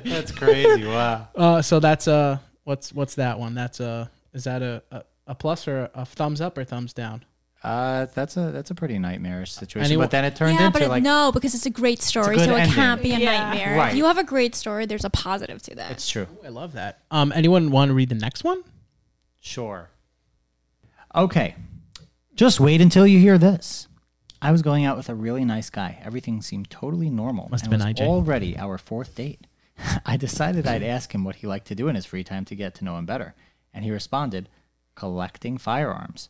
That's 0.04 0.32
crazy. 0.32 0.84
Wow. 0.84 1.28
Uh, 1.34 1.62
so 1.62 1.80
that's 1.80 2.06
a 2.06 2.40
what's 2.64 2.92
what's 2.92 3.14
that 3.16 3.38
one? 3.38 3.54
That's 3.54 3.80
a 3.80 4.10
is 4.32 4.44
that 4.44 4.62
a 4.62 4.82
a, 4.90 5.02
a 5.28 5.34
plus 5.34 5.68
or 5.68 5.90
a 5.94 6.04
thumbs 6.04 6.40
up 6.40 6.56
or 6.58 6.64
thumbs 6.64 6.92
down? 6.92 7.24
Uh, 7.66 8.06
that's 8.14 8.36
a 8.36 8.52
that's 8.52 8.70
a 8.70 8.74
pretty 8.76 8.96
nightmarish 8.98 9.50
situation. 9.52 9.86
Anyone- 9.86 10.04
but 10.04 10.10
then 10.12 10.24
it 10.24 10.36
turned 10.36 10.56
yeah, 10.58 10.66
into 10.66 10.72
but 10.78 10.82
it, 10.82 10.88
like 10.88 11.02
no, 11.02 11.32
because 11.32 11.52
it's 11.54 11.66
a 11.66 11.70
great 11.70 12.00
story, 12.00 12.36
good 12.36 12.44
so 12.44 12.54
it 12.54 12.60
ending. 12.60 12.74
can't 12.74 13.02
be 13.02 13.12
a 13.12 13.18
Yeah. 13.18 13.50
nightmare. 13.50 13.76
Right. 13.76 13.90
If 13.90 13.96
you 13.96 14.04
have 14.04 14.18
a 14.18 14.24
great 14.24 14.54
story, 14.54 14.86
there's 14.86 15.04
a 15.04 15.10
positive 15.10 15.60
to 15.62 15.74
that. 15.74 15.90
it's 15.90 16.08
true. 16.08 16.28
I 16.44 16.48
love 16.50 16.74
that. 16.74 17.00
Um, 17.10 17.32
anyone 17.34 17.70
want 17.72 17.88
to 17.88 17.94
read 17.94 18.08
the 18.08 18.14
next 18.14 18.44
one? 18.44 18.62
Sure. 19.40 19.90
Okay. 21.14 21.56
Just 22.34 22.60
wait 22.60 22.80
until 22.80 23.06
you 23.06 23.18
hear 23.18 23.38
this. 23.38 23.88
I 24.42 24.52
was 24.52 24.62
going 24.62 24.84
out 24.84 24.96
with 24.96 25.08
a 25.08 25.14
really 25.14 25.44
nice 25.44 25.70
guy. 25.70 25.98
Everything 26.04 26.42
seemed 26.42 26.70
totally 26.70 27.08
normal. 27.10 27.48
Must 27.48 27.64
have 27.64 27.72
and 27.72 27.80
been 27.82 27.88
it 27.88 27.92
was 27.94 28.00
IJ. 28.00 28.06
already 28.08 28.58
our 28.58 28.78
fourth 28.78 29.14
date. 29.14 29.46
I 30.06 30.16
decided 30.16 30.66
I'd 30.66 30.82
ask 30.82 31.12
him 31.14 31.24
what 31.24 31.36
he 31.36 31.46
liked 31.46 31.66
to 31.68 31.74
do 31.74 31.88
in 31.88 31.96
his 31.96 32.06
free 32.06 32.22
time 32.22 32.44
to 32.44 32.54
get 32.54 32.74
to 32.76 32.84
know 32.84 32.96
him 32.98 33.06
better. 33.06 33.34
And 33.74 33.84
he 33.84 33.90
responded, 33.90 34.48
collecting 34.94 35.58
firearms. 35.58 36.28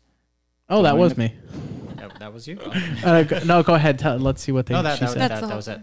Oh, 0.68 0.82
that 0.82 0.96
was 0.96 1.14
the- 1.14 1.20
me. 1.20 1.34
That, 1.96 2.18
that 2.20 2.32
was 2.32 2.46
you? 2.46 2.58
Uh, 3.04 3.22
go- 3.22 3.40
no, 3.44 3.62
go 3.62 3.74
ahead. 3.74 3.98
Tell, 3.98 4.18
let's 4.18 4.42
see 4.42 4.52
what 4.52 4.66
they 4.66 4.74
no, 4.74 4.82
that, 4.82 4.98
she 4.98 5.04
that, 5.06 5.10
said. 5.12 5.20
that, 5.22 5.28
That's 5.28 5.40
that, 5.42 5.48
the 5.48 5.56
was 5.56 5.66
whole- 5.66 5.74
it. 5.76 5.82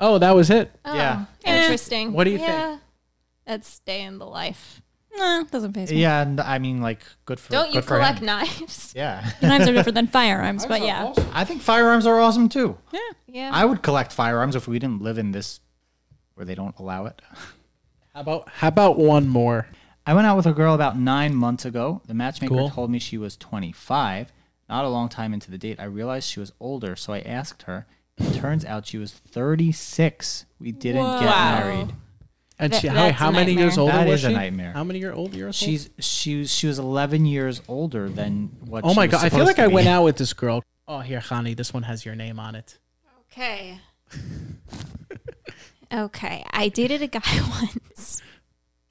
oh, 0.00 0.18
that 0.18 0.34
was 0.34 0.50
it. 0.50 0.70
oh, 0.84 0.94
Yeah. 0.94 1.24
interesting. 1.44 2.12
What 2.12 2.24
do 2.24 2.30
you 2.30 2.38
think? 2.38 2.50
yeah, 2.50 2.78
That's 3.46 3.78
day 3.80 4.02
in 4.02 4.18
the 4.18 4.26
life. 4.26 4.82
Nah, 5.16 5.42
doesn't 5.44 5.72
phase 5.72 5.90
me. 5.90 6.00
Yeah, 6.02 6.22
and 6.22 6.40
I 6.40 6.58
mean, 6.58 6.80
like, 6.80 7.00
good 7.24 7.40
for 7.40 7.50
Don't 7.50 7.68
you 7.68 7.74
good 7.74 7.84
for 7.84 7.96
collect 7.96 8.20
him. 8.20 8.26
knives? 8.26 8.92
Yeah. 8.96 9.28
Knives 9.42 9.66
are 9.68 9.72
different 9.72 9.94
than 9.96 10.06
firearms, 10.06 10.66
but 10.66 10.82
yeah. 10.82 11.12
I 11.32 11.44
think 11.44 11.62
firearms 11.62 12.06
are 12.06 12.20
awesome 12.20 12.48
too. 12.48 12.76
Yeah. 12.92 12.98
Yeah. 13.26 13.50
I 13.52 13.64
would 13.64 13.82
collect 13.82 14.12
firearms 14.12 14.54
if 14.54 14.68
we 14.68 14.78
didn't 14.78 15.02
live 15.02 15.18
in 15.18 15.32
this 15.32 15.60
where 16.34 16.44
they 16.46 16.54
don't 16.54 16.78
allow 16.78 17.06
it. 17.06 17.20
How 18.14 18.20
about 18.20 18.48
how 18.50 18.68
about 18.68 18.98
one 18.98 19.26
more? 19.28 19.66
I 20.06 20.14
went 20.14 20.26
out 20.26 20.36
with 20.36 20.46
a 20.46 20.52
girl 20.52 20.74
about 20.74 20.98
nine 20.98 21.34
months 21.34 21.64
ago. 21.64 22.00
The 22.06 22.14
matchmaker 22.14 22.54
Cool. 22.54 22.70
told 22.70 22.90
me 22.90 22.98
she 22.98 23.18
was 23.18 23.36
25. 23.36 24.32
Not 24.68 24.84
a 24.84 24.88
long 24.88 25.08
time 25.08 25.34
into 25.34 25.50
the 25.50 25.58
date, 25.58 25.78
I 25.80 25.84
realized 25.84 26.28
she 26.28 26.40
was 26.40 26.52
older, 26.60 26.96
so 26.96 27.12
I 27.12 27.20
asked 27.20 27.62
her. 27.62 27.86
It 28.18 28.34
turns 28.34 28.64
out 28.64 28.86
she 28.86 28.98
was 28.98 29.12
36. 29.12 30.46
We 30.58 30.72
didn't 30.72 31.02
get 31.20 31.26
Wow. 31.26 31.58
married. 31.60 31.94
And 32.58 32.72
That- 32.72 32.80
she, 32.80 32.88
how, 32.88 33.10
how 33.12 33.30
many 33.30 33.54
years 33.54 33.78
older 33.78 33.92
That 33.92 34.06
was 34.06 34.20
is 34.20 34.24
a 34.26 34.28
she? 34.28 34.34
nightmare. 34.34 34.72
How 34.72 34.84
many 34.84 34.98
year 34.98 35.12
old 35.12 35.34
years 35.34 35.46
old? 35.46 35.54
She's 35.54 35.88
she 35.98 36.40
was 36.40 36.52
she 36.54 36.66
was 36.66 36.78
11 36.78 37.24
years 37.24 37.62
older 37.68 38.08
than 38.10 38.50
what. 38.66 38.84
Oh 38.84 38.90
she 38.90 38.96
my 38.96 39.06
was 39.06 39.12
god! 39.12 39.24
I 39.24 39.28
feel 39.30 39.46
like 39.46 39.58
I 39.58 39.68
be. 39.68 39.72
went 39.74 39.88
out 39.88 40.04
with 40.08 40.18
this 40.18 40.34
girl. 40.34 40.62
Oh, 40.86 41.00
here, 41.00 41.20
Khani. 41.20 41.56
This 41.56 41.72
one 41.72 41.84
has 41.84 42.04
your 42.04 42.14
name 42.14 42.38
on 42.38 42.54
it. 42.54 42.78
Okay. 43.32 43.80
okay. 45.92 46.44
I 46.50 46.68
dated 46.68 47.02
a 47.02 47.06
guy 47.06 47.20
once 47.62 48.22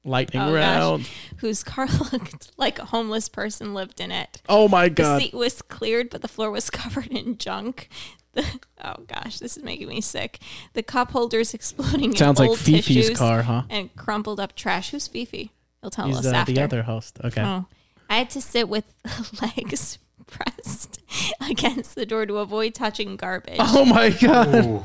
Lightning 0.04 0.42
Oh, 0.42 0.46
gosh. 0.46 0.54
round. 0.54 1.08
whose 1.38 1.62
car 1.62 1.86
looked 2.12 2.52
like 2.56 2.78
a 2.78 2.86
homeless 2.86 3.28
person 3.28 3.74
lived 3.74 4.00
in 4.00 4.10
it. 4.10 4.40
Oh 4.48 4.66
my 4.68 4.88
god. 4.88 5.16
The 5.20 5.24
seat 5.24 5.34
was 5.34 5.60
cleared, 5.62 6.08
but 6.10 6.22
the 6.22 6.28
floor 6.28 6.50
was 6.50 6.70
covered 6.70 7.08
in 7.08 7.36
junk. 7.38 7.88
The, 8.32 8.44
oh 8.82 8.94
gosh, 9.08 9.38
this 9.40 9.56
is 9.56 9.62
making 9.64 9.88
me 9.88 10.00
sick. 10.00 10.38
The 10.74 10.82
cup 10.82 11.10
holders 11.10 11.52
exploding. 11.52 12.14
Sounds 12.16 12.38
in 12.40 12.44
like 12.44 12.50
old 12.50 12.58
Fifi's 12.60 12.86
tissues 12.86 13.18
car, 13.18 13.42
huh? 13.42 13.62
And 13.68 13.94
crumpled 13.96 14.38
up 14.40 14.54
trash. 14.54 14.90
Who's 14.92 15.08
Fifi? 15.08 15.50
He'll 15.82 15.90
tell 15.90 16.06
He's 16.06 16.18
us 16.18 16.26
uh, 16.26 16.36
after. 16.36 16.52
the 16.52 16.62
other 16.62 16.82
host. 16.84 17.18
Okay. 17.24 17.42
Oh, 17.42 17.66
I 18.08 18.18
had 18.18 18.30
to 18.30 18.40
sit 18.40 18.68
with 18.68 18.84
legs 19.42 19.98
pressed 20.26 21.00
against 21.48 21.94
the 21.96 22.06
door 22.06 22.24
to 22.24 22.38
avoid 22.38 22.72
touching 22.74 23.16
garbage. 23.16 23.56
Oh 23.58 23.84
my 23.84 24.10
god! 24.10 24.64
Ooh. 24.64 24.84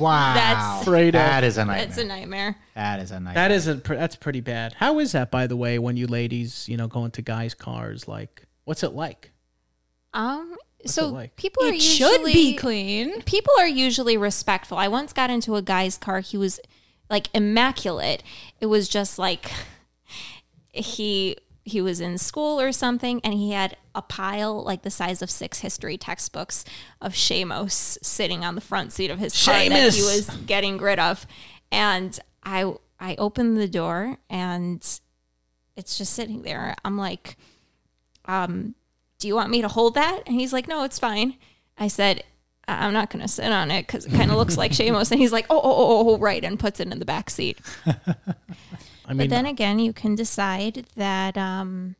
Wow. 0.00 0.34
That's- 0.34 0.84
Fredo. 0.84 1.12
that 1.12 1.44
is 1.44 1.56
a 1.58 1.64
nightmare. 1.64 1.86
It's 1.86 1.98
a 1.98 2.04
nightmare. 2.04 2.56
that 2.74 3.00
is 3.00 3.10
a 3.10 3.14
nightmare. 3.20 3.34
That 3.34 3.50
isn't. 3.52 3.84
Pr- 3.84 3.94
that's 3.94 4.16
pretty 4.16 4.40
bad. 4.40 4.72
How 4.74 4.98
is 4.98 5.12
that, 5.12 5.30
by 5.30 5.46
the 5.46 5.56
way? 5.56 5.78
When 5.78 5.96
you 5.96 6.06
ladies, 6.06 6.68
you 6.68 6.76
know, 6.76 6.88
go 6.88 7.04
into 7.04 7.22
guys' 7.22 7.54
cars, 7.54 8.08
like, 8.08 8.46
what's 8.64 8.82
it 8.82 8.92
like? 8.92 9.30
Um, 10.12 10.56
it 10.80 10.90
so 10.90 11.08
like? 11.08 11.36
people 11.36 11.64
are 11.64 11.72
It 11.72 11.80
should 11.80 12.24
be 12.24 12.56
clean. 12.56 13.22
people 13.22 13.52
are 13.60 13.68
usually 13.68 14.16
respectful. 14.16 14.76
I 14.78 14.88
once 14.88 15.12
got 15.12 15.30
into 15.30 15.54
a 15.56 15.62
guy's 15.62 15.96
car. 15.98 16.20
He 16.20 16.36
was 16.36 16.58
like 17.08 17.28
immaculate. 17.34 18.22
It 18.60 18.66
was 18.66 18.88
just 18.88 19.18
like 19.18 19.50
he 20.72 21.36
he 21.70 21.80
was 21.80 22.00
in 22.00 22.18
school 22.18 22.60
or 22.60 22.72
something 22.72 23.20
and 23.24 23.34
he 23.34 23.52
had 23.52 23.76
a 23.94 24.02
pile 24.02 24.62
like 24.62 24.82
the 24.82 24.90
size 24.90 25.22
of 25.22 25.30
six 25.30 25.58
history 25.60 25.96
textbooks 25.96 26.64
of 27.00 27.12
shaimos 27.14 27.98
sitting 28.02 28.44
on 28.44 28.54
the 28.54 28.60
front 28.60 28.92
seat 28.92 29.10
of 29.10 29.18
his 29.18 29.32
car 29.44 29.54
that 29.54 29.92
he 29.94 30.02
was 30.02 30.28
getting 30.46 30.78
rid 30.78 30.98
of. 30.98 31.26
And 31.72 32.18
I 32.44 32.72
I 32.98 33.14
opened 33.16 33.56
the 33.56 33.68
door 33.68 34.18
and 34.28 34.76
it's 35.76 35.96
just 35.98 36.12
sitting 36.12 36.42
there. 36.42 36.74
I'm 36.84 36.98
like, 36.98 37.36
um, 38.26 38.74
do 39.18 39.28
you 39.28 39.34
want 39.34 39.50
me 39.50 39.62
to 39.62 39.68
hold 39.68 39.94
that? 39.94 40.22
And 40.26 40.34
he's 40.38 40.52
like, 40.52 40.68
no, 40.68 40.84
it's 40.84 40.98
fine. 40.98 41.36
I 41.78 41.88
said, 41.88 42.22
"I- 42.68 42.84
I'm 42.84 42.92
not 42.92 43.08
going 43.10 43.22
to 43.22 43.28
sit 43.28 43.50
on 43.50 43.70
it 43.70 43.86
because 43.86 44.04
it 44.06 44.12
kind 44.12 44.30
of 44.30 44.36
looks 44.36 44.56
like 44.58 44.72
shaimos. 44.78 45.10
And 45.10 45.20
he's 45.20 45.32
like, 45.32 45.46
oh, 45.48 45.58
oh, 45.58 45.62
oh, 45.64 46.10
oh, 46.10 46.18
right. 46.18 46.44
And 46.44 46.58
puts 46.58 46.80
it 46.80 46.92
in 46.92 46.98
the 46.98 47.04
back 47.06 47.30
seat. 47.30 47.58
I 49.10 49.12
mean, 49.12 49.28
But 49.28 49.34
then 49.34 49.46
again, 49.46 49.80
you 49.80 49.92
can 49.92 50.14
decide 50.14 50.86
that, 50.94 51.36
um, 51.36 51.96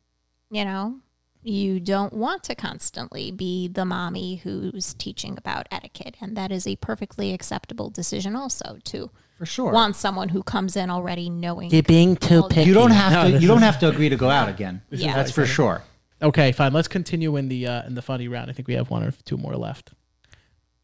you 0.49 0.63
know, 0.63 0.95
you 1.43 1.81
don't 1.81 2.13
want 2.13 2.41
to 2.45 2.55
constantly 2.55 3.31
be 3.31 3.67
the 3.67 3.83
mommy 3.83 4.37
who's 4.37 4.93
teaching 4.93 5.37
about 5.37 5.67
etiquette. 5.71 6.15
And 6.21 6.37
that 6.37 6.53
is 6.53 6.65
a 6.65 6.77
perfectly 6.77 7.33
acceptable 7.33 7.89
decision 7.89 8.33
also 8.33 8.77
to 8.85 9.11
for 9.37 9.45
sure. 9.45 9.73
want 9.73 9.97
someone 9.97 10.29
who 10.29 10.41
comes 10.41 10.77
in 10.77 10.89
already 10.89 11.29
knowing. 11.29 11.69
you're 11.69 11.83
being 11.83 12.15
too 12.15 12.43
picky. 12.49 12.69
you 12.69 12.73
don't 12.73 12.91
have 12.91 13.11
No, 13.11 13.31
to. 13.31 13.41
You 13.41 13.47
don't 13.47 13.61
have 13.61 13.79
to 13.79 13.89
agree 13.89 14.07
to 14.07 14.15
go 14.15 14.29
out 14.29 14.47
again. 14.47 14.81
Yeah. 14.89 15.13
That's 15.13 15.31
for 15.31 15.45
sure. 15.45 15.83
okay, 16.21 16.53
fine. 16.53 16.71
Let's 16.71 16.87
continue 16.87 17.35
in 17.35 17.49
the 17.49 17.67
uh, 17.67 17.83
in 17.87 17.95
the 17.95 18.01
funny 18.01 18.29
round. 18.29 18.49
I 18.49 18.53
think 18.53 18.69
we 18.69 18.75
have 18.75 18.89
one 18.89 19.03
or 19.03 19.11
two 19.25 19.35
more 19.35 19.57
left. 19.57 19.91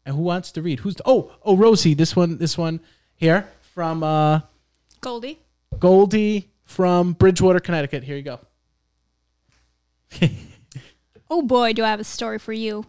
And 0.04 0.14
who 0.14 0.22
wants 0.22 0.52
to 0.52 0.60
read? 0.60 0.80
Who's 0.80 0.96
oh 1.06 1.32
oh 1.42 1.56
Rosie? 1.56 1.94
This 1.94 2.14
one 2.14 2.36
this 2.36 2.58
one 2.58 2.80
here 3.14 3.48
from 3.74 4.02
uh, 4.02 4.40
Goldie. 5.00 5.38
Goldie 5.78 6.50
from 6.64 7.12
Bridgewater, 7.14 7.60
Connecticut. 7.60 8.04
Here 8.04 8.16
you 8.16 8.22
go. 8.22 8.40
Oh 11.30 11.42
boy, 11.42 11.74
do 11.74 11.84
I 11.84 11.90
have 11.90 12.00
a 12.00 12.04
story 12.04 12.38
for 12.38 12.54
you. 12.54 12.86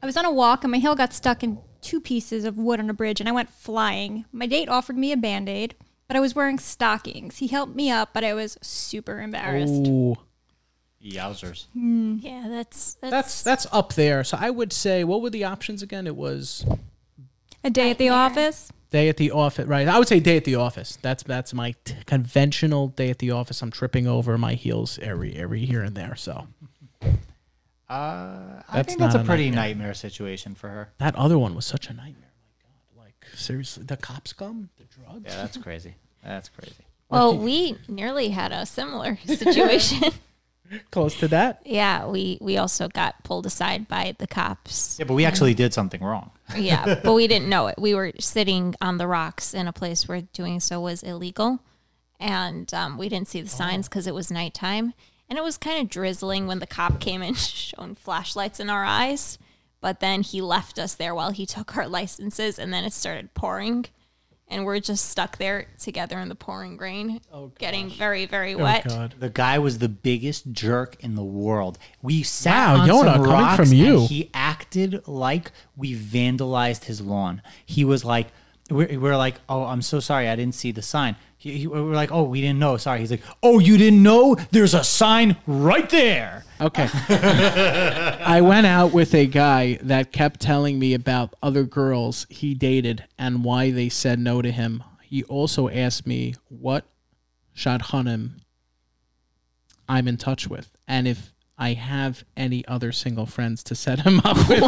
I 0.00 0.06
was 0.06 0.16
on 0.16 0.24
a 0.24 0.30
walk 0.30 0.62
and 0.62 0.70
my 0.70 0.78
heel 0.78 0.94
got 0.94 1.12
stuck 1.12 1.42
in 1.42 1.58
two 1.80 2.00
pieces 2.00 2.44
of 2.44 2.56
wood 2.56 2.78
on 2.78 2.88
a 2.88 2.94
bridge 2.94 3.18
and 3.18 3.28
I 3.28 3.32
went 3.32 3.50
flying. 3.50 4.26
My 4.30 4.46
date 4.46 4.68
offered 4.68 4.96
me 4.96 5.10
a 5.10 5.16
band 5.16 5.48
aid, 5.48 5.74
but 6.06 6.16
I 6.16 6.20
was 6.20 6.32
wearing 6.32 6.60
stockings. 6.60 7.38
He 7.38 7.48
helped 7.48 7.74
me 7.74 7.90
up, 7.90 8.10
but 8.12 8.22
I 8.22 8.32
was 8.32 8.56
super 8.62 9.20
embarrassed. 9.20 9.88
Ooh, 9.88 10.14
Yowzers. 11.04 11.66
Hmm. 11.72 12.18
Yeah, 12.20 12.46
that's 12.48 12.94
that's, 12.94 13.10
that's 13.10 13.42
that's 13.42 13.66
up 13.72 13.94
there. 13.94 14.22
So 14.22 14.38
I 14.40 14.50
would 14.50 14.72
say, 14.72 15.02
what 15.02 15.20
were 15.20 15.30
the 15.30 15.42
options 15.42 15.82
again? 15.82 16.06
It 16.06 16.14
was 16.14 16.64
A 17.64 17.70
day 17.70 17.90
at 17.90 17.98
the 17.98 18.10
Nightmare. 18.10 18.44
office. 18.44 18.70
Day 18.90 19.08
at 19.08 19.16
the 19.16 19.30
office, 19.30 19.66
right? 19.66 19.86
I 19.88 19.98
would 19.98 20.08
say 20.08 20.20
day 20.20 20.36
at 20.36 20.44
the 20.44 20.56
office. 20.56 20.98
That's 21.00 21.22
that's 21.22 21.54
my 21.54 21.74
t- 21.84 21.94
conventional 22.06 22.88
day 22.88 23.10
at 23.10 23.18
the 23.18 23.30
office. 23.30 23.62
I'm 23.62 23.70
tripping 23.70 24.06
over 24.06 24.36
my 24.38 24.54
heels 24.54 24.98
every 25.02 25.34
every 25.36 25.64
here 25.64 25.82
and 25.82 25.96
there. 25.96 26.14
So 26.16 26.46
Uh, 27.88 28.62
I 28.68 28.82
think 28.84 28.98
that's 29.00 29.16
a 29.16 29.20
a 29.20 29.24
pretty 29.24 29.46
nightmare. 29.50 29.64
nightmare 29.88 29.94
situation 29.94 30.54
for 30.54 30.68
her. 30.68 30.92
that 30.98 31.14
other 31.16 31.38
one 31.38 31.54
was 31.56 31.66
such 31.66 31.88
a 31.88 31.92
nightmare. 31.92 32.30
My 32.96 33.02
God, 33.02 33.04
like 33.04 33.26
seriously, 33.34 33.82
the 33.84 33.96
cops 33.96 34.32
come, 34.32 34.68
the 34.76 34.84
drugs. 34.84 35.24
Yeah, 35.26 35.36
that's 35.36 35.56
crazy. 35.56 35.94
That's 36.24 36.48
crazy. 36.48 36.84
well, 37.08 37.36
we 37.36 37.76
nearly 37.88 38.28
had 38.28 38.52
a 38.52 38.64
similar 38.66 39.16
situation. 39.24 40.12
Close 40.90 41.18
to 41.18 41.28
that. 41.28 41.62
yeah, 41.64 42.06
we 42.06 42.38
we 42.40 42.56
also 42.56 42.88
got 42.88 43.22
pulled 43.24 43.46
aside 43.46 43.88
by 43.88 44.14
the 44.18 44.26
cops. 44.26 44.98
Yeah, 44.98 45.04
but 45.06 45.14
we 45.14 45.24
actually 45.24 45.54
did 45.54 45.74
something 45.74 46.02
wrong. 46.02 46.30
yeah, 46.56 47.00
but 47.02 47.14
we 47.14 47.26
didn't 47.26 47.48
know 47.48 47.66
it. 47.68 47.76
We 47.78 47.94
were 47.94 48.12
sitting 48.18 48.74
on 48.80 48.98
the 48.98 49.06
rocks 49.06 49.54
in 49.54 49.66
a 49.68 49.72
place 49.72 50.06
where 50.08 50.22
doing 50.32 50.60
so 50.60 50.80
was 50.80 51.02
illegal, 51.02 51.60
and 52.18 52.72
um, 52.74 52.98
we 52.98 53.08
didn't 53.08 53.28
see 53.28 53.40
the 53.40 53.48
signs 53.48 53.88
because 53.88 54.06
it 54.06 54.14
was 54.14 54.30
nighttime, 54.30 54.94
and 55.28 55.38
it 55.38 55.42
was 55.42 55.56
kind 55.56 55.80
of 55.80 55.88
drizzling 55.88 56.46
when 56.46 56.58
the 56.58 56.66
cop 56.66 57.00
came 57.00 57.22
and 57.28 57.36
shone 57.36 57.94
flashlights 57.94 58.60
in 58.60 58.70
our 58.70 58.84
eyes. 58.84 59.38
But 59.80 60.00
then 60.00 60.20
he 60.22 60.42
left 60.42 60.78
us 60.78 60.94
there 60.94 61.14
while 61.14 61.30
he 61.30 61.46
took 61.46 61.76
our 61.76 61.88
licenses, 61.88 62.58
and 62.58 62.72
then 62.72 62.84
it 62.84 62.92
started 62.92 63.32
pouring, 63.32 63.86
and 64.50 64.64
we're 64.64 64.80
just 64.80 65.08
stuck 65.08 65.38
there 65.38 65.66
together 65.78 66.18
in 66.18 66.28
the 66.28 66.34
pouring 66.34 66.76
rain, 66.76 67.20
oh, 67.32 67.52
getting 67.58 67.88
very 67.88 68.26
very 68.26 68.54
oh, 68.54 68.58
wet. 68.58 68.86
Oh 68.86 68.90
God. 68.90 69.14
The 69.18 69.30
guy 69.30 69.58
was 69.58 69.78
the 69.78 69.88
biggest 69.88 70.52
jerk 70.52 70.96
in 71.00 71.14
the 71.14 71.24
world. 71.24 71.78
We 72.02 72.22
sat 72.22 72.74
Wow, 72.74 72.82
on 72.82 72.88
Yona, 72.88 73.14
some 73.14 73.22
rocks 73.22 73.56
from 73.56 73.72
you. 73.72 74.00
and 74.00 74.08
he 74.08 74.30
acted 74.34 75.06
like 75.08 75.52
we 75.76 75.94
vandalized 75.96 76.84
his 76.84 77.00
lawn. 77.00 77.42
He 77.64 77.84
was 77.84 78.04
like, 78.04 78.28
we're, 78.70 78.98
we're 78.98 79.16
like, 79.16 79.36
oh, 79.48 79.64
I'm 79.64 79.82
so 79.82 80.00
sorry, 80.00 80.28
I 80.28 80.36
didn't 80.36 80.54
see 80.54 80.72
the 80.72 80.82
sign. 80.82 81.16
He, 81.40 81.52
he- 81.60 81.66
we're 81.66 81.94
like, 81.94 82.12
oh, 82.12 82.24
we 82.24 82.42
didn't 82.42 82.58
know. 82.58 82.76
Sorry. 82.76 83.00
He's 83.00 83.10
like, 83.10 83.22
oh, 83.42 83.58
you 83.60 83.78
didn't 83.78 84.02
know? 84.02 84.34
There's 84.50 84.74
a 84.74 84.84
sign 84.84 85.38
right 85.46 85.88
there. 85.88 86.44
Okay. 86.60 86.86
I 87.08 88.42
went 88.42 88.66
out 88.66 88.92
with 88.92 89.14
a 89.14 89.24
guy 89.24 89.78
that 89.80 90.12
kept 90.12 90.40
telling 90.40 90.78
me 90.78 90.92
about 90.92 91.32
other 91.42 91.64
girls 91.64 92.26
he 92.28 92.52
dated 92.52 93.04
and 93.18 93.42
why 93.42 93.70
they 93.70 93.88
said 93.88 94.18
no 94.18 94.42
to 94.42 94.52
him. 94.52 94.84
He 95.02 95.22
also 95.24 95.70
asked 95.70 96.06
me 96.06 96.34
what 96.50 96.84
shadchanim 97.56 98.32
I'm 99.88 100.08
in 100.08 100.18
touch 100.18 100.46
with 100.46 100.70
and 100.86 101.08
if 101.08 101.32
I 101.56 101.72
have 101.72 102.22
any 102.36 102.66
other 102.66 102.92
single 102.92 103.24
friends 103.24 103.62
to 103.64 103.74
set 103.74 104.00
him 104.00 104.20
up 104.24 104.36
with. 104.46 104.62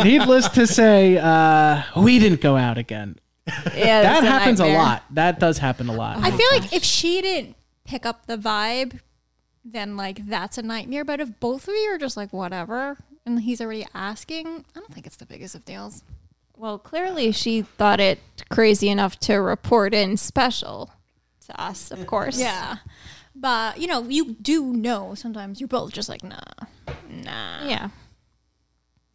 Needless 0.04 0.48
to 0.50 0.66
say, 0.66 1.16
uh, 1.16 1.82
we 1.96 2.18
didn't 2.18 2.40
go 2.40 2.56
out 2.56 2.76
again. 2.78 3.18
Yeah, 3.74 4.02
That 4.02 4.18
it's 4.22 4.28
happens 4.28 4.60
a 4.60 4.64
nightmare. 4.64 4.82
lot. 4.82 5.04
That 5.10 5.40
does 5.40 5.58
happen 5.58 5.88
a 5.88 5.92
lot. 5.94 6.18
I 6.18 6.30
feel 6.30 6.46
like 6.52 6.72
if 6.72 6.84
she 6.84 7.20
didn't 7.22 7.56
pick 7.84 8.06
up 8.06 8.26
the 8.26 8.36
vibe, 8.36 9.00
then 9.64 9.96
like 9.96 10.26
that's 10.26 10.58
a 10.58 10.62
nightmare. 10.62 11.04
But 11.04 11.20
if 11.20 11.38
both 11.40 11.66
of 11.68 11.74
you 11.74 11.90
are 11.94 11.98
just 11.98 12.16
like 12.16 12.32
whatever, 12.32 12.96
and 13.26 13.40
he's 13.40 13.60
already 13.60 13.86
asking, 13.94 14.64
I 14.74 14.78
don't 14.80 14.92
think 14.92 15.06
it's 15.06 15.16
the 15.16 15.26
biggest 15.26 15.54
of 15.54 15.64
deals. 15.64 16.02
Well, 16.56 16.78
clearly 16.78 17.32
she 17.32 17.62
thought 17.62 18.00
it 18.00 18.20
crazy 18.50 18.88
enough 18.88 19.18
to 19.20 19.36
report 19.36 19.94
in 19.94 20.16
special 20.16 20.92
to 21.46 21.60
us, 21.60 21.90
of 21.90 22.06
course. 22.06 22.38
Yeah, 22.38 22.76
but 23.34 23.78
you 23.80 23.86
know, 23.86 24.02
you 24.02 24.34
do 24.40 24.72
know 24.72 25.14
sometimes 25.14 25.58
you're 25.60 25.68
both 25.68 25.92
just 25.92 26.08
like 26.08 26.22
nah, 26.22 26.38
nah. 27.08 27.66
Yeah. 27.66 27.88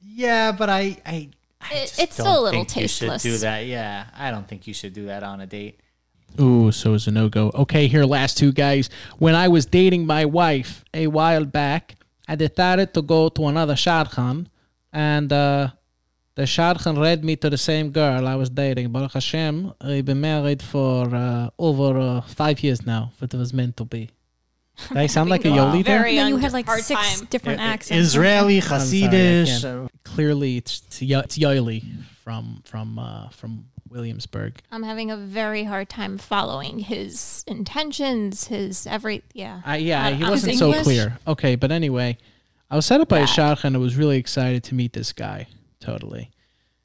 Yeah, 0.01 0.51
but 0.51 0.69
I, 0.69 0.97
I, 1.05 1.13
I 1.15 1.29
It- 1.71 1.95
it's 1.97 2.13
still 2.13 2.27
a 2.27 2.43
little 2.43 2.51
think 2.63 2.75
you 2.75 2.87
should 2.87 3.09
tasteless. 3.09 3.23
do 3.23 3.37
that. 3.39 3.65
Yeah, 3.65 4.05
I 4.15 4.31
don't 4.31 4.47
think 4.47 4.67
you 4.67 4.73
should 4.73 4.93
do 4.93 5.05
that 5.07 5.23
on 5.23 5.41
a 5.41 5.47
date. 5.47 5.79
Ooh, 6.39 6.71
so 6.71 6.93
it's 6.93 7.07
a 7.07 7.11
no 7.11 7.29
go. 7.29 7.49
Okay, 7.55 7.87
here, 7.87 8.03
last 8.05 8.37
two 8.37 8.51
guys. 8.51 8.89
When 9.19 9.35
I 9.35 9.47
was 9.47 9.65
dating 9.65 10.05
my 10.05 10.25
wife 10.25 10.83
a 10.93 11.07
while 11.07 11.45
back, 11.45 11.95
I 12.27 12.35
decided 12.35 12.93
to 12.95 13.01
go 13.01 13.29
to 13.29 13.47
another 13.47 13.75
shadchan, 13.75 14.47
and 14.91 15.31
uh, 15.31 15.69
the 16.35 16.43
shadchan 16.43 16.97
led 16.97 17.23
me 17.23 17.35
to 17.37 17.49
the 17.49 17.57
same 17.57 17.91
girl 17.91 18.27
I 18.27 18.35
was 18.35 18.49
dating. 18.49 18.91
Baruch 18.91 19.13
Hashem, 19.13 19.73
I've 19.79 20.05
been 20.05 20.19
married 20.21 20.61
for 20.61 21.13
uh, 21.15 21.49
over 21.57 21.97
uh, 21.97 22.21
five 22.21 22.61
years 22.61 22.85
now, 22.85 23.11
but 23.19 23.33
it 23.33 23.37
was 23.37 23.53
meant 23.53 23.77
to 23.77 23.85
be. 23.85 24.09
Did 24.89 24.97
I 24.97 25.07
sound 25.07 25.29
like 25.29 25.45
a 25.45 25.47
Yoli 25.57 25.83
there? 25.83 25.99
Very 25.99 26.11
And 26.11 26.19
then 26.19 26.27
you 26.29 26.37
had 26.37 26.53
like 26.53 26.69
six 26.69 27.19
time. 27.19 27.27
different 27.29 27.61
accents. 27.61 28.07
Israeli, 28.07 28.57
I'm 28.57 28.61
sorry, 28.61 28.79
Hasidish. 28.79 29.89
Clearly, 30.03 30.57
it's 30.57 31.01
it's, 31.01 31.37
Yo- 31.37 31.69
from 32.23 32.61
from 32.65 32.99
uh, 32.99 33.29
from 33.29 33.65
Williamsburg. 33.89 34.59
I'm 34.71 34.83
having 34.83 35.11
a 35.11 35.17
very 35.17 35.63
hard 35.63 35.89
time 35.89 36.17
following 36.17 36.79
his 36.79 37.43
intentions, 37.47 38.47
his 38.47 38.85
every 38.87 39.23
yeah. 39.33 39.61
I, 39.65 39.77
yeah, 39.77 40.09
he 40.09 40.23
wasn't 40.23 40.57
so 40.57 40.73
clear. 40.83 41.17
Okay, 41.27 41.55
but 41.55 41.71
anyway, 41.71 42.17
I 42.69 42.75
was 42.75 42.85
set 42.85 42.99
up 43.01 43.07
by 43.07 43.19
a 43.19 43.25
Bad. 43.25 43.57
shadchan. 43.57 43.75
I 43.75 43.77
was 43.77 43.95
really 43.95 44.17
excited 44.17 44.63
to 44.65 44.75
meet 44.75 44.93
this 44.93 45.13
guy. 45.13 45.47
Totally. 45.79 46.31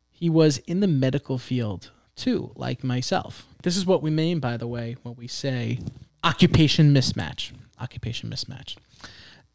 He 0.09 0.29
was 0.29 0.59
in 0.59 0.81
the 0.81 0.87
medical 0.87 1.39
field 1.39 1.91
too, 2.15 2.53
like 2.55 2.85
myself. 2.85 3.47
This 3.63 3.77
is 3.77 3.87
what 3.87 4.03
we 4.03 4.11
mean, 4.11 4.39
by 4.39 4.57
the 4.59 4.67
way, 4.67 4.97
when 5.03 5.15
we 5.17 5.27
say 5.27 5.79
occupation 6.23 6.93
mismatch. 6.95 7.53
Occupation 7.81 8.31
mismatch. 8.31 8.77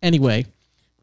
Anyway, 0.01 0.45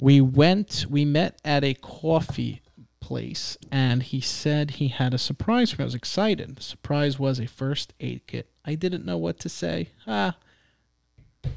we 0.00 0.20
went, 0.20 0.86
we 0.90 1.04
met 1.04 1.38
at 1.44 1.64
a 1.64 1.74
coffee 1.74 2.60
place, 3.00 3.56
and 3.70 4.02
he 4.02 4.20
said 4.20 4.72
he 4.72 4.88
had 4.88 5.14
a 5.14 5.18
surprise 5.18 5.70
for 5.70 5.80
me. 5.80 5.84
I 5.84 5.86
was 5.86 5.94
excited. 5.94 6.56
The 6.56 6.62
surprise 6.62 7.18
was 7.18 7.38
a 7.40 7.46
first 7.46 7.92
aid 8.00 8.22
kit. 8.26 8.48
I 8.64 8.74
didn't 8.74 9.04
know 9.04 9.18
what 9.18 9.38
to 9.40 9.48
say. 9.48 9.88
Ah, 10.06 10.36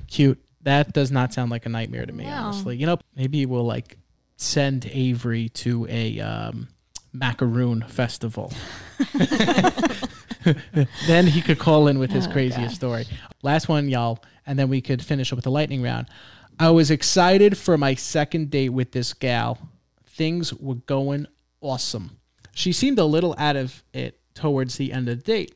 cute. 0.07 0.39
That 0.61 0.93
does 0.93 1.11
not 1.11 1.33
sound 1.33 1.51
like 1.51 1.65
a 1.67 1.69
nightmare 1.69 2.05
to 2.05 2.13
me, 2.13 2.23
No. 2.25 2.31
honestly. 2.31 2.75
You 2.77 2.87
know, 2.87 2.97
maybe 3.15 3.45
we'll 3.45 3.65
like 3.65 3.97
send 4.37 4.87
Avery 4.91 5.49
to 5.49 5.85
a 5.89 6.19
um, 6.19 6.67
macaroon 7.13 7.83
festival. 7.87 8.51
then 11.07 11.27
he 11.27 11.41
could 11.41 11.59
call 11.59 11.87
in 11.87 11.99
with 11.99 12.11
his 12.11 12.27
Oh, 12.27 12.31
craziest 12.31 12.69
God. 12.69 12.75
story. 12.75 13.05
Last 13.43 13.67
one, 13.69 13.89
y'all, 13.89 14.19
and 14.45 14.57
then 14.57 14.69
we 14.69 14.81
could 14.81 15.01
finish 15.03 15.31
up 15.31 15.37
with 15.37 15.43
the 15.45 15.51
lightning 15.51 15.81
round. 15.81 16.07
I 16.59 16.69
was 16.71 16.91
excited 16.91 17.57
for 17.57 17.77
my 17.77 17.95
second 17.95 18.49
date 18.49 18.69
with 18.69 18.91
this 18.91 19.13
gal. 19.13 19.57
Things 20.05 20.53
were 20.53 20.75
going 20.75 21.27
awesome. 21.61 22.17
She 22.53 22.71
seemed 22.71 22.99
a 22.99 23.05
little 23.05 23.35
out 23.37 23.55
of 23.57 23.83
it 23.93 24.19
towards 24.33 24.77
the 24.77 24.93
end 24.93 25.09
of 25.09 25.17
the 25.17 25.23
date. 25.23 25.55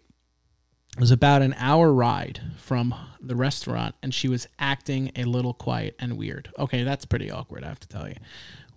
It 0.98 1.00
was 1.00 1.12
about 1.12 1.42
an 1.42 1.54
hour 1.58 1.94
ride 1.94 2.42
from 2.58 2.94
the 3.22 3.36
restaurant, 3.36 3.96
and 4.04 4.14
she 4.14 4.28
was 4.28 4.48
acting 4.58 5.12
a 5.16 5.24
little 5.24 5.54
quiet 5.54 5.96
and 6.00 6.18
weird. 6.18 6.50
Okay, 6.58 6.84
that's 6.84 7.06
pretty 7.06 7.32
awkward, 7.32 7.64
I 7.64 7.68
have 7.70 7.80
to 7.80 7.88
tell 7.88 8.08
you. 8.10 8.16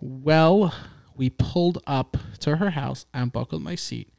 Well, 0.00 0.72
we 1.16 1.30
pulled 1.30 1.82
up 1.86 2.16
to 2.40 2.56
her 2.56 2.70
house. 2.70 3.06
I 3.12 3.20
unbuckled 3.20 3.62
my 3.62 3.74
seat, 3.74 4.12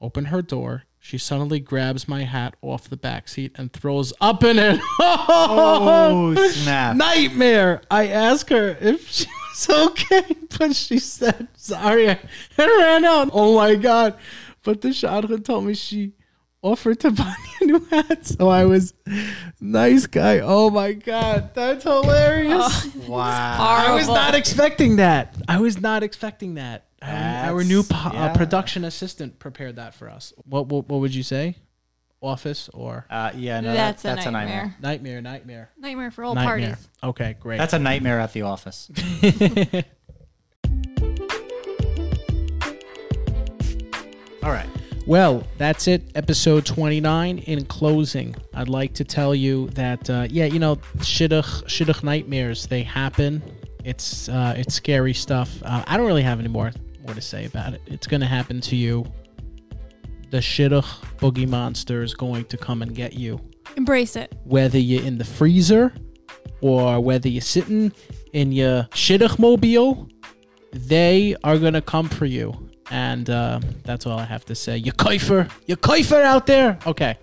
opened 0.00 0.28
her 0.28 0.42
door. 0.42 0.84
She 1.06 1.18
suddenly 1.18 1.60
grabs 1.60 2.08
my 2.08 2.24
hat 2.24 2.56
off 2.62 2.90
the 2.90 2.96
back 2.96 3.28
seat 3.28 3.52
and 3.54 3.72
throws 3.72 4.12
up 4.20 4.42
in 4.42 4.58
it. 4.58 4.80
Oh, 4.98 6.34
snap. 6.50 6.96
Nightmare. 6.96 7.82
I 7.88 8.08
asked 8.08 8.50
her 8.50 8.76
if 8.80 9.08
she 9.08 9.26
was 9.50 9.70
okay, 9.70 10.36
but 10.58 10.74
she 10.74 10.98
said, 10.98 11.46
sorry, 11.56 12.10
I 12.10 12.18
ran 12.58 13.04
out. 13.04 13.30
Oh 13.32 13.54
my 13.54 13.76
God. 13.76 14.18
But 14.64 14.80
the 14.80 14.88
shadchan 14.88 15.44
told 15.44 15.64
me 15.66 15.74
she 15.74 16.14
offered 16.60 16.98
to 17.00 17.12
buy 17.12 17.36
me 17.38 17.50
a 17.60 17.64
new 17.66 17.84
hat. 17.84 18.26
So 18.26 18.48
I 18.48 18.64
was, 18.64 18.92
nice 19.60 20.06
guy. 20.06 20.40
Oh 20.40 20.70
my 20.70 20.92
God. 20.92 21.54
That's 21.54 21.84
hilarious. 21.84 22.84
Wow. 23.06 23.56
I 23.60 23.94
was 23.94 24.08
not 24.08 24.34
expecting 24.34 24.96
that. 24.96 25.36
I 25.46 25.60
was 25.60 25.80
not 25.80 26.02
expecting 26.02 26.54
that. 26.54 26.85
Our, 27.02 27.54
our 27.54 27.64
new 27.64 27.82
That's- 27.82 28.12
po- 28.12 28.18
uh, 28.18 28.34
production 28.34 28.84
assistant 28.84 29.38
prepared 29.38 29.76
that 29.76 29.94
for 29.94 30.08
us. 30.08 30.32
What, 30.44 30.66
what, 30.68 30.88
what 30.88 31.00
would 31.00 31.14
you 31.14 31.22
say? 31.22 31.56
Office 32.22 32.70
or 32.72 33.04
Uh, 33.10 33.30
yeah, 33.36 33.60
no, 33.60 33.74
that's, 33.74 34.02
that, 34.02 34.14
that's 34.16 34.26
a 34.26 34.30
a 34.30 34.32
nightmare. 34.32 34.74
nightmare. 34.80 35.20
nightmare? 35.20 35.22
Nightmare. 35.22 35.70
Nightmare 35.78 36.10
for 36.10 36.24
all 36.24 36.34
nightmare. 36.34 36.68
parties. 36.70 36.88
Okay, 37.04 37.36
great. 37.38 37.58
That's 37.58 37.74
a 37.74 37.78
nightmare 37.78 38.18
at 38.20 38.32
the 38.32 38.42
office. 38.42 38.90
All 44.42 44.52
right. 44.52 44.68
Well, 45.06 45.44
that's 45.58 45.88
it. 45.88 46.02
Episode 46.14 46.64
29. 46.66 47.38
In 47.38 47.64
closing, 47.66 48.34
I'd 48.54 48.68
like 48.68 48.94
to 48.94 49.04
tell 49.04 49.34
you 49.34 49.68
that, 49.70 50.08
uh, 50.10 50.26
yeah, 50.30 50.46
you 50.46 50.58
know, 50.58 50.76
shidduch, 50.98 51.64
shidduch 51.64 52.02
nightmares, 52.02 52.66
they 52.66 52.82
happen. 52.82 53.42
It's 53.84 54.28
uh, 54.28 54.54
it's 54.56 54.74
scary 54.74 55.14
stuff. 55.14 55.62
Uh, 55.64 55.84
I 55.86 55.96
don't 55.96 56.06
really 56.06 56.22
have 56.22 56.40
any 56.40 56.48
more 56.48 56.72
more 57.06 57.14
to 57.14 57.20
say 57.20 57.44
about 57.44 57.72
it. 57.72 57.80
It's 57.86 58.06
going 58.06 58.20
to 58.20 58.26
happen 58.26 58.60
to 58.62 58.76
you. 58.76 59.06
The 60.30 60.38
shidduch 60.38 60.84
boogie 61.18 61.48
monster 61.48 62.02
is 62.02 62.14
going 62.14 62.46
to 62.46 62.56
come 62.56 62.82
and 62.82 62.94
get 62.94 63.14
you. 63.14 63.40
Embrace 63.76 64.16
it. 64.16 64.34
Whether 64.44 64.78
you're 64.78 65.04
in 65.04 65.18
the 65.18 65.24
freezer 65.24 65.92
or 66.60 67.00
whether 67.00 67.28
you're 67.28 67.40
sitting 67.40 67.92
in 68.32 68.50
your 68.50 68.84
shidduch 68.90 69.38
mobile, 69.38 70.08
they 70.72 71.36
are 71.44 71.58
going 71.58 71.74
to 71.74 71.80
come 71.80 72.08
for 72.08 72.26
you. 72.26 72.52
And 72.90 73.30
uh, 73.30 73.60
that's 73.84 74.06
all 74.06 74.18
I 74.18 74.24
have 74.24 74.44
to 74.46 74.54
say. 74.54 74.76
You 74.76 74.92
kaifer, 74.92 75.50
you 75.66 75.76
kaifer 75.76 76.22
out 76.22 76.46
there. 76.46 76.78
Okay. 76.86 77.16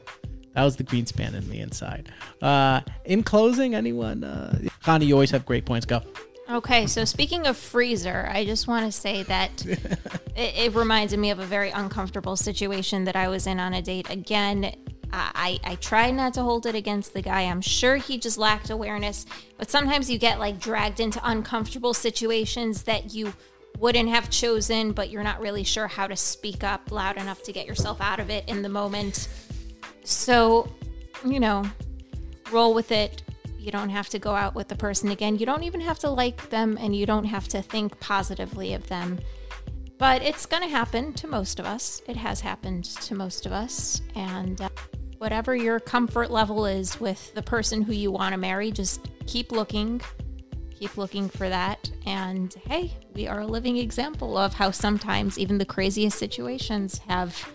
That 0.54 0.64
was 0.64 0.76
the 0.76 0.84
Greenspan 0.84 1.34
in 1.34 1.50
the 1.50 1.60
inside. 1.60 2.12
Uh, 2.42 2.82
in 3.06 3.24
closing, 3.24 3.74
anyone? 3.74 4.24
Uh, 4.24 4.60
Khani, 4.84 5.08
you 5.08 5.16
always 5.16 5.32
have 5.32 5.46
great 5.46 5.66
points. 5.66 5.86
Go. 5.86 6.02
Okay, 6.50 6.88
so 6.88 7.06
speaking 7.06 7.48
of 7.48 7.56
freezer, 7.56 8.30
I 8.30 8.44
just 8.44 8.68
want 8.68 8.86
to 8.86 8.92
say 8.92 9.24
that 9.24 9.66
it, 9.66 9.90
it 10.36 10.76
reminded 10.76 11.18
me 11.18 11.32
of 11.32 11.40
a 11.40 11.46
very 11.46 11.70
uncomfortable 11.70 12.36
situation 12.36 13.06
that 13.06 13.16
I 13.16 13.30
was 13.30 13.48
in 13.48 13.60
on 13.60 13.74
a 13.74 13.82
date. 13.82 14.10
Again, 14.10 14.76
I, 15.14 15.60
I 15.64 15.76
tried 15.76 16.16
not 16.16 16.34
to 16.34 16.42
hold 16.42 16.66
it 16.66 16.76
against 16.76 17.14
the 17.14 17.22
guy. 17.22 17.42
I'm 17.42 17.62
sure 17.62 17.98
he 17.98 18.18
just 18.18 18.38
lacked 18.38 18.72
awareness, 18.72 19.26
but 19.58 19.70
sometimes 19.70 20.10
you 20.10 20.18
get 20.18 20.40
like 20.40 20.60
dragged 20.60 21.00
into 21.00 21.22
uncomfortable 21.24 21.94
situations 21.94 22.84
that 22.84 23.14
you 23.14 23.32
wouldn't 23.80 24.10
have 24.10 24.30
chosen, 24.30 24.92
but 24.92 25.10
you're 25.10 25.24
not 25.24 25.40
really 25.40 25.64
sure 25.64 25.88
how 25.88 26.08
to 26.08 26.16
speak 26.16 26.64
up 26.64 26.92
loud 26.92 27.18
enough 27.18 27.44
to 27.44 27.54
get 27.54 27.68
yourself 27.68 28.02
out 28.02 28.20
of 28.20 28.30
it 28.30 28.44
in 28.48 28.64
the 28.64 28.70
moment. 28.70 29.28
So, 30.04 30.68
you 31.24 31.40
know, 31.40 31.64
roll 32.52 32.74
with 32.74 32.92
it. 32.92 33.22
You 33.64 33.72
don't 33.72 33.90
have 33.90 34.10
to 34.10 34.20
go 34.20 34.36
out 34.36 34.56
with 34.56 34.68
the 34.68 34.76
person 34.76 35.10
again. 35.10 35.38
You 35.38 35.46
don't 35.46 35.64
even 35.64 35.80
have 35.80 35.98
to 36.00 36.10
like 36.10 36.50
them 36.50 36.78
and 36.82 36.94
you 36.94 37.06
don't 37.06 37.24
have 37.24 37.48
to 37.48 37.62
think 37.62 37.98
positively 38.02 38.74
of 38.74 38.86
them. 38.88 39.20
But 39.98 40.22
it's 40.22 40.46
going 40.46 40.64
to 40.64 40.68
happen 40.68 41.14
to 41.14 41.28
most 41.28 41.62
of 41.62 41.66
us. 41.66 42.02
It 42.06 42.18
has 42.18 42.42
happened 42.42 42.84
to 42.84 43.16
most 43.16 43.46
of 43.46 43.54
us. 43.54 44.02
And 44.16 44.60
uh, 44.60 44.68
whatever 45.18 45.56
your 45.56 45.80
comfort 45.80 46.30
level 46.30 46.66
is 46.66 47.00
with 47.00 47.34
the 47.36 47.42
person 47.42 47.82
who 47.82 47.94
you 47.94 48.12
want 48.12 48.34
to 48.34 48.38
marry, 48.38 48.70
just 48.70 49.08
keep 49.28 49.54
looking. 49.54 50.02
Keep 50.78 50.98
looking 50.98 51.30
for 51.30 51.48
that. 51.48 51.90
And 52.06 52.54
hey, 52.68 52.92
we 53.14 53.28
are 53.28 53.40
a 53.40 53.48
living 53.48 53.78
example 53.78 54.38
of 54.38 54.54
how 54.54 54.72
sometimes 54.72 55.40
even 55.40 55.58
the 55.58 55.64
craziest 55.64 56.20
situations 56.20 56.98
have 57.08 57.50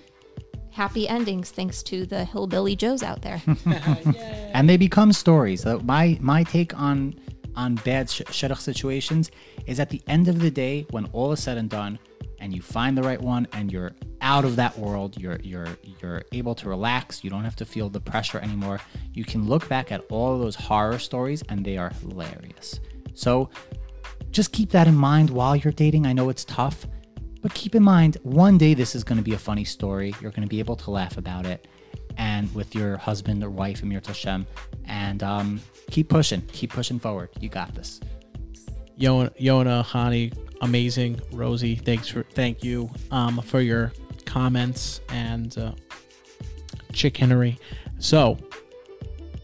happy 0.79 1.09
endings 1.09 1.51
thanks 1.51 1.83
to 1.83 2.07
the 2.07 2.25
hillbilly 2.25 2.77
joes 2.77 3.03
out 3.03 3.21
there. 3.21 3.43
and 4.55 4.69
they 4.69 4.77
become 4.77 5.13
stories. 5.13 5.63
So 5.63 5.81
my 5.81 6.17
my 6.21 6.45
take 6.45 6.73
on 6.79 7.17
on 7.57 7.75
bad 7.89 8.09
sh- 8.09 8.23
shidduch 8.39 8.61
situations 8.61 9.33
is 9.67 9.81
at 9.81 9.91
the 9.91 10.01
end 10.07 10.29
of 10.29 10.39
the 10.39 10.53
day, 10.53 10.87
when 10.91 11.07
all 11.07 11.33
is 11.33 11.43
said 11.43 11.59
and 11.59 11.69
done, 11.69 11.99
and 12.39 12.55
you 12.55 12.63
find 12.63 12.97
the 12.97 13.03
right 13.03 13.21
one, 13.21 13.49
and 13.55 13.73
you're 13.73 13.91
out 14.21 14.45
of 14.45 14.55
that 14.55 14.79
world, 14.79 15.21
you're 15.21 15.41
you're 15.43 15.77
you're 16.01 16.23
able 16.31 16.55
to 16.55 16.69
relax. 16.69 17.25
You 17.25 17.31
don't 17.31 17.43
have 17.43 17.57
to 17.57 17.65
feel 17.65 17.89
the 17.89 18.01
pressure 18.13 18.39
anymore. 18.39 18.79
You 19.15 19.25
can 19.25 19.49
look 19.49 19.69
back 19.69 19.91
at 19.91 20.05
all 20.11 20.35
of 20.35 20.41
those 20.41 20.55
horror 20.55 21.01
stories, 21.01 21.43
and 21.49 21.65
they 21.65 21.77
are 21.77 21.91
hilarious. 22.03 22.79
So 23.15 23.51
just 24.31 24.53
keep 24.53 24.71
that 24.71 24.87
in 24.87 24.95
mind 24.95 25.31
while 25.31 25.57
you're 25.57 25.73
dating. 25.73 26.07
I 26.07 26.13
know 26.13 26.29
it's 26.29 26.45
tough. 26.45 26.87
But 27.41 27.55
keep 27.55 27.75
in 27.75 27.83
mind, 27.83 28.17
one 28.23 28.59
day 28.59 28.75
this 28.75 28.95
is 28.95 29.05
going 29.05 29.19
to 29.19 29.23
be 29.23 29.35
a 29.35 29.39
funny 29.39 29.65
story. 29.65 30.15
You're 30.21 30.31
going 30.31 30.43
to 30.43 30.49
be 30.49 30.59
able 30.59 30.77
to 30.77 30.91
laugh 30.91 31.17
about 31.19 31.47
it, 31.47 31.69
and 32.17 32.53
with 32.55 32.75
your 32.75 32.97
husband 32.97 33.45
or 33.45 33.51
wife, 33.51 33.83
Im 33.83 33.91
Yirtzeh 33.91 34.09
Hashem, 34.09 34.47
and 34.87 35.23
um, 35.23 35.61
keep 35.91 36.09
pushing, 36.09 36.43
keep 36.53 36.73
pushing 36.73 36.99
forward. 36.99 37.31
You 37.41 37.49
got 37.49 37.75
this. 37.75 38.01
Yona, 38.99 39.85
Khani, 39.85 40.37
amazing. 40.61 41.21
Rosie, 41.33 41.77
thanks 41.77 42.09
for 42.09 42.25
thank 42.25 42.65
you 42.65 42.91
um, 43.11 43.41
for 43.43 43.61
your 43.61 43.93
comments 44.25 45.01
and 45.11 45.57
uh, 45.59 45.73
chicanery. 46.93 47.59
So, 47.99 48.37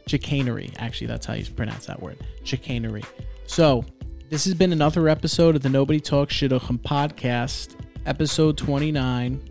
chicanery. 0.06 0.72
Actually, 0.78 1.06
that's 1.06 1.26
how 1.26 1.34
you 1.34 1.44
pronounce 1.46 1.86
that 1.86 2.02
word. 2.02 2.18
Chicanery. 2.42 3.04
So, 3.46 3.84
this 4.30 4.44
has 4.44 4.54
been 4.54 4.72
another 4.72 5.08
episode 5.08 5.54
of 5.54 5.62
the 5.62 5.68
Nobody 5.68 6.00
Talks 6.00 6.34
Shidduchim 6.34 6.78
podcast, 6.78 7.76
episode 8.06 8.56
29. 8.58 9.48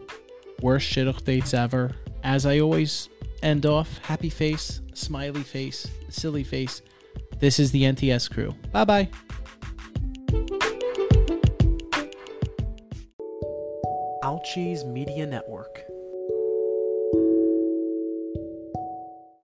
Worst 0.62 0.92
shidduch 0.92 1.24
dates 1.24 1.54
ever. 1.54 1.92
As 2.24 2.46
I 2.46 2.60
always 2.60 3.10
end 3.42 3.66
off, 3.66 3.98
happy 4.00 4.30
face, 4.30 4.82
smiley 4.94 5.44
face, 5.44 5.88
silly 6.10 6.44
face. 6.44 6.82
This 7.40 7.60
is 7.60 7.72
the 7.72 7.84
NTS 7.84 8.32
crew. 8.32 8.56
Bye 8.72 8.86
bye. 8.86 9.10
Alchi's 14.24 14.86
Media 14.86 15.26
Network. 15.26 15.82